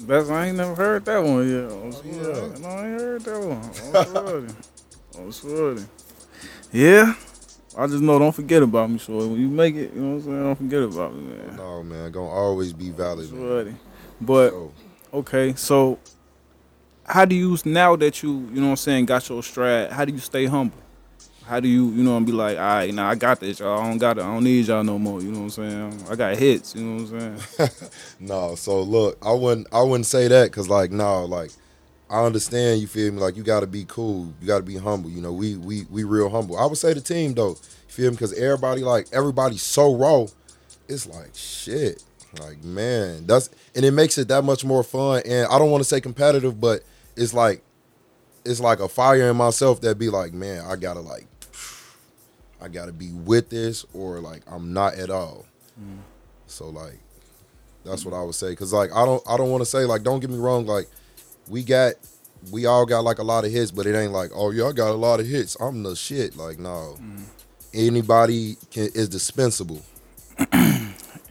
That's 0.00 0.28
I 0.28 0.46
ain't 0.46 0.56
never 0.56 0.74
heard 0.74 1.04
that 1.04 1.22
one 1.22 1.48
yet. 1.48 1.70
On 1.70 1.92
Oh, 1.94 2.02
yeah. 2.04 2.58
No, 2.60 2.68
I 2.68 2.88
ain't 2.88 3.00
heard 3.00 3.22
that 3.22 3.40
one. 3.40 3.58
On 3.58 4.04
sure. 4.04 4.46
on 5.24 5.32
sure. 5.32 5.76
Yeah. 6.72 7.14
I 7.78 7.86
just 7.86 8.02
know 8.02 8.18
don't 8.18 8.34
forget 8.34 8.60
about 8.60 8.90
me, 8.90 8.98
so 8.98 9.16
when 9.18 9.40
you 9.40 9.48
make 9.48 9.76
it, 9.76 9.94
you 9.94 10.00
know 10.00 10.08
what 10.08 10.14
I'm 10.16 10.22
saying, 10.22 10.42
don't 10.42 10.56
forget 10.56 10.82
about 10.82 11.14
me, 11.14 11.22
man. 11.22 11.56
No 11.56 11.82
man, 11.84 12.10
gonna 12.10 12.26
always 12.28 12.72
be 12.72 12.90
valid. 12.90 13.32
Man. 13.32 13.78
But 14.20 14.50
So, 14.50 14.72
Okay, 15.12 15.54
so 15.54 15.98
how 17.04 17.24
do 17.24 17.34
you 17.36 17.56
now 17.64 17.96
that 17.96 18.22
you 18.22 18.30
you 18.52 18.60
know 18.60 18.66
what 18.66 18.70
I'm 18.70 18.76
saying 18.76 19.06
got 19.06 19.28
your 19.28 19.42
stride? 19.44 19.92
How 19.92 20.04
do 20.04 20.12
you 20.12 20.18
stay 20.18 20.46
humble? 20.46 20.76
How 21.46 21.60
do 21.60 21.68
you 21.68 21.90
you 21.90 22.02
know 22.02 22.16
and 22.16 22.26
be 22.26 22.32
like, 22.32 22.58
all 22.58 22.64
right, 22.64 22.92
now 22.92 23.08
I 23.08 23.14
got 23.14 23.40
this, 23.40 23.60
y'all. 23.60 23.80
I 23.80 23.88
don't 23.88 23.98
got 23.98 24.18
it. 24.18 24.22
I 24.22 24.26
don't 24.26 24.44
need 24.44 24.66
y'all 24.66 24.84
no 24.84 24.98
more. 24.98 25.22
You 25.22 25.30
know 25.30 25.44
what 25.44 25.44
I'm 25.44 25.50
saying? 25.50 26.04
I 26.10 26.16
got 26.16 26.36
hits. 26.36 26.74
You 26.74 26.82
know 26.82 27.04
what 27.04 27.22
I'm 27.22 27.38
saying? 27.38 27.70
no, 28.20 28.54
so 28.56 28.82
look, 28.82 29.16
I 29.22 29.32
wouldn't 29.32 29.68
I 29.72 29.82
wouldn't 29.82 30.06
say 30.06 30.28
that 30.28 30.50
because 30.50 30.68
like 30.68 30.90
no, 30.90 31.24
like 31.24 31.52
I 32.10 32.24
understand 32.24 32.80
you 32.80 32.86
feel 32.86 33.12
me. 33.12 33.20
Like 33.20 33.36
you 33.36 33.42
got 33.42 33.60
to 33.60 33.66
be 33.66 33.84
cool, 33.86 34.32
you 34.40 34.46
got 34.46 34.58
to 34.58 34.64
be 34.64 34.76
humble. 34.76 35.10
You 35.10 35.20
know, 35.20 35.32
we 35.32 35.56
we 35.56 35.84
we 35.90 36.04
real 36.04 36.30
humble. 36.30 36.58
I 36.58 36.66
would 36.66 36.78
say 36.78 36.94
the 36.94 37.00
team 37.00 37.34
though, 37.34 37.50
you 37.50 37.56
feel 37.88 38.10
me? 38.10 38.16
Because 38.16 38.32
everybody 38.34 38.82
like 38.82 39.06
everybody's 39.12 39.62
so 39.62 39.94
raw. 39.94 40.26
It's 40.88 41.06
like 41.06 41.34
shit. 41.34 42.02
Like 42.40 42.62
man, 42.62 43.26
that's 43.26 43.50
and 43.74 43.84
it 43.84 43.92
makes 43.92 44.18
it 44.18 44.28
that 44.28 44.44
much 44.44 44.64
more 44.64 44.82
fun. 44.82 45.22
And 45.24 45.46
I 45.50 45.58
don't 45.58 45.70
want 45.70 45.82
to 45.82 45.88
say 45.88 46.00
competitive, 46.00 46.60
but 46.60 46.82
it's 47.16 47.34
like 47.34 47.62
it's 48.44 48.60
like 48.60 48.80
a 48.80 48.88
fire 48.88 49.30
in 49.30 49.36
myself 49.36 49.80
that 49.82 49.98
be 49.98 50.08
like, 50.08 50.32
man, 50.32 50.64
I 50.66 50.76
gotta 50.76 51.00
like, 51.00 51.26
I 52.60 52.68
gotta 52.68 52.92
be 52.92 53.12
with 53.12 53.50
this 53.50 53.84
or 53.92 54.20
like 54.20 54.42
I'm 54.50 54.72
not 54.72 54.94
at 54.94 55.10
all. 55.10 55.44
Mm. 55.80 55.98
So 56.46 56.68
like, 56.68 56.98
that's 57.84 58.04
what 58.04 58.14
I 58.14 58.22
would 58.22 58.34
say. 58.34 58.54
Cause 58.54 58.72
like 58.72 58.92
I 58.94 59.04
don't 59.04 59.22
I 59.28 59.36
don't 59.36 59.50
want 59.50 59.60
to 59.62 59.66
say 59.66 59.84
like 59.84 60.02
don't 60.02 60.20
get 60.20 60.30
me 60.30 60.38
wrong 60.38 60.66
like 60.66 60.86
we 61.48 61.62
got 61.64 61.94
we 62.52 62.66
all 62.66 62.86
got 62.86 63.00
like 63.04 63.18
a 63.18 63.22
lot 63.24 63.44
of 63.44 63.50
hits, 63.52 63.70
but 63.70 63.86
it 63.86 63.96
ain't 63.96 64.12
like 64.12 64.30
oh 64.34 64.50
y'all 64.50 64.72
got 64.72 64.90
a 64.90 64.94
lot 64.94 65.20
of 65.20 65.26
hits. 65.26 65.56
I'm 65.60 65.82
the 65.82 65.94
shit. 65.96 66.36
Like 66.36 66.58
no, 66.58 66.96
Mm. 67.00 67.22
anybody 67.74 68.56
can 68.70 68.88
is 68.94 69.08
dispensable. 69.08 69.82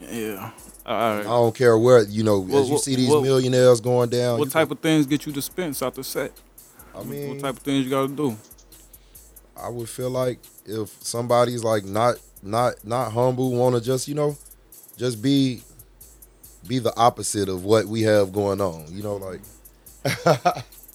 Yeah. 0.10 0.52
All 0.86 0.96
right. 0.96 1.20
I 1.20 1.24
don't 1.24 1.54
care 1.56 1.78
where 1.78 2.04
you 2.04 2.24
know 2.24 2.48
as 2.54 2.70
you 2.70 2.78
see 2.78 2.96
these 2.96 3.10
millionaires 3.10 3.82
going 3.82 4.10
down. 4.10 4.40
What 4.40 4.52
type 4.52 4.72
of 4.72 4.80
things 4.80 5.06
get 5.06 5.26
you 5.26 5.34
dispense 5.34 5.82
out 5.84 5.96
the 5.96 6.04
set? 6.04 6.32
I 6.96 7.04
mean, 7.04 7.30
what 7.30 7.40
type 7.40 7.58
of 7.58 7.60
things 7.64 7.84
you 7.84 7.90
gotta 7.90 8.08
do? 8.08 8.38
I 9.62 9.70
would 9.70 9.90
feel 9.90 10.10
like 10.10 10.40
if 10.66 10.90
somebody's 11.04 11.64
like 11.64 11.84
not 11.84 12.16
not 12.42 12.76
not 12.86 13.12
humble, 13.12 13.52
want 13.52 13.76
to 13.76 13.82
just 13.82 14.08
you 14.08 14.16
know, 14.16 14.38
just 14.98 15.22
be 15.22 15.62
be 16.68 16.80
the 16.80 16.96
opposite 16.96 17.50
of 17.50 17.66
what 17.66 17.86
we 17.86 18.04
have 18.04 18.32
going 18.32 18.62
on. 18.62 18.86
You 18.90 19.04
know, 19.04 19.18
like 19.18 19.42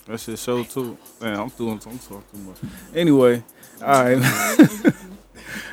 That 0.06 0.18
shit 0.18 0.38
show 0.38 0.64
too. 0.64 0.98
Man, 1.20 1.38
I'm 1.38 1.48
doing 1.50 1.74
I'm 1.74 1.98
talking 1.98 2.22
too 2.32 2.38
much. 2.38 2.56
Anyway, 2.94 3.42
all 3.80 4.04
right. 4.04 4.16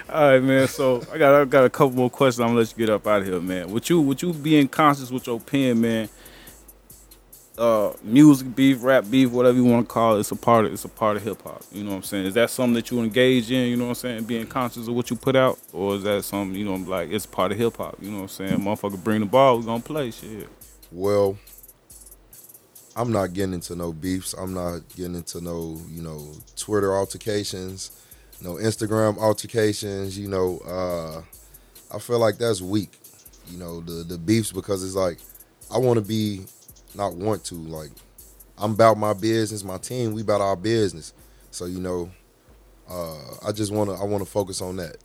all 0.10 0.30
right, 0.32 0.40
man. 0.44 0.68
So 0.68 1.04
I 1.12 1.18
got 1.18 1.42
I 1.42 1.46
got 1.46 1.66
a 1.66 1.70
couple 1.70 1.96
more 1.96 2.12
questions. 2.12 2.42
I'm 2.42 2.50
gonna 2.50 2.60
let 2.60 2.72
you 2.72 2.78
get 2.78 2.90
up 2.94 3.08
out 3.08 3.22
of 3.22 3.28
here, 3.28 3.40
man. 3.42 3.72
With 3.72 3.90
you 3.90 4.00
with 4.02 4.22
you 4.22 4.32
being 4.34 4.68
conscious 4.68 5.10
with 5.10 5.26
your 5.26 5.40
pen, 5.40 5.82
man. 5.82 6.10
Uh, 7.58 7.92
music 8.04 8.56
beef, 8.56 8.82
rap 8.84 9.04
beef, 9.10 9.32
whatever 9.32 9.58
you 9.58 9.66
want 9.66 9.86
to 9.86 9.94
call 9.94 10.16
it, 10.16 10.20
it's 10.22 10.32
a 10.32 10.36
part 10.36 10.66
of 10.66 10.72
it's 10.74 10.86
a 10.86 10.90
part 10.90 11.18
of 11.18 11.24
hip 11.24 11.42
hop. 11.42 11.64
You 11.72 11.84
know 11.84 11.90
what 11.90 11.96
I'm 11.98 12.04
saying? 12.04 12.28
Is 12.28 12.36
that 12.36 12.52
something 12.52 12.76
that 12.76 12.92
you 12.92 13.02
engage 13.02 13.52
in? 13.52 13.68
You 13.68 13.76
know 13.78 13.86
what 13.86 13.90
I'm 13.90 13.96
saying? 13.96 14.24
Being 14.26 14.46
conscious 14.48 14.88
of 14.88 14.94
what 14.94 15.10
you 15.10 15.16
put 15.16 15.36
out, 15.36 15.58
or 15.74 15.96
is 15.96 16.04
that 16.04 16.24
something 16.24 16.56
you 16.58 16.66
know 16.66 16.76
like 16.76 17.10
it's 17.12 17.26
part 17.26 17.52
of 17.52 17.58
hip 17.58 17.78
hop? 17.78 17.98
You 18.00 18.12
know 18.12 18.18
what 18.18 18.24
I'm 18.24 18.30
saying? 18.30 18.60
Motherfucker, 18.60 19.04
bring 19.04 19.22
the 19.22 19.26
ball, 19.26 19.58
we 19.60 19.66
gonna 19.66 19.82
play 19.82 20.12
shit. 20.12 20.48
well. 20.92 21.36
I'm 23.00 23.14
not 23.14 23.32
getting 23.32 23.54
into 23.54 23.78
no 23.78 23.94
beefs. 23.94 24.34
I'm 24.34 24.54
not 24.54 24.82
getting 24.90 25.16
into 25.16 25.40
no, 25.40 25.80
you 25.90 26.02
know, 26.02 26.34
Twitter 26.58 26.94
altercations, 26.94 27.92
no 28.42 28.56
Instagram 28.56 29.18
altercations. 29.18 30.20
You 30.20 30.28
know, 30.28 30.60
uh, 30.68 31.96
I 31.96 32.00
feel 32.00 32.20
like 32.20 32.38
that's 32.38 32.60
weak. 32.60 32.92
You 33.48 33.58
know, 33.58 33.80
the 33.80 34.04
the 34.04 34.18
beefs 34.18 34.52
because 34.52 34.84
it's 34.84 34.96
like 34.96 35.18
I 35.74 35.78
want 35.78 35.98
to 35.98 36.04
be, 36.06 36.42
not 36.94 37.14
want 37.16 37.46
to 37.46 37.56
like, 37.56 37.92
I'm 38.58 38.74
about 38.74 38.98
my 38.98 39.14
business. 39.14 39.64
My 39.64 39.78
team, 39.78 40.12
we 40.12 40.22
about 40.22 40.42
our 40.42 40.58
business. 40.58 41.14
So 41.52 41.68
you 41.68 41.80
know, 41.80 42.12
uh, 42.90 43.48
I 43.48 43.54
just 43.54 43.72
want 43.72 43.92
to 43.92 43.96
I 43.96 44.04
want 44.04 44.26
to 44.26 44.30
focus 44.30 44.62
on 44.62 44.76
that. 44.76 44.98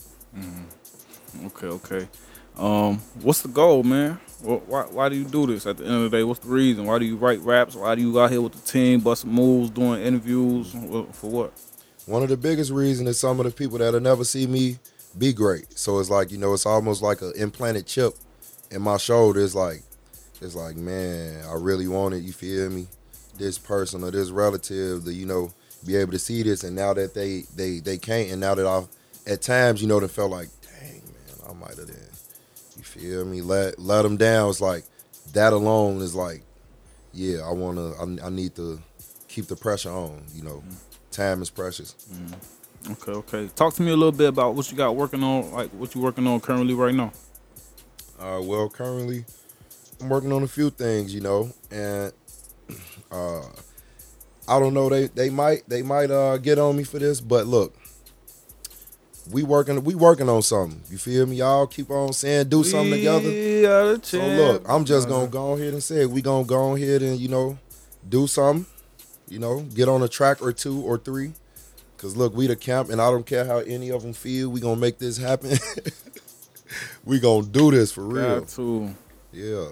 Okay, 1.46 1.68
okay. 1.68 2.08
Um, 2.56 2.98
what's 3.22 3.42
the 3.42 3.48
goal, 3.48 3.82
man? 3.82 4.20
Why, 4.42 4.82
why 4.82 5.08
do 5.08 5.16
you 5.16 5.24
do 5.24 5.46
this? 5.46 5.66
At 5.66 5.78
the 5.78 5.84
end 5.84 5.94
of 5.94 6.10
the 6.10 6.18
day, 6.18 6.22
what's 6.22 6.40
the 6.40 6.48
reason? 6.48 6.84
Why 6.84 6.98
do 6.98 7.04
you 7.04 7.16
write 7.16 7.40
raps? 7.40 7.74
Why 7.74 7.94
do 7.94 8.02
you 8.02 8.20
out 8.20 8.30
here 8.30 8.42
with 8.42 8.52
the 8.52 8.70
team, 8.70 9.00
busting 9.00 9.30
moves, 9.30 9.70
doing 9.70 10.02
interviews? 10.02 10.70
For 11.12 11.30
what? 11.30 11.52
One 12.06 12.22
of 12.22 12.28
the 12.28 12.36
biggest 12.36 12.70
reasons 12.70 13.08
is 13.08 13.18
some 13.18 13.40
of 13.40 13.46
the 13.46 13.52
people 13.52 13.78
that'll 13.78 14.00
never 14.00 14.24
see 14.24 14.46
me 14.46 14.78
be 15.16 15.32
great. 15.32 15.78
So 15.78 15.98
it's 15.98 16.10
like, 16.10 16.30
you 16.30 16.38
know, 16.38 16.52
it's 16.52 16.66
almost 16.66 17.00
like 17.00 17.22
an 17.22 17.32
implanted 17.36 17.86
chip 17.86 18.14
in 18.70 18.82
my 18.82 18.98
shoulder. 18.98 19.40
It's 19.40 19.54
like, 19.54 19.82
it's 20.42 20.54
like, 20.54 20.76
man, 20.76 21.42
I 21.46 21.54
really 21.54 21.88
want 21.88 22.14
it. 22.14 22.22
You 22.22 22.32
feel 22.32 22.70
me? 22.70 22.86
This 23.38 23.58
person 23.58 24.04
or 24.04 24.12
this 24.12 24.30
relative 24.30 25.04
to, 25.04 25.12
you 25.12 25.26
know, 25.26 25.52
be 25.86 25.96
able 25.96 26.12
to 26.12 26.18
see 26.18 26.42
this. 26.42 26.62
And 26.62 26.76
now 26.76 26.92
that 26.94 27.14
they 27.14 27.44
they 27.56 27.80
they 27.80 27.98
can't, 27.98 28.30
and 28.30 28.40
now 28.40 28.54
that 28.54 28.66
I've, 28.66 28.86
at 29.26 29.42
times, 29.42 29.82
you 29.82 29.88
know, 29.88 29.98
they 29.98 30.06
felt 30.06 30.30
like, 30.30 30.48
dang, 30.62 31.02
man, 31.02 31.50
I 31.50 31.52
might 31.54 31.76
have 31.76 31.88
done. 31.88 32.13
Feel 32.94 33.24
me? 33.24 33.40
Let 33.40 33.78
let 33.78 34.02
them 34.02 34.16
down. 34.16 34.50
It's 34.50 34.60
like 34.60 34.84
that 35.32 35.52
alone 35.52 36.00
is 36.00 36.14
like, 36.14 36.42
yeah, 37.12 37.38
I 37.40 37.52
wanna, 37.52 37.90
I, 37.94 38.26
I 38.26 38.30
need 38.30 38.54
to 38.54 38.80
keep 39.26 39.46
the 39.46 39.56
pressure 39.56 39.90
on. 39.90 40.22
You 40.32 40.44
know, 40.44 40.62
time 41.10 41.42
is 41.42 41.50
precious. 41.50 41.96
Okay, 42.88 43.12
okay. 43.12 43.48
Talk 43.56 43.74
to 43.74 43.82
me 43.82 43.90
a 43.90 43.96
little 43.96 44.12
bit 44.12 44.28
about 44.28 44.54
what 44.54 44.70
you 44.70 44.76
got 44.76 44.94
working 44.94 45.24
on, 45.24 45.50
like 45.50 45.70
what 45.70 45.92
you 45.94 46.00
working 46.00 46.24
on 46.28 46.40
currently 46.40 46.74
right 46.74 46.94
now. 46.94 47.12
Uh, 48.20 48.40
well, 48.40 48.68
currently, 48.68 49.24
I'm 50.00 50.08
working 50.08 50.30
on 50.32 50.44
a 50.44 50.48
few 50.48 50.70
things, 50.70 51.12
you 51.12 51.20
know, 51.20 51.50
and 51.72 52.12
uh, 53.10 53.42
I 54.46 54.60
don't 54.60 54.72
know. 54.72 54.88
They 54.88 55.08
they 55.08 55.30
might 55.30 55.68
they 55.68 55.82
might 55.82 56.12
uh 56.12 56.36
get 56.36 56.60
on 56.60 56.76
me 56.76 56.84
for 56.84 57.00
this, 57.00 57.20
but 57.20 57.48
look, 57.48 57.74
we 59.30 59.42
working 59.42 59.82
we 59.84 59.94
working 59.94 60.28
on 60.28 60.42
something. 60.42 60.80
You 60.90 60.98
feel 60.98 61.26
me? 61.26 61.36
Y'all 61.36 61.66
keep 61.66 61.90
on 61.90 62.12
saying 62.12 62.48
do 62.48 62.62
something 62.64 62.92
together. 62.92 63.28
We 63.28 63.66
are 63.66 63.96
the 63.96 64.04
So 64.04 64.18
look, 64.18 64.64
I'm 64.68 64.84
just 64.84 65.08
gonna 65.08 65.28
go 65.28 65.52
ahead 65.52 65.72
and 65.72 65.82
say 65.82 66.02
it. 66.02 66.10
We 66.10 66.22
gonna 66.22 66.44
go 66.44 66.74
ahead 66.74 67.02
and 67.02 67.18
you 67.18 67.28
know 67.28 67.58
do 68.08 68.26
something. 68.26 68.66
You 69.28 69.38
know, 69.38 69.60
get 69.60 69.88
on 69.88 70.02
a 70.02 70.08
track 70.08 70.42
or 70.42 70.52
two 70.52 70.80
or 70.82 70.98
three. 70.98 71.32
Cause 71.96 72.16
look, 72.16 72.34
we 72.34 72.46
the 72.46 72.56
camp, 72.56 72.90
and 72.90 73.00
I 73.00 73.10
don't 73.10 73.24
care 73.24 73.46
how 73.46 73.58
any 73.58 73.90
of 73.90 74.02
them 74.02 74.12
feel. 74.12 74.50
We 74.50 74.60
gonna 74.60 74.80
make 74.80 74.98
this 74.98 75.16
happen. 75.16 75.56
we 77.04 77.18
gonna 77.18 77.46
do 77.46 77.70
this 77.70 77.92
for 77.92 78.02
real. 78.02 78.40
Got 78.40 78.48
to. 78.50 78.94
Yeah. 79.32 79.68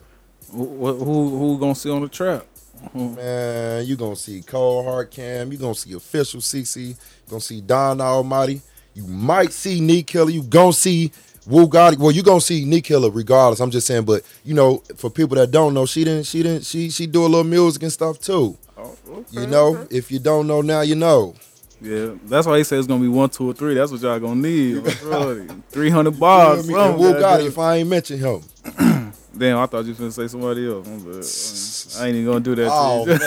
Who, 0.50 0.94
who, 0.94 1.38
who 1.38 1.58
gonna 1.58 1.74
see 1.74 1.90
on 1.90 2.02
the 2.02 2.08
trap? 2.08 2.46
Man, 2.94 3.84
you 3.84 3.96
gonna 3.96 4.16
see 4.16 4.40
Cold 4.40 4.86
Heart 4.86 5.10
Cam. 5.10 5.52
You 5.52 5.58
gonna 5.58 5.74
see 5.74 5.92
official 5.92 6.40
CC. 6.40 6.88
You 6.88 6.94
gonna 7.28 7.40
see 7.40 7.60
Don 7.60 8.00
Almighty. 8.00 8.62
You 8.94 9.04
might 9.06 9.52
see 9.52 9.80
Knee 9.80 10.02
Killer. 10.02 10.30
You 10.30 10.42
gonna 10.42 10.72
see 10.72 11.12
Wu 11.46 11.66
Gotti. 11.66 11.98
Well, 11.98 12.10
you 12.12 12.22
gonna 12.22 12.40
see 12.40 12.64
Knee 12.64 12.80
Killer 12.80 13.10
regardless. 13.10 13.60
I'm 13.60 13.70
just 13.70 13.86
saying, 13.86 14.04
but 14.04 14.22
you 14.44 14.54
know, 14.54 14.82
for 14.96 15.10
people 15.10 15.36
that 15.36 15.50
don't 15.50 15.74
know, 15.74 15.86
she 15.86 16.04
didn't. 16.04 16.26
She 16.26 16.42
didn't. 16.42 16.64
She 16.64 16.90
she 16.90 17.06
do 17.06 17.22
a 17.22 17.28
little 17.28 17.44
music 17.44 17.82
and 17.82 17.92
stuff 17.92 18.18
too. 18.18 18.56
Oh, 18.76 18.96
okay, 19.08 19.40
You 19.40 19.46
know, 19.46 19.76
okay. 19.76 19.96
if 19.96 20.10
you 20.10 20.18
don't 20.18 20.46
know 20.46 20.60
now, 20.60 20.80
you 20.82 20.94
know. 20.94 21.34
Yeah, 21.80 22.12
that's 22.26 22.46
why 22.46 22.58
he 22.58 22.64
said 22.64 22.78
it's 22.78 22.86
gonna 22.86 23.00
be 23.02 23.08
one, 23.08 23.28
two, 23.28 23.50
or 23.50 23.54
three. 23.54 23.74
That's 23.74 23.90
what 23.90 24.00
y'all 24.00 24.20
gonna 24.20 24.36
need. 24.36 24.84
Three 25.70 25.90
hundred 25.90 26.20
bars. 26.20 26.68
You 26.68 26.76
know 26.76 26.80
I 26.80 26.88
mean? 26.90 26.98
Wu 26.98 27.12
Gotti. 27.14 27.46
If 27.46 27.58
I 27.58 27.76
ain't 27.76 27.88
mention 27.88 28.18
him, 28.18 28.42
Damn, 29.36 29.58
I 29.58 29.66
thought 29.66 29.84
you 29.84 29.90
was 29.90 29.98
gonna 29.98 30.12
say 30.12 30.28
somebody 30.28 30.68
else. 30.68 31.98
I 31.98 32.06
ain't 32.06 32.16
even 32.16 32.26
gonna 32.26 32.40
do 32.40 32.54
that. 32.54 32.68
oh 32.70 33.04
to 33.06 33.12
you. 33.12 33.18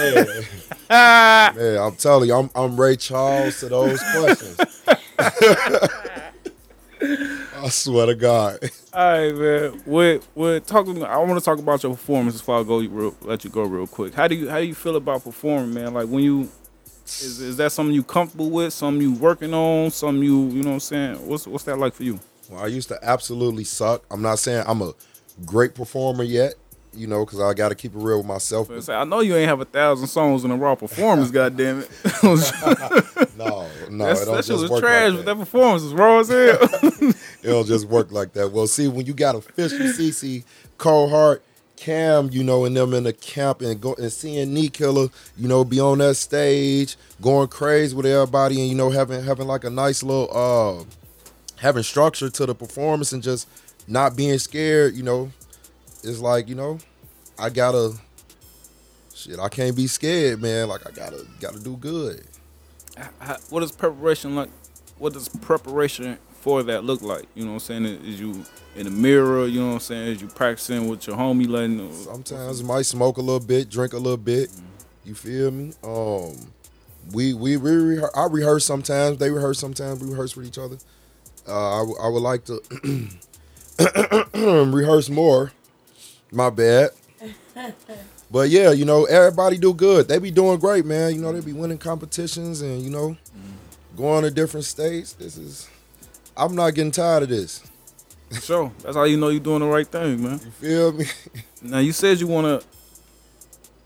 man, 0.89 1.55
man, 1.55 1.77
I'm 1.81 1.95
telling 1.95 2.29
you, 2.29 2.35
I'm 2.35 2.49
I'm 2.55 2.79
Ray 2.79 2.95
Charles 2.95 3.59
to 3.59 3.69
those 3.69 3.99
questions. 4.13 4.57
I 7.01 7.69
swear 7.69 8.07
to 8.07 8.15
God. 8.15 8.59
All 8.93 9.19
right, 9.19 9.35
man. 9.35 9.81
What 9.85 10.23
what 10.33 10.67
talking? 10.67 11.03
I 11.03 11.17
want 11.17 11.39
to 11.39 11.43
talk 11.45 11.59
about 11.59 11.83
your 11.83 11.93
performance 11.93 12.37
before 12.37 12.59
I 12.59 12.63
go. 12.63 12.79
Real, 12.79 13.15
let 13.21 13.43
you 13.43 13.49
go 13.49 13.63
real 13.63 13.87
quick. 13.87 14.13
How 14.13 14.27
do 14.27 14.35
you 14.35 14.49
how 14.49 14.59
do 14.59 14.65
you 14.65 14.75
feel 14.75 14.95
about 14.95 15.23
performing, 15.23 15.73
man? 15.73 15.93
Like 15.93 16.07
when 16.07 16.23
you 16.23 16.49
is 17.05 17.39
is 17.39 17.57
that 17.57 17.71
something 17.71 17.93
you 17.93 18.03
comfortable 18.03 18.49
with? 18.49 18.73
Something 18.73 19.01
you 19.01 19.13
working 19.13 19.53
on? 19.53 19.91
Something 19.91 20.23
you 20.23 20.47
you 20.47 20.63
know 20.63 20.69
what 20.69 20.75
I'm 20.75 20.79
saying? 20.81 21.27
What's 21.27 21.47
what's 21.47 21.63
that 21.65 21.77
like 21.77 21.93
for 21.93 22.03
you? 22.03 22.19
Well, 22.49 22.63
I 22.63 22.67
used 22.67 22.87
to 22.89 22.99
absolutely 23.03 23.63
suck. 23.63 24.03
I'm 24.11 24.21
not 24.21 24.39
saying 24.39 24.63
I'm 24.67 24.81
a 24.81 24.93
great 25.45 25.75
performer 25.75 26.23
yet, 26.23 26.53
you 26.93 27.07
know, 27.07 27.25
because 27.25 27.39
I 27.39 27.53
got 27.53 27.69
to 27.69 27.75
keep 27.75 27.95
it 27.95 27.99
real 27.99 28.19
with 28.19 28.27
myself. 28.27 28.69
I 28.89 29.03
know 29.03 29.19
you 29.21 29.35
ain't 29.35 29.49
have 29.49 29.61
a 29.61 29.65
thousand 29.65 30.07
songs 30.07 30.43
in 30.43 30.51
a 30.51 30.55
raw 30.55 30.75
performance. 30.75 31.31
goddamn 31.31 31.81
it. 31.81 33.29
No, 33.37 33.64
no, 33.89 34.05
That's, 34.05 34.21
it 34.21 34.25
don't 34.25 34.35
that 34.35 34.45
shit 34.45 34.53
just 34.53 34.61
was 34.63 34.71
work 34.71 34.81
trash, 34.81 35.11
like 35.11 35.19
but 35.19 35.25
that. 35.25 35.33
that 35.33 35.39
performance 35.39 35.83
was 35.83 35.93
raw 35.93 36.19
as 36.19 36.29
hell. 36.29 36.57
It 37.43 37.49
don't 37.49 37.67
just 37.67 37.87
work 37.87 38.11
like 38.11 38.33
that. 38.33 38.51
Well, 38.51 38.67
see, 38.67 38.87
when 38.87 39.05
you 39.05 39.13
got 39.13 39.35
official 39.35 39.77
CC, 39.79 40.43
Cold 40.77 41.11
Heart, 41.11 41.43
Cam, 41.75 42.29
you 42.31 42.43
know, 42.43 42.65
and 42.65 42.75
them 42.75 42.93
in 42.93 43.03
the 43.03 43.13
camp 43.13 43.61
and 43.61 43.79
go 43.79 43.93
and 43.95 44.11
seeing 44.11 44.53
Knee 44.53 44.69
Killer, 44.69 45.09
you 45.37 45.47
know, 45.47 45.63
be 45.63 45.79
on 45.79 45.99
that 45.99 46.15
stage, 46.15 46.95
going 47.21 47.47
crazy 47.49 47.95
with 47.95 48.05
everybody, 48.05 48.59
and 48.59 48.69
you 48.69 48.75
know, 48.75 48.89
having 48.89 49.23
having 49.23 49.47
like 49.47 49.63
a 49.63 49.69
nice 49.69 50.01
little 50.01 50.29
uh 50.35 50.83
having 51.57 51.83
structure 51.83 52.29
to 52.29 52.45
the 52.45 52.55
performance 52.55 53.11
and 53.11 53.21
just 53.21 53.47
not 53.87 54.15
being 54.15 54.39
scared, 54.39 54.95
you 54.95 55.03
know, 55.03 55.31
it's 56.03 56.19
like, 56.19 56.47
you 56.47 56.55
know, 56.55 56.79
I 57.37 57.49
gotta 57.49 57.93
shit, 59.13 59.39
I 59.39 59.49
can't 59.49 59.75
be 59.75 59.87
scared, 59.87 60.41
man. 60.41 60.67
Like 60.67 60.87
I 60.87 60.91
gotta 60.91 61.25
gotta 61.39 61.59
do 61.59 61.77
good. 61.77 62.23
How- 63.19 63.37
does 63.59 63.71
preparation 63.71 64.35
like? 64.35 64.49
What 64.97 65.13
does 65.13 65.27
preparation 65.27 66.17
for 66.41 66.63
that 66.63 66.83
look 66.85 67.01
like? 67.01 67.25
You 67.35 67.43
know 67.43 67.51
what 67.53 67.69
I'm 67.69 67.83
saying? 67.83 67.85
Is 68.05 68.19
you 68.19 68.43
in 68.75 68.85
the 68.85 68.91
mirror? 68.91 69.45
You 69.45 69.59
know 69.61 69.67
what 69.67 69.73
I'm 69.73 69.79
saying? 69.81 70.07
Is 70.13 70.21
you 70.21 70.27
practicing 70.27 70.87
with 70.87 71.05
your 71.07 71.17
homie, 71.17 71.47
letting? 71.47 71.91
Sometimes 71.93 72.63
might 72.63 72.85
smoke 72.85 73.17
a 73.17 73.21
little 73.21 73.45
bit, 73.45 73.69
drink 73.69 73.93
a 73.93 73.97
little 73.97 74.15
bit. 74.17 74.49
You 75.03 75.13
feel 75.15 75.51
me? 75.51 75.73
Um, 75.83 76.35
we 77.13 77.33
we 77.33 77.57
we 77.57 77.71
rehe- 77.71 78.09
I 78.15 78.25
rehearse 78.27 78.65
sometimes. 78.65 79.17
They 79.17 79.29
rehearse 79.29 79.59
sometimes. 79.59 80.01
We 80.01 80.09
rehearse 80.09 80.35
with 80.35 80.47
each 80.47 80.57
other. 80.57 80.77
Uh, 81.47 81.75
I, 81.75 81.79
w- 81.79 81.97
I 82.01 82.07
would 82.07 82.23
like 82.23 82.45
to 82.45 82.61
rehearse 84.71 85.09
more. 85.09 85.51
My 86.31 86.49
bad. 86.49 86.89
But 88.35 88.49
yeah, 88.49 88.71
you 88.73 88.83
know, 88.83 89.05
everybody 89.05 89.57
do 89.57 89.73
good. 89.73 90.09
They 90.09 90.19
be 90.19 90.29
doing 90.29 90.59
great, 90.59 90.85
man. 90.85 91.15
You 91.15 91.21
know, 91.21 91.31
they 91.31 91.39
be 91.39 91.53
winning 91.53 91.77
competitions 91.77 92.59
and 92.59 92.81
you 92.81 92.89
know, 92.89 93.15
going 93.95 94.25
to 94.25 94.29
different 94.29 94.65
states. 94.65 95.13
This 95.13 95.37
is, 95.37 95.69
I'm 96.35 96.53
not 96.53 96.71
getting 96.71 96.91
tired 96.91 97.23
of 97.23 97.29
this. 97.29 97.63
Sure, 98.41 98.73
that's 98.83 98.97
how 98.97 99.05
you 99.05 99.15
know 99.15 99.29
you're 99.29 99.39
doing 99.39 99.61
the 99.61 99.65
right 99.65 99.87
thing, 99.87 100.21
man. 100.21 100.41
You 100.43 100.51
feel 100.51 100.91
me? 100.91 101.05
Now 101.61 101.79
you 101.79 101.93
said 101.93 102.19
you 102.19 102.27
want 102.27 102.61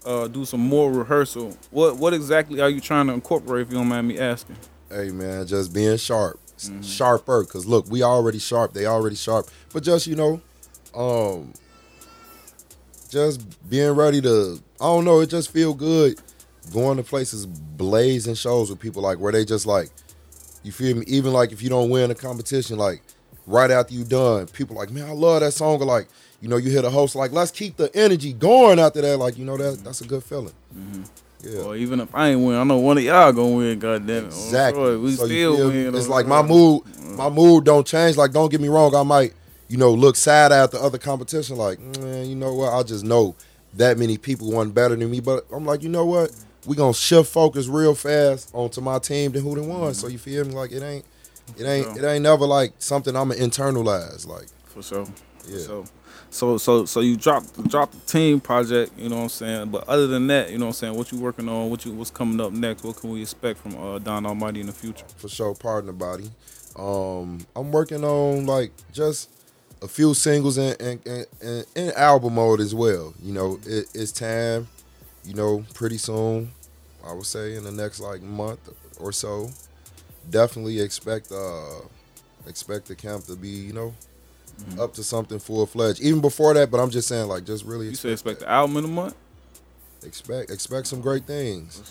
to 0.04 0.10
uh, 0.10 0.28
do 0.28 0.44
some 0.46 0.62
more 0.62 0.92
rehearsal. 0.92 1.56
What 1.70 1.98
what 1.98 2.16
exactly 2.16 2.60
are 2.60 2.72
you 2.72 2.82
trying 2.82 3.06
to 3.06 3.14
incorporate? 3.14 3.68
If 3.68 3.72
you 3.72 3.78
don't 3.78 3.88
mind 3.88 4.08
me 4.08 4.18
asking. 4.18 4.56
hey 4.90 5.12
man, 5.12 5.46
just 5.46 5.76
being 5.76 5.98
sharp, 5.98 6.40
S- 6.56 6.72
sharper. 6.82 7.44
Cause 7.44 7.68
look, 7.68 7.86
we 7.88 8.02
already 8.02 8.40
sharp. 8.40 8.74
They 8.74 8.88
already 8.88 9.16
sharp. 9.16 9.46
But 9.72 9.84
just 9.84 10.08
you 10.08 10.16
know, 10.16 10.42
um, 10.96 11.54
just 13.10 13.70
being 13.70 13.92
ready 13.92 14.22
to. 14.22 14.62
I 14.80 14.86
don't 14.86 15.06
know. 15.06 15.20
It 15.20 15.30
just 15.30 15.52
feel 15.52 15.74
good 15.74 16.20
going 16.72 16.98
to 16.98 17.04
places, 17.04 17.46
blazing 17.46 18.36
shows 18.36 18.70
with 18.70 18.80
people 18.80 19.02
like 19.02 19.20
where 19.20 19.32
they 19.32 19.46
just 19.46 19.66
like, 19.66 19.90
you 20.64 20.72
feel 20.72 20.96
me? 20.96 21.04
Even 21.08 21.34
like 21.34 21.52
if 21.52 21.62
you 21.62 21.70
don't 21.70 21.90
win 21.90 22.12
a 22.12 22.16
competition, 22.16 22.78
like 22.78 23.02
right 23.48 23.72
after 23.72 23.94
you 23.94 24.04
done, 24.04 24.48
people 24.48 24.76
like, 24.76 24.92
man, 24.92 25.10
I 25.10 25.14
love 25.14 25.42
that 25.42 25.52
song. 25.52 25.82
Or 25.82 25.86
like, 25.86 26.08
you 26.42 26.48
know, 26.48 26.58
you 26.58 26.70
hear 26.70 26.82
the 26.82 26.90
host 26.90 27.16
like, 27.16 27.32
let's 27.32 27.52
keep 27.52 27.78
the 27.78 27.94
energy 27.96 28.34
going 28.34 28.80
after 28.80 29.02
that. 29.02 29.18
Like, 29.18 29.38
you 29.38 29.46
know, 29.46 29.58
that 29.58 29.84
that's 29.84 30.02
a 30.02 30.06
good 30.06 30.24
feeling. 30.24 30.54
Mm-hmm. 30.76 31.04
Yeah. 31.42 31.62
Or 31.62 31.76
even 31.76 32.02
if 32.02 32.14
I 32.14 32.30
ain't 32.30 32.42
win, 32.42 32.58
I 32.58 32.64
know 32.66 32.78
one 32.78 32.98
of 32.98 33.04
y'all 33.04 33.32
gonna 33.32 33.56
win. 33.56 33.80
Goddamn 33.80 34.26
it! 34.26 34.34
Oh, 34.34 34.46
exactly. 34.46 34.84
Oh, 34.84 35.00
we 35.00 35.12
So 35.14 35.26
still 35.26 35.56
feel 35.56 35.68
win. 35.70 35.96
It's 35.96 36.08
oh, 36.08 36.12
like 36.12 36.28
my 36.28 36.42
mood, 36.42 36.84
mm. 36.84 37.16
my 37.16 37.30
mood 37.30 37.64
don't 37.64 37.88
change. 37.88 38.18
Like, 38.18 38.34
don't 38.34 38.52
get 38.52 38.60
me 38.60 38.68
wrong, 38.68 38.94
I 38.94 39.04
might, 39.04 39.34
you 39.70 39.78
know, 39.78 39.92
look 39.92 40.16
sad 40.16 40.52
at 40.52 40.72
the 40.72 40.80
other 40.82 40.98
competition. 40.98 41.56
Like, 41.56 41.80
man, 41.80 42.28
you 42.28 42.36
know 42.36 42.54
what? 42.54 42.74
I 42.74 42.84
just 42.84 43.06
know 43.06 43.36
that 43.76 43.98
many 43.98 44.18
people 44.18 44.52
want 44.52 44.74
better 44.74 44.96
than 44.96 45.10
me. 45.10 45.20
But 45.20 45.46
I'm 45.54 45.66
like, 45.66 45.84
you 45.84 45.90
know 45.90 46.06
what? 46.06 46.32
We 46.66 46.76
gonna 46.76 46.94
shift 46.94 47.32
focus 47.32 47.68
real 47.68 47.96
fast 47.96 48.50
onto 48.54 48.82
my 48.82 49.00
team 49.00 49.32
than 49.32 49.44
who 49.44 49.56
they 49.56 49.62
won. 49.66 49.94
So 49.94 50.08
you 50.08 50.18
feel 50.18 50.44
me? 50.44 50.54
Like 50.54 50.72
it 50.72 50.84
ain't, 50.84 51.06
it 51.58 51.64
ain't, 51.66 51.98
it 51.98 52.04
ain't 52.04 52.24
never 52.24 52.46
like 52.46 52.74
something 52.80 53.16
I'ma 53.16 53.36
internalize. 53.36 54.28
Like, 54.28 54.48
For 54.66 54.82
sure. 54.84 55.06
Yeah. 55.48 55.58
For 55.60 55.64
sure. 55.64 55.86
So 56.32 56.58
so 56.58 56.86
so 56.86 57.00
you 57.00 57.18
dropped 57.18 57.68
dropped 57.70 57.94
the 57.94 58.00
team 58.12 58.40
project, 58.40 58.92
you 58.98 59.10
know 59.10 59.16
what 59.16 59.22
I'm 59.24 59.30
saying? 59.30 59.70
But 59.70 59.88
other 59.88 60.06
than 60.06 60.28
that, 60.28 60.52
you 60.52 60.58
know 60.60 60.66
what 60.66 60.70
I'm 60.70 60.74
saying, 60.74 60.96
what 60.96 61.12
you 61.12 61.20
working 61.20 61.50
on, 61.50 61.70
what 61.72 61.86
you 61.86 61.94
what's 61.94 62.12
coming 62.12 62.40
up 62.40 62.52
next, 62.52 62.84
what 62.84 62.98
can 62.98 63.12
we 63.12 63.22
expect 63.22 63.60
from 63.60 63.76
uh, 63.78 63.98
Don 64.00 64.26
Almighty 64.26 64.60
in 64.62 64.68
the 64.68 64.74
future? 64.74 65.06
for 65.18 65.28
sure, 65.28 65.56
partner 65.56 65.92
body. 65.92 66.30
Um, 66.76 67.40
I'm 67.56 67.72
working 67.72 68.04
on 68.04 68.46
like 68.46 68.72
just 68.94 69.30
a 69.82 69.88
few 69.88 70.14
singles 70.14 70.58
and 70.58 70.80
and, 70.82 71.66
and, 71.76 71.94
album 71.94 72.36
mode 72.36 72.60
as 72.60 72.76
well. 72.76 73.14
You 73.22 73.34
know, 73.34 73.60
it, 73.66 73.88
it's 73.94 74.12
time. 74.12 74.68
You 75.26 75.34
know, 75.34 75.66
pretty 75.74 75.98
soon. 75.98 76.52
I 77.06 77.14
would 77.14 77.26
say 77.26 77.56
in 77.56 77.64
the 77.64 77.72
next 77.72 78.00
like 78.00 78.22
month 78.22 78.70
or 79.00 79.12
so. 79.12 79.50
Definitely 80.30 80.80
expect 80.80 81.32
uh 81.32 81.82
expect 82.48 82.88
the 82.88 82.96
camp 82.96 83.26
to 83.26 83.36
be 83.36 83.50
you 83.50 83.74
know 83.74 83.94
up 84.80 84.94
to 84.96 85.04
something 85.04 85.40
full 85.40 85.66
fledged. 85.66 86.02
Even 86.02 86.22
before 86.22 86.54
that, 86.54 86.70
but 86.70 86.80
I'm 86.80 86.90
just 86.90 87.08
saying 87.08 87.28
like 87.28 87.46
just 87.46 87.66
really 87.66 87.86
You 87.86 87.92
expect 87.92 88.12
expect 88.14 88.40
the 88.42 88.50
album 88.50 88.78
in 88.78 88.86
a 88.86 88.88
month? 88.90 89.16
expect 90.04 90.50
expect 90.50 90.88
some 90.88 91.02
great 91.02 91.26
things. 91.26 91.82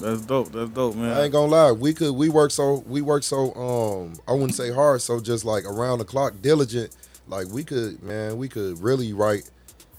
That's 0.00 0.20
dope. 0.22 0.52
That's 0.52 0.70
dope, 0.70 0.94
man. 0.96 1.16
I 1.16 1.24
ain't 1.24 1.32
gonna 1.32 1.50
lie. 1.50 1.72
We 1.72 1.94
could 1.94 2.12
we 2.12 2.28
work 2.28 2.50
so 2.50 2.84
we 2.86 3.02
work 3.02 3.22
so 3.22 3.52
um 3.54 4.14
I 4.28 4.32
wouldn't 4.32 4.54
say 4.54 4.72
hard, 4.72 5.02
so 5.02 5.20
just 5.20 5.44
like 5.44 5.64
around 5.64 5.98
the 5.98 6.04
clock, 6.04 6.34
diligent. 6.40 6.94
Like 7.28 7.48
we 7.48 7.64
could 7.64 8.02
man, 8.02 8.36
we 8.38 8.48
could 8.48 8.80
really 8.80 9.12
write 9.12 9.50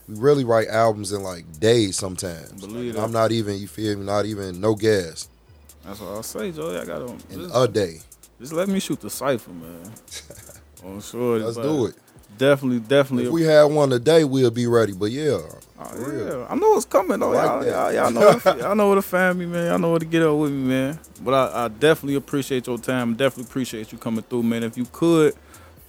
we 0.07 0.15
really 0.15 0.43
write 0.43 0.67
albums 0.69 1.11
in 1.11 1.23
like 1.23 1.59
days 1.59 1.97
sometimes. 1.97 2.51
Believe 2.53 2.93
that. 2.93 3.03
I'm 3.03 3.11
not 3.11 3.31
even 3.31 3.57
you 3.57 3.67
feel 3.67 3.97
me, 3.97 4.05
not 4.05 4.25
even 4.25 4.61
no 4.61 4.75
gas. 4.75 5.29
That's 5.83 5.99
what 5.99 6.09
I'll 6.09 6.23
say, 6.23 6.51
Joey. 6.51 6.77
I 6.77 6.85
got 6.85 6.99
to 6.99 7.13
In 7.33 7.41
just, 7.43 7.55
a 7.55 7.67
day. 7.67 7.99
just 8.39 8.51
let 8.51 8.67
me 8.67 8.79
shoot 8.79 8.99
the 8.99 9.09
cipher, 9.09 9.51
man. 9.51 9.91
I'm 10.83 10.89
oh, 10.97 10.99
sure. 10.99 11.39
Let's 11.39 11.57
do 11.57 11.85
it. 11.87 11.95
Definitely, 12.37 12.79
definitely. 12.81 13.25
If 13.25 13.31
we 13.31 13.43
had 13.43 13.63
one 13.63 13.89
today, 13.89 14.23
we'll 14.23 14.51
be 14.51 14.67
ready. 14.67 14.93
But 14.93 15.11
yeah. 15.11 15.39
Oh, 15.79 16.11
yeah, 16.11 16.45
I 16.49 16.55
know 16.55 16.75
it's 16.75 16.85
coming 16.85 17.19
though. 17.19 17.33
I 17.33 17.45
y'all, 17.45 17.57
like 17.59 17.67
y'all, 17.67 17.93
y'all 17.93 18.11
know, 18.11 18.41
y'all 18.57 18.75
know 18.75 18.87
where 18.87 18.95
to 18.95 19.01
find 19.01 19.39
me, 19.39 19.45
man. 19.45 19.67
Y'all 19.67 19.79
know 19.79 19.91
where 19.91 19.99
to 19.99 20.05
get 20.05 20.23
up 20.23 20.37
with 20.37 20.51
me, 20.51 20.67
man. 20.67 20.99
But 21.21 21.33
I, 21.33 21.65
I 21.65 21.67
definitely 21.69 22.15
appreciate 22.15 22.67
your 22.67 22.77
time. 22.77 23.15
Definitely 23.15 23.49
appreciate 23.49 23.91
you 23.91 23.97
coming 23.97 24.23
through, 24.23 24.43
man. 24.43 24.63
If 24.63 24.77
you 24.77 24.85
could, 24.91 25.35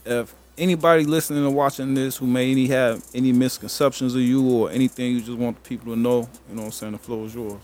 if 0.07 0.35
anybody 0.59 1.05
listening 1.05 1.45
and 1.45 1.55
watching 1.55 1.95
this 1.95 2.17
who 2.17 2.27
may 2.27 2.51
any 2.51 2.67
have 2.67 3.05
any 3.15 3.33
misconceptions 3.33 4.15
of 4.15 4.21
you 4.21 4.49
or 4.49 4.71
anything 4.71 5.13
you 5.13 5.21
just 5.21 5.39
want 5.39 5.63
the 5.63 5.69
people 5.69 5.95
to 5.95 5.99
know, 5.99 6.29
you 6.49 6.55
know 6.55 6.63
what 6.63 6.65
I'm 6.67 6.73
saying, 6.73 6.93
the 6.93 6.99
floor 6.99 7.27
is 7.27 7.35
yours. 7.35 7.61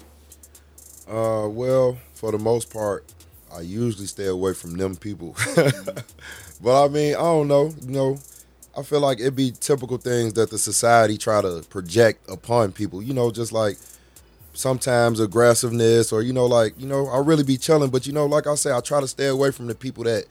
Uh, 1.08 1.48
well, 1.48 1.98
for 2.14 2.32
the 2.32 2.38
most 2.38 2.72
part, 2.72 3.04
I 3.54 3.60
usually 3.60 4.06
stay 4.06 4.26
away 4.26 4.54
from 4.54 4.76
them 4.76 4.96
people. 4.96 5.36
but 6.62 6.84
I 6.84 6.88
mean, 6.88 7.14
I 7.14 7.18
don't 7.18 7.48
know. 7.48 7.72
You 7.82 7.92
know, 7.92 8.18
I 8.76 8.82
feel 8.82 9.00
like 9.00 9.20
it'd 9.20 9.36
be 9.36 9.52
typical 9.52 9.98
things 9.98 10.32
that 10.34 10.50
the 10.50 10.58
society 10.58 11.18
try 11.18 11.42
to 11.42 11.64
project 11.68 12.28
upon 12.28 12.72
people. 12.72 13.02
You 13.02 13.14
know, 13.14 13.30
just 13.30 13.52
like 13.52 13.76
sometimes 14.54 15.20
aggressiveness 15.20 16.12
or 16.12 16.22
you 16.22 16.32
know, 16.32 16.46
like 16.46 16.74
you 16.80 16.86
know, 16.86 17.06
I 17.08 17.18
really 17.18 17.44
be 17.44 17.56
chilling. 17.56 17.90
But 17.90 18.06
you 18.06 18.12
know, 18.12 18.26
like 18.26 18.46
I 18.46 18.54
say, 18.54 18.72
I 18.72 18.80
try 18.80 19.00
to 19.00 19.08
stay 19.08 19.26
away 19.26 19.50
from 19.50 19.66
the 19.66 19.74
people 19.74 20.04
that 20.04 20.24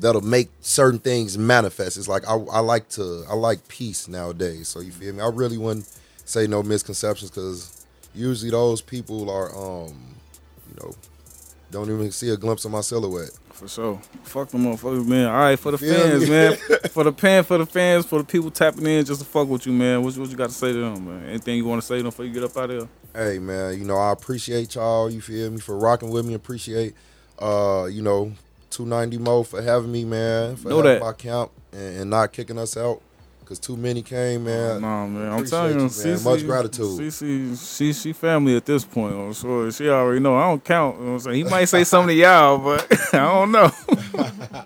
that'll 0.00 0.20
make 0.22 0.48
certain 0.60 0.98
things 0.98 1.36
manifest. 1.38 1.96
It's 1.96 2.08
like 2.08 2.26
I, 2.28 2.34
I 2.34 2.60
like 2.60 2.88
to 2.90 3.24
I 3.28 3.34
like 3.34 3.66
peace 3.68 4.08
nowadays. 4.08 4.68
So 4.68 4.80
you 4.80 4.92
feel 4.92 5.14
me? 5.14 5.20
I 5.22 5.28
really 5.28 5.58
wouldn't 5.58 5.88
say 6.24 6.46
no 6.46 6.62
misconceptions 6.62 7.30
because 7.30 7.86
usually 8.14 8.50
those 8.50 8.80
people 8.80 9.30
are 9.30 9.50
um 9.54 10.14
you 10.68 10.76
know 10.80 10.94
don't 11.70 11.90
even 11.90 12.10
see 12.12 12.30
a 12.30 12.36
glimpse 12.36 12.64
of 12.64 12.70
my 12.70 12.80
silhouette. 12.80 13.30
For 13.52 13.68
sure. 13.68 14.00
Fuck 14.24 14.48
them 14.48 14.64
motherfuckers, 14.64 15.06
man. 15.06 15.26
All 15.26 15.32
right, 15.38 15.58
for 15.58 15.72
the 15.72 15.78
Feel 15.78 15.94
fans, 15.94 16.22
me? 16.24 16.30
man. 16.30 16.56
For 16.90 17.02
the 17.04 17.12
pan, 17.12 17.42
for 17.42 17.58
the 17.58 17.66
fans, 17.66 18.06
for 18.06 18.18
the 18.20 18.24
people 18.24 18.50
tapping 18.50 18.86
in 18.86 19.04
just 19.04 19.20
to 19.20 19.26
fuck 19.26 19.48
with 19.48 19.66
you, 19.66 19.72
man. 19.72 20.02
What, 20.04 20.16
what 20.16 20.30
you 20.30 20.36
got 20.36 20.50
to 20.50 20.54
say 20.54 20.72
to 20.72 20.78
them, 20.78 21.04
man? 21.06 21.28
Anything 21.28 21.56
you 21.56 21.64
want 21.64 21.80
to 21.82 21.86
say 21.86 21.96
to 21.96 22.02
them 22.04 22.10
before 22.10 22.24
you 22.24 22.32
get 22.32 22.44
up 22.44 22.56
out 22.56 22.70
of 22.70 22.78
here? 22.78 22.88
Hey 23.14 23.38
man, 23.40 23.78
you 23.78 23.84
know 23.84 23.96
I 23.96 24.12
appreciate 24.12 24.74
y'all. 24.74 25.08
You 25.10 25.20
feel 25.20 25.50
me 25.50 25.58
for 25.60 25.76
rocking 25.78 26.10
with 26.10 26.26
me. 26.26 26.34
Appreciate 26.34 26.94
uh 27.40 27.86
you 27.90 28.02
know 28.02 28.32
290 28.74 29.18
Mo 29.18 29.42
for 29.42 29.62
having 29.62 29.92
me, 29.92 30.04
man. 30.04 30.56
For 30.56 30.68
Know 30.68 30.76
having 30.78 30.92
that. 30.92 31.00
my 31.00 31.12
camp 31.12 31.50
and, 31.72 32.00
and 32.00 32.10
not 32.10 32.32
kicking 32.32 32.58
us 32.58 32.76
out 32.76 33.00
because 33.40 33.58
too 33.58 33.76
many 33.76 34.02
came, 34.02 34.44
man. 34.44 34.80
Nah, 34.80 35.06
man. 35.06 35.32
I'm 35.32 35.44
telling 35.44 35.70
you, 35.72 35.76
you, 35.76 35.80
man. 35.82 35.88
CC, 35.90 36.24
Much 36.24 36.44
gratitude. 36.44 36.86
CC, 37.00 37.76
she, 37.78 37.92
she 37.92 38.12
family 38.12 38.56
at 38.56 38.64
this 38.64 38.84
point. 38.84 39.14
I'm 39.14 39.32
sure 39.32 39.70
she 39.70 39.88
already 39.88 40.20
know. 40.20 40.36
I 40.36 40.48
don't 40.48 40.64
count. 40.64 40.98
You 40.98 41.04
know 41.06 41.12
I'm 41.12 41.18
saying? 41.20 41.36
He 41.36 41.44
might 41.44 41.66
say 41.66 41.84
something 41.84 42.16
to 42.16 42.20
y'all, 42.22 42.58
but 42.58 42.86
I 43.14 43.18
don't 43.18 43.52
know. 43.52 43.68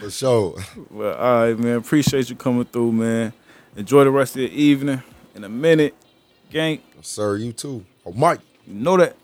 For 0.00 0.10
sure. 0.10 0.54
Well, 0.90 1.14
all 1.16 1.46
right, 1.46 1.58
man. 1.58 1.76
Appreciate 1.76 2.28
you 2.28 2.36
coming 2.36 2.66
through, 2.66 2.92
man. 2.92 3.32
Enjoy 3.76 4.04
the 4.04 4.10
rest 4.10 4.36
of 4.36 4.42
your 4.42 4.50
evening. 4.50 5.02
In 5.34 5.42
a 5.42 5.48
minute, 5.48 5.94
gang, 6.50 6.80
Sir, 7.00 7.36
you 7.36 7.52
too. 7.52 7.84
Oh 8.06 8.12
Mike. 8.12 8.40
you 8.66 8.74
know 8.74 8.96
that. 8.98 9.16